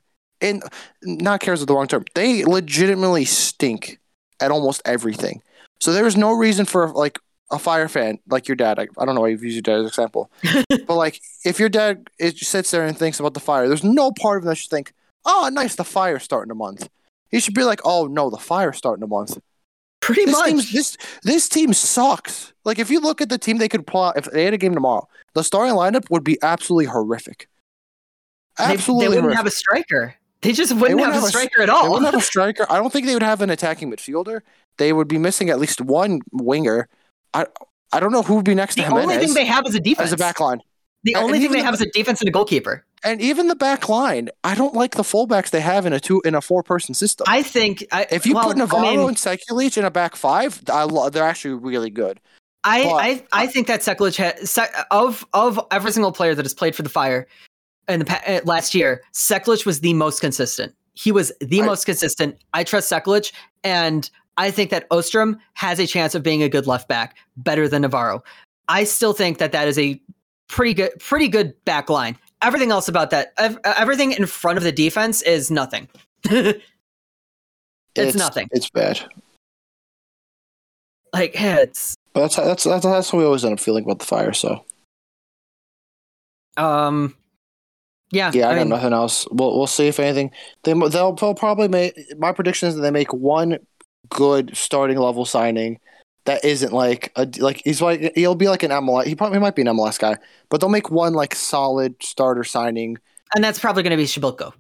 [0.41, 0.63] and
[1.03, 2.05] not cares is the wrong term.
[2.15, 3.99] They legitimately stink
[4.41, 5.43] at almost everything.
[5.81, 7.19] So there is no reason for like
[7.51, 8.79] a Fire fan like your dad.
[8.79, 10.31] I, I don't know why you've used your dad as an example,
[10.87, 14.11] but like if your dad it sits there and thinks about the Fire, there's no
[14.11, 14.93] part of him that should think,
[15.25, 16.89] "Oh, nice, the Fire's starting a month."
[17.31, 19.39] He should be like, "Oh no, the Fire's starting a month."
[20.01, 20.73] Pretty This much.
[20.73, 22.53] this this team sucks.
[22.65, 24.59] Like if you look at the team they could pull out, if they had a
[24.59, 27.49] game tomorrow, the starting lineup would be absolutely horrific.
[28.59, 29.37] They- Absolutely, they, wouldn't horrific.
[29.39, 30.15] have a striker.
[30.43, 31.91] They just wouldn't, wouldn't have, have a striker at They all.
[31.91, 32.67] wouldn't have a striker.
[32.71, 34.41] I don't think they would have an attacking midfielder.
[34.79, 36.89] They would be missing at least one winger.
[37.35, 37.47] I
[37.93, 38.95] I don't know who would be next the to him.
[38.97, 40.09] The only thing they have is a defense.
[40.09, 40.61] as a back line.
[41.05, 42.85] the and only thing they the- have is a defense and a goalkeeper.
[43.05, 46.21] And even the back line, I don't like the fullbacks they have in a two
[46.25, 47.25] in a four person system.
[47.29, 50.17] I think I, if you well, put Navarro I mean, and Sekulic in a back
[50.17, 52.21] five, I lo- they're actually really good.
[52.65, 54.59] I, But- I I think that Sekulic has
[54.91, 57.27] of of every single player that has played for the Fire
[57.89, 60.75] in the pa- uh, last year, Sekulic was the most consistent.
[60.95, 62.37] He was the I- most consistent.
[62.53, 63.33] I trust Sekulic,
[63.65, 67.69] and I think that Ostrem has a chance of being a good left back, better
[67.69, 68.23] than Navarro.
[68.69, 70.01] I still think that that is a
[70.49, 72.17] pretty good pretty good back line.
[72.43, 75.89] Everything else about that, ev- everything in front of the defense is nothing.
[77.99, 78.49] It's nothing.
[78.53, 79.01] It's bad.
[81.15, 84.01] Like yeah, it's But that's that's that's that's what we always end up feeling about
[84.01, 84.35] the fire.
[84.35, 84.65] So
[86.59, 87.15] um,
[88.11, 88.31] yeah.
[88.35, 89.27] yeah, I, got mean, nothing else.
[89.31, 90.31] We'll we'll see if anything.
[90.65, 91.95] They they'll, they'll probably make.
[92.19, 93.59] My prediction is that they make one
[94.09, 95.81] good starting level signing
[96.27, 99.05] that isn't like a like he's like he'll be like an MLS.
[99.07, 100.17] He probably might be an MLS guy,
[100.49, 102.99] but they'll make one like solid starter signing.
[103.35, 104.53] and that's probably going to be Shibilko.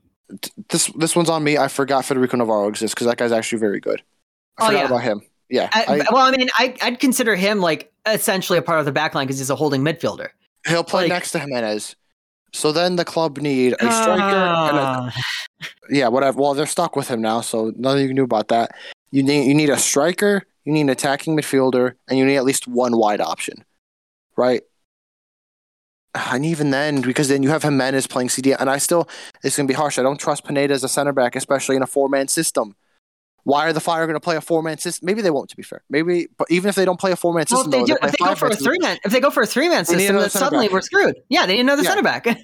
[0.70, 1.56] This this one's on me.
[1.58, 4.02] I forgot Federico Navarro exists because that guy's actually very good.
[4.58, 4.86] I Oh, forgot yeah.
[4.86, 5.20] about him.
[5.48, 8.84] Yeah, I, I- well, I mean, I, I'd consider him like essentially a part of
[8.86, 10.30] the backline because he's a holding midfielder.
[10.66, 11.94] he'll play like- next to Giménez.
[12.52, 15.14] So then the club need a striker and a Ah.
[15.90, 16.40] yeah, whatever.
[16.40, 18.70] Well, they're stuck with him now, so nothing you can do about that.
[19.10, 22.44] You need you need a striker, you need an attacking midfielder, and you need at
[22.44, 23.64] least one wide option,
[24.36, 24.62] right?
[26.14, 29.06] And even then, because then you have Giménez playing CD, and I still
[29.42, 29.98] it's gonna be harsh.
[29.98, 32.74] I don't trust Pineda as a center back, especially in a four man system.
[33.46, 35.06] Why are the Fire going to play a four man system?
[35.06, 35.48] Maybe they won't.
[35.50, 37.68] To be fair, maybe, but even if they don't play a four man well, system,
[37.68, 39.30] if they, though, do, they if they go for a three man, if they go
[39.30, 40.72] for a three man system, then suddenly back.
[40.72, 41.14] we're screwed.
[41.28, 41.90] Yeah, they need another Yeah.
[41.90, 42.40] center back because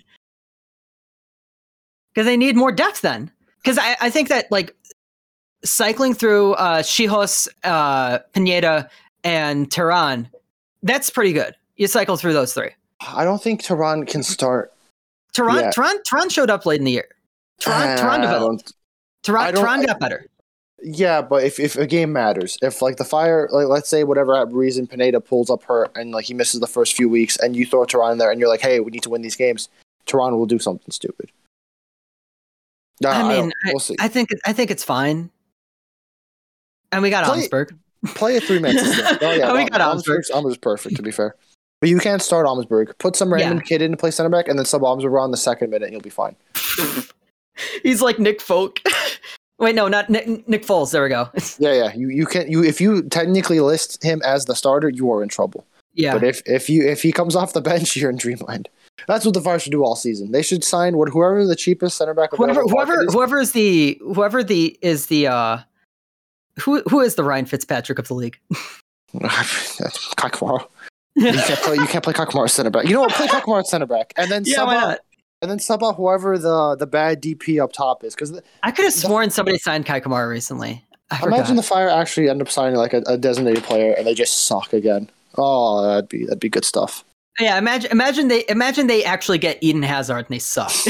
[2.26, 3.32] they need more depth then.
[3.62, 4.76] Because I, I think that like
[5.64, 8.88] cycling through uh, Czichos, uh, Pineda,
[9.24, 10.30] and Terán,
[10.84, 11.56] that's pretty good.
[11.76, 12.70] You cycle through those three.
[13.00, 14.72] I don't think Terán can start.
[15.34, 17.08] Terán, Terán, Terán showed up late in the year.
[17.60, 18.72] Terán, Terán Uh, I developed.
[19.24, 20.26] Terán, Terán I- got better.
[20.84, 24.44] Yeah, but if, if a game matters, if like the fire, like let's say whatever
[24.46, 27.64] reason Pineda pulls up hurt and like he misses the first few weeks, and you
[27.64, 29.68] throw Terán in there, and you're like, hey, we need to win these games,
[30.06, 31.30] Terán will do something stupid.
[33.00, 33.96] No, I mean, don't- we'll see.
[34.00, 35.30] I think I think it's fine.
[36.90, 37.76] And we got Play- Augsburg.
[38.14, 39.18] Play a three man system.
[39.22, 41.36] Oh yeah, We got Omsberg's Omsberg's perfect to be fair,
[41.80, 42.98] but you can't start Omsberg.
[42.98, 43.62] Put some random Yeah.
[43.62, 45.92] kid in to play center back, and then sub Omsberg on the second minute, and
[45.92, 46.34] you'll be fine.
[47.84, 48.80] He's like Nick Folk.
[49.62, 50.90] Wait, no, not Nick, Nick Foles.
[50.90, 51.28] There we go.
[51.60, 51.94] Yeah, yeah.
[51.94, 55.28] You you can you if you technically list him as the starter, you are in
[55.28, 55.64] trouble.
[55.94, 56.14] yeah.
[56.14, 58.68] But if if you if he comes off the bench, you're in dreamland.
[59.06, 60.32] That's what the Fire should do all season.
[60.32, 62.30] They should sign what whoever the cheapest center back.
[62.32, 63.14] whoever whoever is.
[63.14, 65.58] whoever is the whoever the is the uh
[66.60, 68.38] who who is the Ryan Fitzpatrick of the league?
[69.14, 69.78] That's
[70.16, 70.66] Kakamaru.
[71.14, 71.76] You can't play.
[71.76, 72.86] You can't play Kakamaru center back.
[72.86, 73.12] You know what?
[73.12, 74.98] Play Kakamaru at center back, and then yeah, not?
[75.42, 78.14] And then sub out whoever the the bad DP up top is.
[78.14, 80.84] Because I could have sworn somebody signed Kei Kamara recently.
[81.10, 84.14] I imagine the Fire actually end up signing like a, a designated player, and they
[84.14, 85.10] just suck again.
[85.36, 87.04] Oh, that'd be that'd be good stuff.
[87.40, 90.72] yeah, imagine imagine they imagine they actually get Eden Hazard and they suck.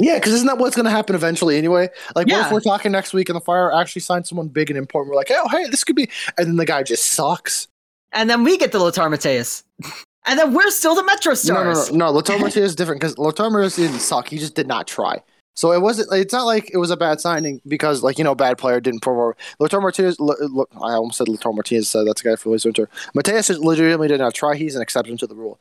[0.00, 1.88] Yeah, because isn't that what's going to happen eventually anyway?
[2.14, 2.46] Like, what Yeah.
[2.46, 5.10] if we're talking next week and the Fire actually signs someone big and important?
[5.10, 7.66] We're like, oh, hey, this could be, and then the guy just sucks.
[8.12, 9.64] and then we get the Lothar Matthäus.
[10.28, 11.90] And then we're still the Metro No, Stars.
[11.90, 12.12] no, no, no.
[12.12, 14.28] Lothar Martinez is different because Martinez didn't suck.
[14.28, 15.22] He just did not try.
[15.56, 16.12] So it wasn't.
[16.12, 19.00] It's not like it was a bad signing because, like you know, bad player didn't
[19.00, 19.34] perform.
[19.58, 20.20] Lothar Martinez.
[20.20, 21.88] Lo, lo, I almost said Lothar Martinez.
[21.88, 22.88] So that's a guy for Luis Winter.
[23.16, 24.54] Matthäus legitimately did not try.
[24.54, 25.58] He's an exception to the rule.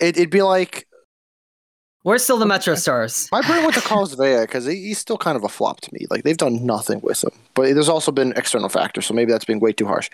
[0.00, 0.86] It, it'd be like
[2.04, 3.28] We're still the Metro Stars.
[3.32, 5.92] my brain went to Carlos Vea because he, he's still kind of a flop to
[5.92, 6.06] me.
[6.08, 9.44] Like they've done nothing with him, but there's also been external factors, so maybe that's
[9.44, 10.08] being way too harsh.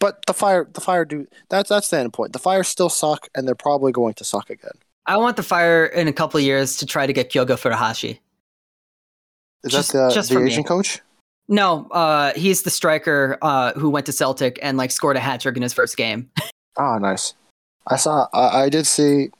[0.00, 2.32] But the fire, the fire do that's that's the end point.
[2.32, 4.72] The fire still suck, and they're probably going to suck again.
[5.06, 8.18] I want the Fire in a couple of years to try to get Kyogo Furuhashi.
[9.64, 10.50] Is Just- that the, just the for me.
[10.50, 11.00] Asian coach?
[11.48, 15.40] No, uh, he's the striker uh, who went to Celtic and like scored a hat
[15.40, 16.30] trick in his first game.
[16.76, 17.34] Oh, nice.
[17.88, 18.28] I saw.
[18.32, 19.30] I, I did see.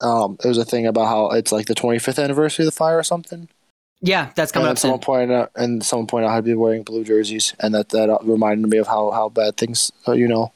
[0.00, 2.98] Um, there was a thing about how it's like the 25th anniversary of the fire
[2.98, 3.48] or something.
[4.00, 6.54] Yeah, that's coming and up someone pointed out, and someone pointed out how to be
[6.54, 10.12] wearing blue jerseys, and that that uh, reminded me of how how bad things, uh,
[10.12, 10.52] you know,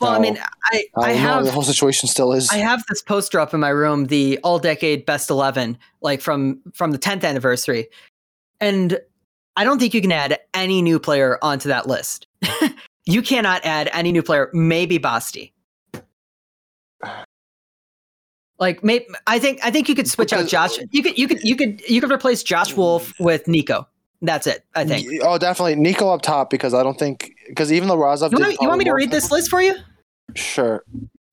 [0.00, 0.38] Well, I mean,
[0.72, 2.50] I I have the whole situation still is.
[2.50, 6.60] I have this poster up in my room, the all decade best eleven, like from
[6.74, 7.88] from the tenth anniversary,
[8.60, 8.98] and
[9.56, 12.26] I don't think you can add any new player onto that list.
[13.06, 14.50] you cannot add any new player.
[14.52, 15.52] Maybe Basti.
[18.62, 20.78] Like, maybe I think I think you could switch out Josh.
[20.92, 23.88] You could you could you could you could replace Josh Wolff with Nico.
[24.20, 24.64] That's it.
[24.76, 25.20] I think.
[25.24, 28.44] Oh, definitely Nico up top because I don't think because even though Razov You did
[28.44, 29.74] want, me, you want me to read this list for you?
[30.36, 30.84] Sure.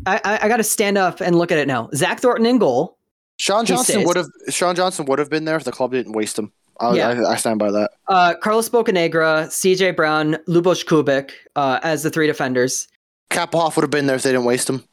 [0.08, 1.92] I, I, I got to stand up and look at it now.
[1.94, 2.98] Zach Thornton in goal.
[3.38, 6.40] Sean Johnson would have Sean Johnson would have been there if the club didn't waste
[6.40, 6.52] him.
[6.80, 7.10] I, Yeah.
[7.10, 7.92] I, I stand by that.
[8.08, 12.88] Uh, Carlos Bocanegra, CJ Brown, Lubos Kubik uh, as the three defenders.
[13.30, 14.84] Kappelhof would have been there if they didn't waste him.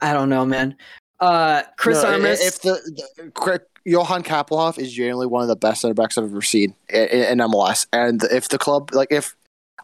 [0.00, 0.76] I don't know, man.
[1.20, 2.40] Uh, Chris No, i- Armas.
[2.40, 2.72] If the,
[3.24, 7.06] the Johan Kappelhof is genuinely one of the best center backs I've ever seen in,
[7.08, 9.34] in MLS, and if the club like if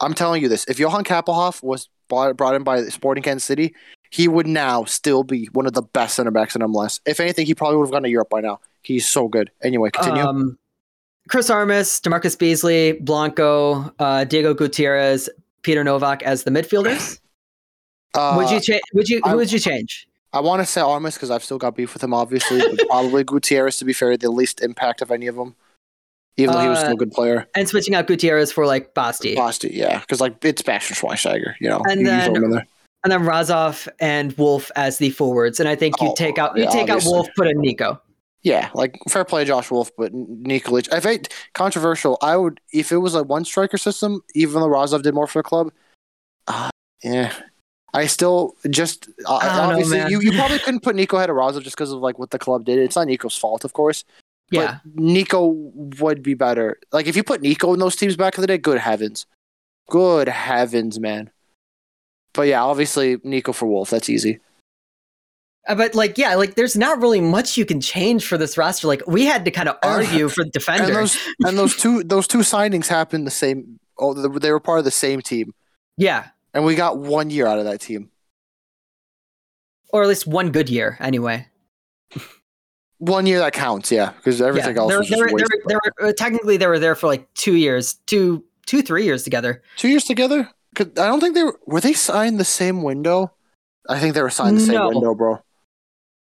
[0.00, 3.74] I'm telling you this, if Johan Kappelhof was brought, brought in by Sporting Kansas City,
[4.10, 7.00] he would now still be one of the best center backs in MLS.
[7.06, 8.60] If anything, he probably would have gone to Europe by now.
[8.82, 9.50] He's so good.
[9.62, 10.22] Anyway, continue.
[10.24, 10.58] um,
[11.28, 15.28] Chris Armas, DaMarcus Beasley, Blanco, uh, Diego Gutierrez,
[15.62, 17.20] Peter Nowak as the midfielders.
[18.14, 18.82] Uh, would you change?
[18.94, 19.20] Would you?
[19.24, 20.06] I- Who would you change?
[20.32, 22.62] I want to say Armas because I've still got beef with him, obviously.
[22.88, 25.54] probably Gutierrez, to be fair, the least impact of any of them.
[26.38, 27.46] Even though he was Uh, still a good player.
[27.54, 29.98] And switching out Gutierrez for like Basti, Basti, yeah.
[30.00, 31.82] Because, like, it's Bastian Schweinsteiger, you know.
[31.86, 32.66] And you, then- throw him in there.
[33.04, 35.60] and then Razov and Wolff as the forwards.
[35.60, 37.10] And I think you Oh, take out you yeah, take obviously.
[37.10, 38.00] out Wolff, put in Nico.
[38.44, 40.92] Yeah, like, fair play, Josh Wolff, but Nikolic.
[40.92, 45.02] If it controversial, I would, if it was a one striker system, even though Razov
[45.02, 45.70] did more for the club,
[46.48, 46.70] uh,
[47.04, 47.32] yeah.
[47.94, 50.10] I still just uh, I know, obviously man.
[50.10, 52.38] you, you probably couldn't put Nico ahead of Razov just because of like what the
[52.38, 52.78] club did.
[52.78, 54.04] It's not Nico's fault, of course.
[54.50, 54.78] Yeah.
[54.84, 56.78] But Nico would be better.
[56.92, 59.26] Like if you put Nico in those teams back in the day, good heavens.
[59.88, 61.30] Good heavens, man.
[62.34, 64.40] But yeah, obviously Nico for Wolff, that's easy.
[65.68, 68.86] Uh, But like, yeah, like there's not really much you can change for this roster.
[68.86, 70.92] Like we had to kind of argue for the defender.
[70.92, 74.84] those and those two those two signings happened the same oh they were part of
[74.86, 75.52] the same team.
[75.98, 76.28] yeah.
[76.54, 78.10] And we got one year out of that team.
[79.90, 81.46] Or at least one good year anyway.
[82.98, 84.82] One year that counts, yeah, because everything yeah.
[84.82, 87.94] else They're, was just they're, they're, they're, technically they were there for like two years,
[88.06, 89.62] two, two, three years together.
[89.76, 90.48] Two years together?
[90.74, 93.32] 'Cause I don't think they were were they signed the same window?
[93.88, 94.88] I think they were signed the same No.
[94.88, 95.42] window, bro.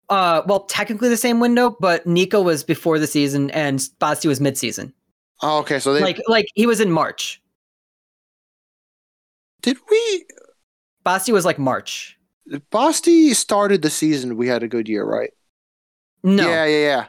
[0.10, 4.42] Uh, well, technically the same window, but Nico was before the season and Basti was
[4.42, 4.94] mid-season.
[5.42, 7.41] Oh, okay, so they like, like he was in March.
[9.62, 10.26] Did we
[11.04, 12.18] Basti was like March.
[12.72, 14.38] Basti started the season.
[14.38, 15.32] We had a good year, right?
[16.24, 17.06] No, Yeah, yeah, yeah.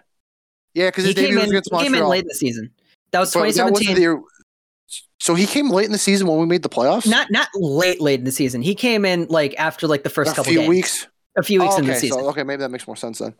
[0.75, 1.49] Yeah, because he his debut came in.
[1.51, 2.71] against came in late in the season.
[3.11, 4.23] That was that 2017.
[5.21, 7.07] so he came late in the season when we made the playoffs.
[7.07, 8.63] not not late late in the season.
[8.63, 11.07] He came in like after like the first a couple few games, weeks.
[11.37, 12.21] a few weeks Oh, in the season.
[12.21, 13.35] so okay, maybe that makes more sense then.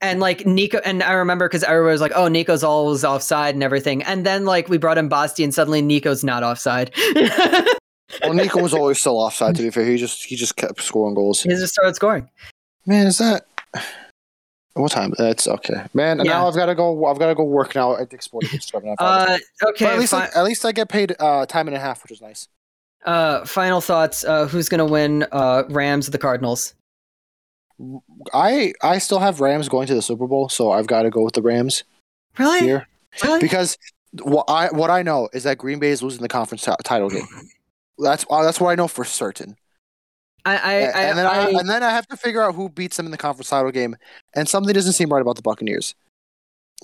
[0.00, 3.62] And like Nico, and I remember because everybody was like, "Oh, Nico's always offside and
[3.64, 6.92] everything." And then like we brought in Basti, and suddenly Nico's not offside.
[8.22, 9.56] Well, Nico was always still offside.
[9.56, 11.42] To be fair, he just he just kept scoring goals.
[11.42, 12.28] he just started scoring.
[12.86, 13.46] Man, is that
[14.74, 15.14] what time?
[15.18, 16.18] That's okay, man.
[16.18, 16.24] Yeah.
[16.32, 17.06] Now I've got to go.
[17.06, 18.66] I've got to go work now at Dick's Sporting Goods.
[18.66, 19.40] Seven and a half hours.
[19.62, 19.84] Uh, okay.
[19.86, 22.02] but at least, fi- I, at least I get paid uh, time and a half,
[22.02, 22.48] which is nice.
[23.06, 24.22] uh, final thoughts.
[24.24, 25.26] Uh, who's gonna win?
[25.32, 26.74] Uh, Rams or the Cardinals?
[28.32, 31.22] I I still have Rams going to the Super Bowl, so I've got to go
[31.24, 31.82] with the Rams
[32.38, 32.60] Really?
[32.60, 32.86] here
[33.24, 33.40] Really?
[33.40, 33.76] because
[34.22, 37.10] what I what I know is that Green Bay is losing the conference ti- title
[37.10, 37.26] game.
[37.98, 39.56] That's uh, that's what I know for certain.
[40.46, 42.96] I, I, and then I, I- and then I have to figure out who beats
[42.98, 43.96] them in the conference title game,
[44.34, 45.94] and something doesn't seem right about the Buccaneers.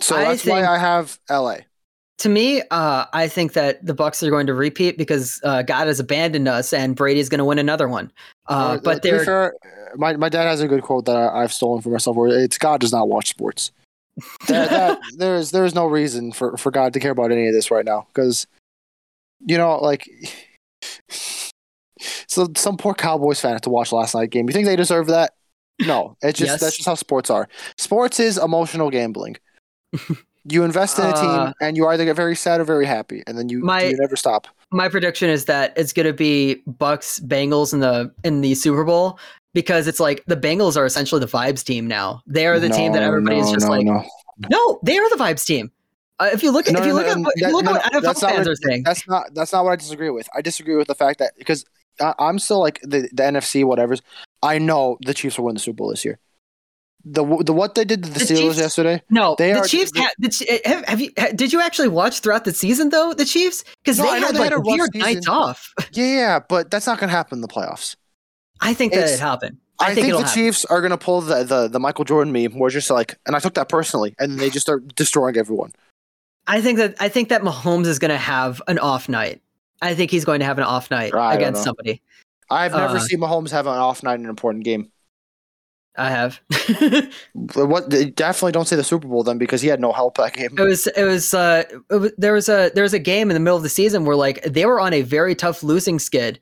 [0.00, 1.56] So I that's why I have LA.
[2.18, 5.88] to me, uh, I think that the Bucks are going to repeat because uh, God
[5.88, 8.10] has abandoned us, and Brady's going to win another one.
[8.48, 9.54] Uh, Uh, but they're fair,
[9.96, 12.16] my my dad has a good quote that I, I've stolen for myself.
[12.16, 13.72] Where it's God does not watch sports.
[14.48, 17.46] That, that, there is there is no reason for, for God to care about any
[17.46, 18.46] of this right now because,
[19.40, 20.08] you know, like,
[22.26, 24.46] so some poor Cowboys fan had to watch last night game.
[24.48, 25.32] You think they deserve that?
[25.80, 26.60] No, it's just Yes.
[26.60, 27.48] that's just how sports are.
[27.76, 29.36] Sports is emotional gambling.
[30.44, 33.22] you invest in a team Uh, and you either get very sad or very happy,
[33.26, 34.46] and then you My- you never stop.
[34.70, 38.84] my prediction is that it's going to be Bucks Bengals in the in the Super
[38.84, 39.18] Bowl
[39.52, 42.22] because it's like the Bengals are essentially the vibes team now.
[42.26, 44.04] They are the team that No, is no, just no, like, no.
[44.50, 45.70] no, they are the vibes team.
[46.20, 47.64] Uh, if you look at No, if you no, look no, at what, that- look
[47.64, 48.82] no, at what no, NFL fans what- are saying.
[48.84, 50.28] That's not that's not what I disagree with.
[50.36, 51.64] I disagree with the fact that because
[52.00, 54.02] I, I'm still like the, the NFC whatever's.
[54.42, 56.18] I know the Chiefs will win the Super Bowl this year.
[57.04, 59.02] The the what they did to the, The Steelers Chiefs- yesterday.
[59.08, 60.12] No, They the are- Chiefs they- had.
[60.18, 61.10] The, eh, have, have you?
[61.18, 63.14] ha- Did you actually watch throughout the season though?
[63.14, 65.72] The Chiefs because No, they had they like had a weird nights off.
[65.92, 67.96] Yeah, yeah, but that's not going to happen in the playoffs.
[68.60, 69.56] I think that It's- it happened.
[69.82, 70.34] I, I, think, think, the happen.
[70.34, 73.34] Chiefs are going to pull the, the the Michael Jordan meme, where just like, and
[73.34, 75.72] I took that personally, and they just start destroying everyone.
[76.46, 79.40] I think that I think that Mahomes is going to have an off night.
[79.82, 82.02] I think he's going to have an off night I against somebody.
[82.50, 84.90] I've never Uh, seen Mahomes have an off night in an important game.
[85.96, 86.40] I have.
[87.54, 87.88] What?
[88.14, 90.50] Definitely don't say the Super Bowl then, because he had no help that game.
[90.56, 93.34] It was it was uh it was, there was a there was a game in
[93.34, 96.38] the middle of the season where like they were on a very tough losing skid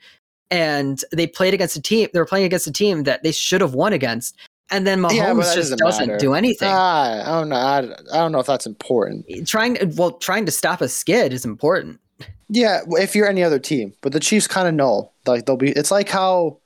[0.50, 3.60] and they played against a team they were playing against a team that they should
[3.60, 4.36] have won against
[4.70, 6.68] and then Mahomes Yeah, just doesn't doesn't do anything.
[6.70, 7.56] Ah, I don't know.
[7.56, 9.24] I, I don't know if that's important.
[9.46, 12.00] trying well trying to stop a skid is important.
[12.48, 15.70] Yeah, if you're any other team, but the Chiefs kind of know like they'll be.
[15.70, 16.58] It's like how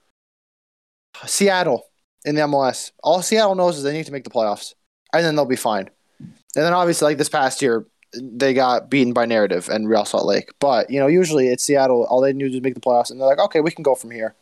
[1.27, 1.85] Seattle
[2.25, 2.93] in the MLS.
[3.03, 4.75] All Seattle knows is they need to make the playoffs,
[5.13, 5.91] and then they'll be fine.
[6.21, 7.85] And then obviously, like this past year,
[8.15, 10.51] they got beaten by narrative and Real Salt Lake.
[10.61, 12.07] But you know, usually it's Seattle.
[12.09, 14.11] All they need is make the playoffs, and they're like, okay, we can go from
[14.11, 14.35] here.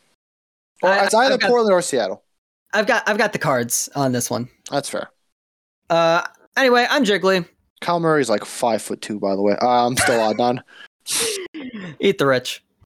[0.82, 2.22] Or I- it's either got- Portland or Seattle.
[2.72, 4.48] I've got I've got the cards on this one.
[4.70, 5.08] That's fair.
[5.88, 6.22] Uh
[6.56, 7.48] anyway, I'm Jiggly.
[7.82, 9.56] Kyler Murray's like five foot two, by the way.
[9.60, 10.60] Uh, I'm still Adnan.
[12.00, 12.62] Eat the rich.